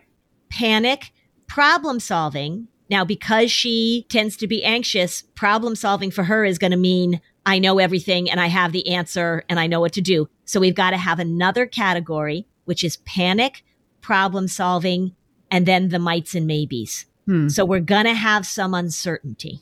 Panic, 0.49 1.11
problem 1.47 1.99
solving 1.99 2.67
Now, 2.89 3.05
because 3.05 3.51
she 3.51 4.05
tends 4.09 4.37
to 4.37 4.47
be 4.47 4.63
anxious, 4.63 5.23
problem 5.33 5.75
solving 5.75 6.11
for 6.11 6.25
her 6.25 6.45
is 6.45 6.59
going 6.59 6.71
to 6.71 6.77
mean 6.77 7.21
I 7.45 7.59
know 7.59 7.79
everything 7.79 8.29
and 8.29 8.39
I 8.39 8.47
have 8.47 8.71
the 8.71 8.87
answer 8.89 9.43
and 9.49 9.59
I 9.59 9.67
know 9.67 9.79
what 9.79 9.93
to 9.93 10.01
do. 10.01 10.29
So 10.45 10.59
we've 10.59 10.75
got 10.75 10.91
to 10.91 10.97
have 10.97 11.19
another 11.19 11.65
category, 11.65 12.47
which 12.65 12.83
is 12.83 12.97
panic, 12.97 13.63
problem 14.01 14.47
solving, 14.47 15.15
and 15.51 15.65
then 15.65 15.89
the 15.89 15.99
mights 15.99 16.35
and 16.35 16.47
maybes. 16.47 17.05
Hmm. 17.25 17.49
So 17.49 17.65
we're 17.65 17.79
going 17.79 18.05
to 18.05 18.13
have 18.13 18.45
some 18.45 18.73
uncertainty. 18.73 19.61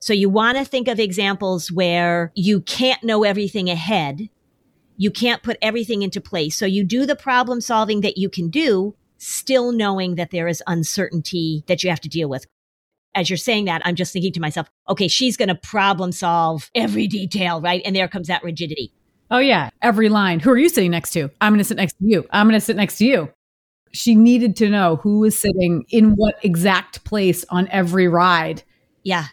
So 0.00 0.12
you 0.14 0.30
want 0.30 0.56
to 0.56 0.64
think 0.64 0.88
of 0.88 0.98
examples 0.98 1.70
where 1.70 2.32
you 2.34 2.60
can't 2.60 3.04
know 3.04 3.22
everything 3.22 3.68
ahead. 3.68 4.30
You 4.96 5.10
can't 5.10 5.42
put 5.42 5.58
everything 5.60 6.02
into 6.02 6.20
place. 6.20 6.56
So 6.56 6.66
you 6.66 6.84
do 6.84 7.04
the 7.04 7.16
problem 7.16 7.60
solving 7.60 8.00
that 8.00 8.16
you 8.16 8.30
can 8.30 8.48
do, 8.48 8.94
still 9.18 9.72
knowing 9.72 10.14
that 10.14 10.30
there 10.30 10.48
is 10.48 10.62
uncertainty 10.66 11.64
that 11.66 11.84
you 11.84 11.90
have 11.90 12.00
to 12.00 12.08
deal 12.08 12.28
with. 12.28 12.46
As 13.14 13.28
you're 13.28 13.36
saying 13.36 13.64
that, 13.64 13.82
I'm 13.84 13.96
just 13.96 14.12
thinking 14.12 14.32
to 14.32 14.40
myself, 14.40 14.70
okay, 14.88 15.08
she's 15.08 15.36
going 15.36 15.48
to 15.48 15.54
problem 15.54 16.12
solve 16.12 16.70
every 16.74 17.06
detail, 17.06 17.60
right? 17.60 17.82
And 17.84 17.94
there 17.96 18.08
comes 18.08 18.28
that 18.28 18.44
rigidity. 18.44 18.92
Oh, 19.30 19.38
yeah. 19.38 19.70
Every 19.82 20.08
line. 20.08 20.40
Who 20.40 20.50
are 20.50 20.58
you 20.58 20.68
sitting 20.68 20.90
next 20.90 21.10
to? 21.12 21.30
I'm 21.40 21.52
going 21.52 21.58
to 21.58 21.64
sit 21.64 21.76
next 21.76 21.94
to 21.94 22.04
you. 22.04 22.26
I'm 22.30 22.46
going 22.46 22.58
to 22.58 22.64
sit 22.64 22.76
next 22.76 22.98
to 22.98 23.04
you. 23.04 23.30
She 23.92 24.14
needed 24.14 24.56
to 24.56 24.68
know 24.68 24.96
who 24.96 25.20
was 25.20 25.38
sitting 25.38 25.84
in 25.88 26.12
what 26.12 26.36
exact 26.44 27.04
place 27.04 27.44
on 27.48 27.66
every 27.68 28.06
ride. 28.06 28.62
Yeah. 29.02 29.26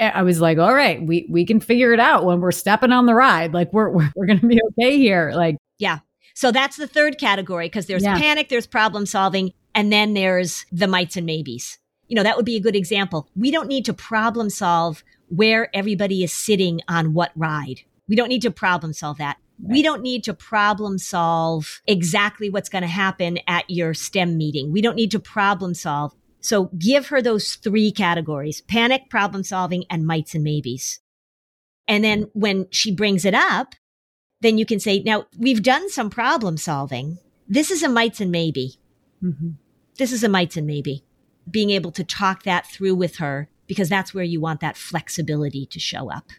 I 0.00 0.22
was 0.22 0.40
like, 0.40 0.58
all 0.58 0.74
right, 0.74 1.00
we 1.00 1.26
we 1.30 1.46
can 1.46 1.60
figure 1.60 1.92
it 1.92 2.00
out 2.00 2.24
when 2.24 2.40
we're 2.40 2.50
stepping 2.50 2.90
on 2.90 3.06
the 3.06 3.14
ride. 3.14 3.54
Like 3.54 3.72
we're 3.72 3.90
we're, 3.90 4.10
we're 4.16 4.26
going 4.26 4.40
to 4.40 4.46
be 4.46 4.60
okay 4.70 4.98
here. 4.98 5.30
Like 5.32 5.56
yeah. 5.78 6.00
So 6.34 6.50
that's 6.50 6.76
the 6.76 6.88
third 6.88 7.18
category 7.18 7.66
because 7.66 7.86
there's 7.86 8.02
yeah. 8.02 8.18
panic, 8.18 8.48
there's 8.48 8.66
problem 8.66 9.06
solving, 9.06 9.52
and 9.72 9.92
then 9.92 10.14
there's 10.14 10.66
the 10.72 10.88
mights 10.88 11.16
and 11.16 11.26
maybes. 11.26 11.78
You 12.08 12.16
know, 12.16 12.22
that 12.22 12.36
would 12.36 12.44
be 12.44 12.56
a 12.56 12.60
good 12.60 12.76
example. 12.76 13.28
We 13.34 13.50
don't 13.50 13.68
need 13.68 13.84
to 13.86 13.94
problem 13.94 14.50
solve 14.50 15.02
where 15.28 15.74
everybody 15.74 16.22
is 16.22 16.32
sitting 16.32 16.80
on 16.88 17.14
what 17.14 17.32
ride. 17.34 17.80
We 18.08 18.16
don't 18.16 18.28
need 18.28 18.42
to 18.42 18.50
problem 18.50 18.92
solve 18.92 19.18
that. 19.18 19.38
Right. 19.58 19.72
We 19.74 19.82
don't 19.82 20.02
need 20.02 20.24
to 20.24 20.34
problem 20.34 20.98
solve 20.98 21.80
exactly 21.86 22.50
what's 22.50 22.68
going 22.68 22.82
to 22.82 22.88
happen 22.88 23.38
at 23.46 23.68
your 23.68 23.94
STEM 23.94 24.36
meeting. 24.36 24.72
We 24.72 24.82
don't 24.82 24.96
need 24.96 25.12
to 25.12 25.20
problem 25.20 25.74
solve 25.74 26.12
so 26.44 26.66
give 26.78 27.06
her 27.06 27.22
those 27.22 27.54
three 27.54 27.90
categories, 27.90 28.60
panic, 28.60 29.08
problem 29.08 29.44
solving, 29.44 29.84
and 29.88 30.06
mights 30.06 30.34
and 30.34 30.44
maybes. 30.44 31.00
And 31.88 32.04
then 32.04 32.28
when 32.34 32.66
she 32.70 32.94
brings 32.94 33.24
it 33.24 33.32
up, 33.32 33.74
then 34.42 34.58
you 34.58 34.66
can 34.66 34.78
say, 34.78 35.02
now 35.02 35.24
we've 35.38 35.62
done 35.62 35.88
some 35.88 36.10
problem 36.10 36.58
solving. 36.58 37.16
This 37.48 37.70
is 37.70 37.82
a 37.82 37.88
mights 37.88 38.20
and 38.20 38.30
maybe. 38.30 38.74
Mm-hmm. 39.22 39.52
This 39.96 40.12
is 40.12 40.22
a 40.22 40.28
mights 40.28 40.58
and 40.58 40.66
maybe. 40.66 41.02
Being 41.50 41.70
able 41.70 41.92
to 41.92 42.04
talk 42.04 42.44
that 42.44 42.66
through 42.66 42.94
with 42.94 43.16
her 43.16 43.48
because 43.66 43.88
that's 43.88 44.14
where 44.14 44.24
you 44.24 44.40
want 44.40 44.60
that 44.60 44.76
flexibility 44.76 45.66
to 45.66 45.80
show 45.80 46.10
up. 46.10 46.30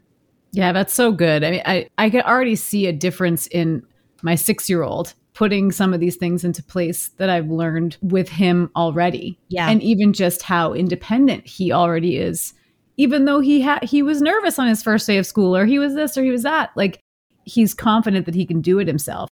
Yeah, 0.51 0.71
that's 0.71 0.93
so 0.93 1.11
good. 1.11 1.43
I 1.43 1.51
mean, 1.51 1.61
I, 1.65 1.89
I 1.97 2.09
can 2.09 2.21
already 2.21 2.55
see 2.55 2.87
a 2.87 2.93
difference 2.93 3.47
in 3.47 3.85
my 4.21 4.35
six 4.35 4.69
year 4.69 4.83
old 4.83 5.13
putting 5.33 5.69
some 5.69 5.93
of 5.93 5.99
these 5.99 6.15
things 6.15 6.45
into 6.45 6.63
place 6.63 7.09
that 7.17 7.29
I've 7.29 7.49
learned 7.49 7.97
with 8.01 8.29
him 8.29 8.71
already. 8.75 9.37
Yeah. 9.49 9.69
And 9.69 9.83
even 9.83 10.13
just 10.13 10.41
how 10.41 10.73
independent 10.73 11.45
he 11.45 11.71
already 11.71 12.17
is. 12.17 12.53
Even 12.97 13.25
though 13.25 13.41
he 13.41 13.59
had 13.59 13.83
he 13.83 14.01
was 14.01 14.21
nervous 14.21 14.57
on 14.57 14.67
his 14.67 14.81
first 14.81 15.05
day 15.05 15.17
of 15.17 15.25
school 15.25 15.55
or 15.55 15.65
he 15.65 15.77
was 15.77 15.93
this 15.93 16.17
or 16.17 16.23
he 16.23 16.31
was 16.31 16.43
that, 16.43 16.71
like 16.77 17.01
he's 17.43 17.73
confident 17.73 18.25
that 18.25 18.35
he 18.35 18.45
can 18.45 18.61
do 18.61 18.79
it 18.79 18.87
himself. 18.87 19.29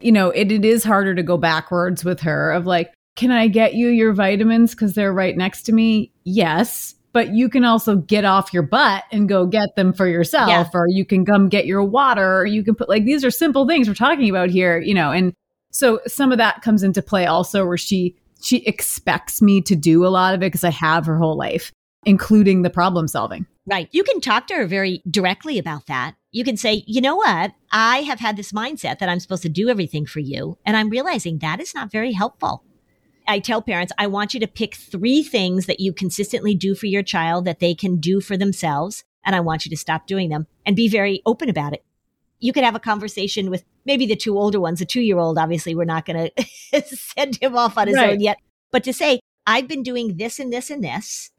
You 0.00 0.12
know, 0.12 0.30
it, 0.30 0.52
it 0.52 0.64
is 0.64 0.84
harder 0.84 1.16
to 1.16 1.24
go 1.24 1.36
backwards 1.36 2.04
with 2.04 2.20
her 2.20 2.52
of 2.52 2.64
like, 2.64 2.94
can 3.18 3.32
I 3.32 3.48
get 3.48 3.74
you 3.74 3.88
your 3.88 4.12
vitamins 4.12 4.70
because 4.70 4.94
they're 4.94 5.12
right 5.12 5.36
next 5.36 5.62
to 5.62 5.72
me? 5.72 6.12
Yes 6.24 6.94
but 7.12 7.34
you 7.34 7.48
can 7.48 7.64
also 7.64 7.96
get 7.96 8.24
off 8.24 8.52
your 8.52 8.62
butt 8.62 9.02
and 9.10 9.28
go 9.28 9.46
get 9.46 9.74
them 9.76 9.92
for 9.92 10.06
yourself 10.06 10.48
yeah. 10.48 10.68
or 10.72 10.86
you 10.88 11.04
can 11.04 11.24
come 11.24 11.48
get 11.48 11.66
your 11.66 11.82
water 11.82 12.38
or 12.38 12.46
you 12.46 12.62
can 12.62 12.74
put 12.74 12.88
like 12.88 13.04
these 13.04 13.24
are 13.24 13.30
simple 13.30 13.66
things 13.66 13.88
we're 13.88 13.94
talking 13.94 14.28
about 14.28 14.50
here 14.50 14.78
you 14.78 14.94
know 14.94 15.10
and 15.10 15.32
so 15.72 16.00
some 16.06 16.30
of 16.30 16.38
that 16.38 16.62
comes 16.62 16.82
into 16.82 17.02
play 17.02 17.26
also 17.26 17.66
where 17.66 17.78
she 17.78 18.14
she 18.40 18.58
expects 18.66 19.42
me 19.42 19.60
to 19.60 19.74
do 19.74 20.06
a 20.06 20.08
lot 20.08 20.34
of 20.34 20.42
it 20.42 20.46
because 20.46 20.64
i 20.64 20.70
have 20.70 21.06
her 21.06 21.18
whole 21.18 21.36
life 21.36 21.72
including 22.04 22.62
the 22.62 22.70
problem 22.70 23.08
solving. 23.08 23.46
Right. 23.66 23.88
You 23.92 24.02
can 24.02 24.20
talk 24.20 24.46
to 24.46 24.54
her 24.54 24.66
very 24.66 25.02
directly 25.10 25.58
about 25.58 25.86
that. 25.86 26.14
You 26.30 26.42
can 26.44 26.56
say 26.56 26.84
you 26.86 27.00
know 27.00 27.16
what? 27.16 27.52
I 27.70 27.98
have 28.02 28.20
had 28.20 28.36
this 28.36 28.52
mindset 28.52 28.98
that 28.98 29.08
i'm 29.08 29.20
supposed 29.20 29.42
to 29.42 29.48
do 29.48 29.68
everything 29.68 30.06
for 30.06 30.20
you 30.20 30.56
and 30.64 30.76
i'm 30.76 30.88
realizing 30.88 31.38
that 31.38 31.60
is 31.60 31.74
not 31.74 31.92
very 31.92 32.12
helpful 32.12 32.64
I 33.28 33.38
tell 33.38 33.60
parents, 33.60 33.92
I 33.98 34.06
want 34.06 34.32
you 34.32 34.40
to 34.40 34.46
pick 34.46 34.74
three 34.74 35.22
things 35.22 35.66
that 35.66 35.80
you 35.80 35.92
consistently 35.92 36.54
do 36.54 36.74
for 36.74 36.86
your 36.86 37.02
child 37.02 37.44
that 37.44 37.60
they 37.60 37.74
can 37.74 37.98
do 37.98 38.20
for 38.20 38.36
themselves. 38.36 39.04
And 39.24 39.36
I 39.36 39.40
want 39.40 39.66
you 39.66 39.70
to 39.70 39.76
stop 39.76 40.06
doing 40.06 40.30
them 40.30 40.46
and 40.64 40.74
be 40.74 40.88
very 40.88 41.20
open 41.26 41.50
about 41.50 41.74
it. 41.74 41.84
You 42.40 42.52
could 42.52 42.64
have 42.64 42.74
a 42.74 42.80
conversation 42.80 43.50
with 43.50 43.64
maybe 43.84 44.06
the 44.06 44.16
two 44.16 44.38
older 44.38 44.58
ones. 44.58 44.78
The 44.78 44.86
two 44.86 45.02
year 45.02 45.18
old, 45.18 45.38
obviously, 45.38 45.74
we're 45.74 45.84
not 45.84 46.06
going 46.06 46.30
to 46.72 46.82
send 46.82 47.36
him 47.42 47.56
off 47.56 47.76
on 47.76 47.88
his 47.88 47.96
right. 47.96 48.10
own 48.10 48.20
yet. 48.20 48.38
But 48.70 48.84
to 48.84 48.92
say, 48.92 49.20
I've 49.46 49.68
been 49.68 49.82
doing 49.82 50.16
this 50.16 50.38
and 50.38 50.52
this 50.52 50.70
and 50.70 50.82
this. 50.82 51.30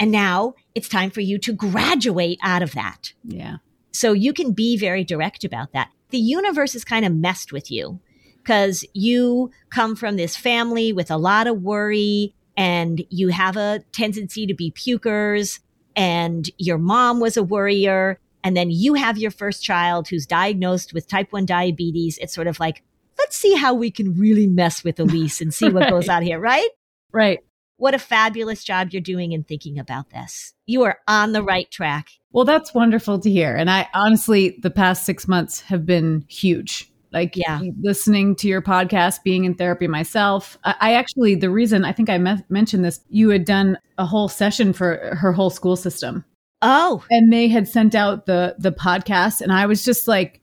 And 0.00 0.10
now 0.10 0.54
it's 0.74 0.88
time 0.88 1.10
for 1.10 1.20
you 1.20 1.38
to 1.38 1.52
graduate 1.52 2.38
out 2.42 2.62
of 2.62 2.72
that. 2.72 3.12
Yeah. 3.22 3.58
So 3.92 4.12
you 4.12 4.32
can 4.32 4.52
be 4.52 4.76
very 4.76 5.04
direct 5.04 5.44
about 5.44 5.72
that. 5.72 5.90
The 6.10 6.18
universe 6.18 6.72
has 6.72 6.84
kind 6.84 7.04
of 7.04 7.14
messed 7.14 7.52
with 7.52 7.70
you 7.70 8.00
because 8.44 8.84
you 8.92 9.50
come 9.70 9.96
from 9.96 10.16
this 10.16 10.36
family 10.36 10.92
with 10.92 11.10
a 11.10 11.16
lot 11.16 11.46
of 11.46 11.62
worry 11.62 12.34
and 12.56 13.04
you 13.08 13.28
have 13.28 13.56
a 13.56 13.80
tendency 13.92 14.46
to 14.46 14.54
be 14.54 14.70
pukers 14.70 15.60
and 15.96 16.50
your 16.58 16.78
mom 16.78 17.20
was 17.20 17.36
a 17.36 17.42
worrier 17.42 18.20
and 18.42 18.56
then 18.56 18.70
you 18.70 18.94
have 18.94 19.16
your 19.16 19.30
first 19.30 19.64
child 19.64 20.08
who's 20.08 20.26
diagnosed 20.26 20.92
with 20.92 21.08
type 21.08 21.32
1 21.32 21.46
diabetes. 21.46 22.18
It's 22.18 22.34
sort 22.34 22.46
of 22.46 22.60
like 22.60 22.82
let's 23.18 23.36
see 23.36 23.54
how 23.54 23.72
we 23.72 23.90
can 23.90 24.14
really 24.18 24.46
mess 24.46 24.84
with 24.84 25.00
elise 25.00 25.40
and 25.40 25.54
see 25.54 25.68
what 25.68 25.80
right. 25.82 25.90
goes 25.90 26.08
on 26.08 26.22
here 26.22 26.38
right? 26.38 26.68
Right. 27.12 27.38
What 27.76 27.94
a 27.94 27.98
fabulous 27.98 28.62
job 28.62 28.90
you're 28.90 29.02
doing 29.02 29.32
in 29.32 29.42
thinking 29.42 29.78
about 29.78 30.10
this. 30.10 30.52
You 30.66 30.84
are 30.84 30.98
on 31.08 31.32
the 31.32 31.42
right 31.42 31.70
track. 31.70 32.08
Well 32.32 32.44
that's 32.44 32.74
wonderful 32.74 33.18
to 33.20 33.30
hear. 33.30 33.56
And 33.56 33.70
i 33.70 33.88
honestly 33.94 34.58
the 34.62 34.70
past 34.70 35.06
six 35.06 35.26
months 35.26 35.62
have 35.62 35.86
been 35.86 36.26
huge 36.28 36.90
like 37.14 37.36
yeah. 37.36 37.60
listening 37.80 38.34
to 38.36 38.48
your 38.48 38.60
podcast, 38.60 39.22
being 39.22 39.44
in 39.44 39.54
therapy 39.54 39.86
myself. 39.86 40.58
I, 40.64 40.74
I 40.80 40.94
actually, 40.94 41.36
the 41.36 41.48
reason 41.48 41.84
I 41.84 41.92
think 41.92 42.10
I 42.10 42.18
me- 42.18 42.44
mentioned 42.48 42.84
this, 42.84 43.00
you 43.08 43.30
had 43.30 43.44
done 43.44 43.78
a 43.96 44.04
whole 44.04 44.28
session 44.28 44.72
for 44.72 45.16
her 45.16 45.32
whole 45.32 45.50
school 45.50 45.76
system. 45.76 46.24
Oh, 46.60 47.04
and 47.10 47.32
they 47.32 47.48
had 47.48 47.68
sent 47.68 47.94
out 47.94 48.26
the 48.26 48.56
the 48.58 48.72
podcast, 48.72 49.40
and 49.40 49.52
I 49.52 49.66
was 49.66 49.84
just 49.84 50.08
like 50.08 50.40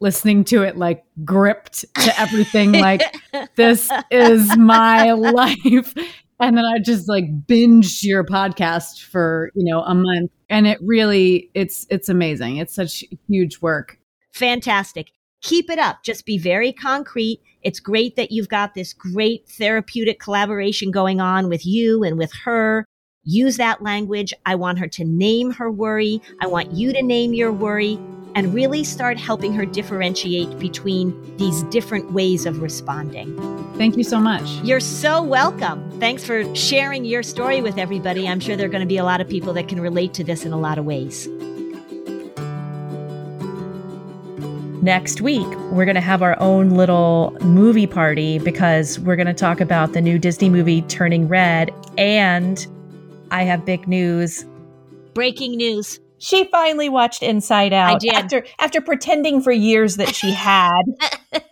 listening 0.00 0.44
to 0.44 0.62
it, 0.62 0.76
like 0.76 1.04
gripped 1.24 1.84
to 1.96 2.20
everything. 2.20 2.72
like 2.72 3.02
this 3.56 3.90
is 4.10 4.56
my 4.56 5.12
life. 5.12 5.94
And 6.40 6.56
then 6.56 6.64
I 6.64 6.78
just 6.78 7.08
like 7.08 7.24
binged 7.46 8.02
your 8.02 8.24
podcast 8.24 9.02
for 9.02 9.50
you 9.54 9.64
know 9.64 9.82
a 9.82 9.94
month, 9.94 10.30
and 10.48 10.66
it 10.66 10.78
really 10.82 11.50
it's 11.54 11.86
it's 11.90 12.08
amazing. 12.08 12.58
It's 12.58 12.74
such 12.74 13.02
huge 13.26 13.60
work. 13.60 13.98
Fantastic 14.32 15.10
keep 15.42 15.68
it 15.68 15.78
up. 15.78 16.02
Just 16.02 16.24
be 16.24 16.38
very 16.38 16.72
concrete. 16.72 17.40
It's 17.62 17.80
great 17.80 18.16
that 18.16 18.32
you've 18.32 18.48
got 18.48 18.74
this 18.74 18.92
great 18.92 19.48
therapeutic 19.48 20.18
collaboration 20.18 20.90
going 20.90 21.20
on 21.20 21.48
with 21.48 21.66
you 21.66 22.02
and 22.02 22.16
with 22.16 22.32
her. 22.44 22.86
Use 23.24 23.56
that 23.58 23.82
language. 23.82 24.32
I 24.46 24.54
want 24.54 24.78
her 24.78 24.88
to 24.88 25.04
name 25.04 25.52
her 25.52 25.70
worry. 25.70 26.20
I 26.40 26.46
want 26.46 26.72
you 26.72 26.92
to 26.92 27.02
name 27.02 27.34
your 27.34 27.52
worry 27.52 27.98
and 28.34 28.54
really 28.54 28.82
start 28.82 29.18
helping 29.18 29.52
her 29.52 29.66
differentiate 29.66 30.58
between 30.58 31.36
these 31.36 31.62
different 31.64 32.12
ways 32.12 32.46
of 32.46 32.62
responding. 32.62 33.36
Thank 33.76 33.96
you 33.96 34.04
so 34.04 34.18
much. 34.18 34.48
You're 34.62 34.80
so 34.80 35.22
welcome. 35.22 35.88
Thanks 36.00 36.24
for 36.24 36.52
sharing 36.54 37.04
your 37.04 37.22
story 37.22 37.60
with 37.60 37.78
everybody. 37.78 38.26
I'm 38.26 38.40
sure 38.40 38.56
there 38.56 38.66
are 38.66 38.70
going 38.70 38.80
to 38.80 38.86
be 38.86 38.96
a 38.96 39.04
lot 39.04 39.20
of 39.20 39.28
people 39.28 39.52
that 39.52 39.68
can 39.68 39.80
relate 39.80 40.14
to 40.14 40.24
this 40.24 40.44
in 40.44 40.52
a 40.52 40.58
lot 40.58 40.78
of 40.78 40.84
ways. 40.84 41.28
Next 44.82 45.20
week, 45.20 45.46
we're 45.70 45.84
going 45.84 45.94
to 45.94 46.00
have 46.00 46.22
our 46.22 46.36
own 46.40 46.70
little 46.70 47.36
movie 47.40 47.86
party 47.86 48.40
because 48.40 48.98
we're 48.98 49.14
going 49.14 49.28
to 49.28 49.32
talk 49.32 49.60
about 49.60 49.92
the 49.92 50.00
new 50.00 50.18
Disney 50.18 50.50
movie 50.50 50.82
Turning 50.82 51.28
Red. 51.28 51.72
And 51.96 52.66
I 53.30 53.44
have 53.44 53.64
big 53.64 53.86
news. 53.86 54.44
Breaking 55.14 55.52
news. 55.56 56.00
She 56.18 56.46
finally 56.46 56.88
watched 56.88 57.22
Inside 57.22 57.72
Out 57.72 57.94
I 57.94 57.98
did. 57.98 58.12
after 58.12 58.44
after 58.58 58.80
pretending 58.80 59.40
for 59.40 59.52
years 59.52 59.98
that 59.98 60.16
she 60.16 60.32
had. 60.32 60.82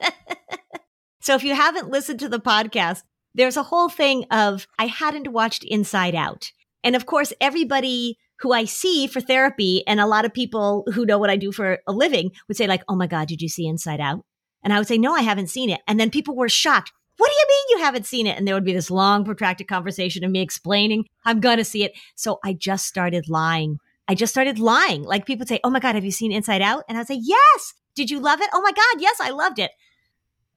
so 1.21 1.37
if 1.37 1.45
you 1.45 1.55
haven't 1.55 1.89
listened 1.89 2.19
to 2.21 2.29
the 2.29 2.41
podcast, 2.41 3.05
there's 3.37 3.57
a 3.57 3.63
whole 3.63 3.89
thing 3.89 4.25
of 4.33 4.67
I 4.77 4.87
hadn't 4.87 5.29
watched 5.29 5.63
Inside 5.63 6.17
Out. 6.17 6.51
And 6.83 6.97
of 6.97 7.07
course, 7.07 7.33
everybody 7.41 8.19
who 8.41 8.53
I 8.53 8.65
see 8.65 9.07
for 9.07 9.21
therapy 9.21 9.83
and 9.87 10.01
a 10.01 10.07
lot 10.07 10.25
of 10.25 10.33
people 10.33 10.87
who 10.95 11.07
know 11.07 11.19
what 11.19 11.31
I 11.31 11.37
do 11.37 11.53
for 11.53 11.79
a 11.87 11.93
living 11.93 12.33
would 12.49 12.57
say 12.57 12.67
like, 12.67 12.83
"Oh 12.89 12.97
my 12.97 13.07
god, 13.07 13.29
did 13.29 13.43
you 13.43 13.49
see 13.49 13.67
Inside 13.67 14.01
Out?" 14.01 14.25
And 14.63 14.73
I 14.73 14.79
would 14.79 14.89
say, 14.89 14.99
"No, 14.99 15.15
I 15.15 15.23
haven't 15.23 15.49
seen 15.49 15.71
it." 15.71 15.81
And 15.87 15.99
then 15.99 16.11
people 16.11 16.37
were 16.37 16.49
shocked. 16.49 16.93
What 17.21 17.29
do 17.29 17.35
you 17.35 17.47
mean 17.49 17.79
you 17.79 17.85
haven't 17.85 18.07
seen 18.07 18.27
it? 18.27 18.39
And 18.39 18.49
there 18.49 18.55
would 18.55 18.65
be 18.65 18.73
this 18.73 18.91
long, 18.91 19.27
protracted 19.27 19.69
conversation 19.69 20.25
of 20.25 20.31
me 20.31 20.41
explaining, 20.41 21.05
I'm 21.27 21.39
going 21.41 21.59
to 21.59 21.65
see 21.65 21.85
it. 21.85 21.93
So 22.15 22.39
I 22.43 22.55
just 22.55 22.87
started 22.87 23.29
lying. 23.29 23.79
I 24.09 24.15
just 24.15 24.33
started 24.33 24.59
lying. 24.59 25.03
Like 25.03 25.27
people 25.27 25.47
say, 25.47 25.61
Oh 25.63 25.69
my 25.69 25.81
God, 25.81 25.97
have 25.97 26.05
you 26.05 26.13
seen 26.13 26.33
Inside 26.33 26.63
Out? 26.63 26.85
And 26.89 26.97
I 26.97 27.03
would 27.03 27.09
say, 27.09 27.21
Yes. 27.21 27.75
Did 27.95 28.11
you 28.11 28.21
love 28.21 28.41
it? 28.41 28.49
Oh 28.55 28.63
my 28.63 28.73
God, 28.73 29.03
yes, 29.03 29.19
I 29.21 29.31
loved 29.31 29.59
it. 29.59 29.73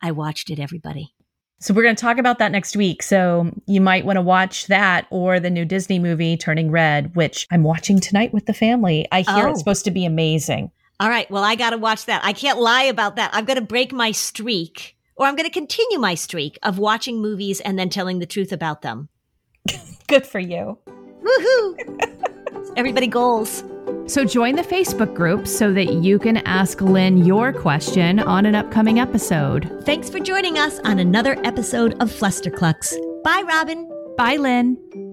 I 0.01 0.11
watched 0.11 0.49
it, 0.49 0.59
everybody. 0.59 1.13
So 1.59 1.73
we're 1.73 1.83
going 1.83 1.95
to 1.95 2.01
talk 2.01 2.17
about 2.17 2.39
that 2.39 2.51
next 2.51 2.75
week. 2.75 3.01
So 3.01 3.49
you 3.67 3.79
might 3.79 4.05
want 4.05 4.17
to 4.17 4.21
watch 4.21 4.67
that 4.67 5.07
or 5.09 5.39
the 5.39 5.49
new 5.49 5.63
Disney 5.63 5.97
movie 5.97 6.35
Turning 6.35 6.71
Red, 6.71 7.15
which 7.15 7.47
I'm 7.51 7.63
watching 7.63 7.99
tonight 7.99 8.33
with 8.33 8.47
the 8.47 8.53
family. 8.53 9.07
I 9.11 9.21
hear 9.21 9.47
oh. 9.47 9.51
it's 9.51 9.59
supposed 9.59 9.85
to 9.85 9.91
be 9.91 10.05
amazing. 10.05 10.71
All 10.99 11.09
right, 11.09 11.29
well 11.31 11.43
I 11.43 11.55
got 11.55 11.71
to 11.71 11.77
watch 11.77 12.05
that. 12.05 12.23
I 12.23 12.33
can't 12.33 12.59
lie 12.59 12.83
about 12.83 13.15
that. 13.15 13.31
I'm 13.33 13.45
going 13.45 13.59
to 13.59 13.65
break 13.65 13.93
my 13.93 14.11
streak 14.11 14.97
or 15.15 15.25
I'm 15.25 15.35
going 15.35 15.47
to 15.47 15.53
continue 15.53 15.99
my 15.99 16.15
streak 16.15 16.57
of 16.63 16.79
watching 16.79 17.21
movies 17.21 17.61
and 17.61 17.77
then 17.77 17.89
telling 17.89 18.19
the 18.19 18.25
truth 18.25 18.51
about 18.51 18.81
them. 18.81 19.09
Good 20.07 20.25
for 20.25 20.39
you. 20.39 20.77
Woohoo! 21.23 22.73
Everybody 22.77 23.07
goals. 23.07 23.63
So 24.05 24.25
join 24.25 24.55
the 24.55 24.63
Facebook 24.63 25.13
group 25.13 25.47
so 25.47 25.71
that 25.73 25.93
you 25.93 26.19
can 26.19 26.37
ask 26.37 26.81
Lynn 26.81 27.17
your 27.17 27.53
question 27.53 28.19
on 28.19 28.45
an 28.45 28.55
upcoming 28.55 28.99
episode. 28.99 29.83
Thanks 29.85 30.09
for 30.09 30.19
joining 30.19 30.57
us 30.57 30.79
on 30.79 30.99
another 30.99 31.37
episode 31.45 31.93
of 32.01 32.09
Flusterclux. 32.11 32.95
Bye, 33.23 33.43
Robin. 33.45 33.87
Bye, 34.17 34.37
Lynn. 34.37 35.12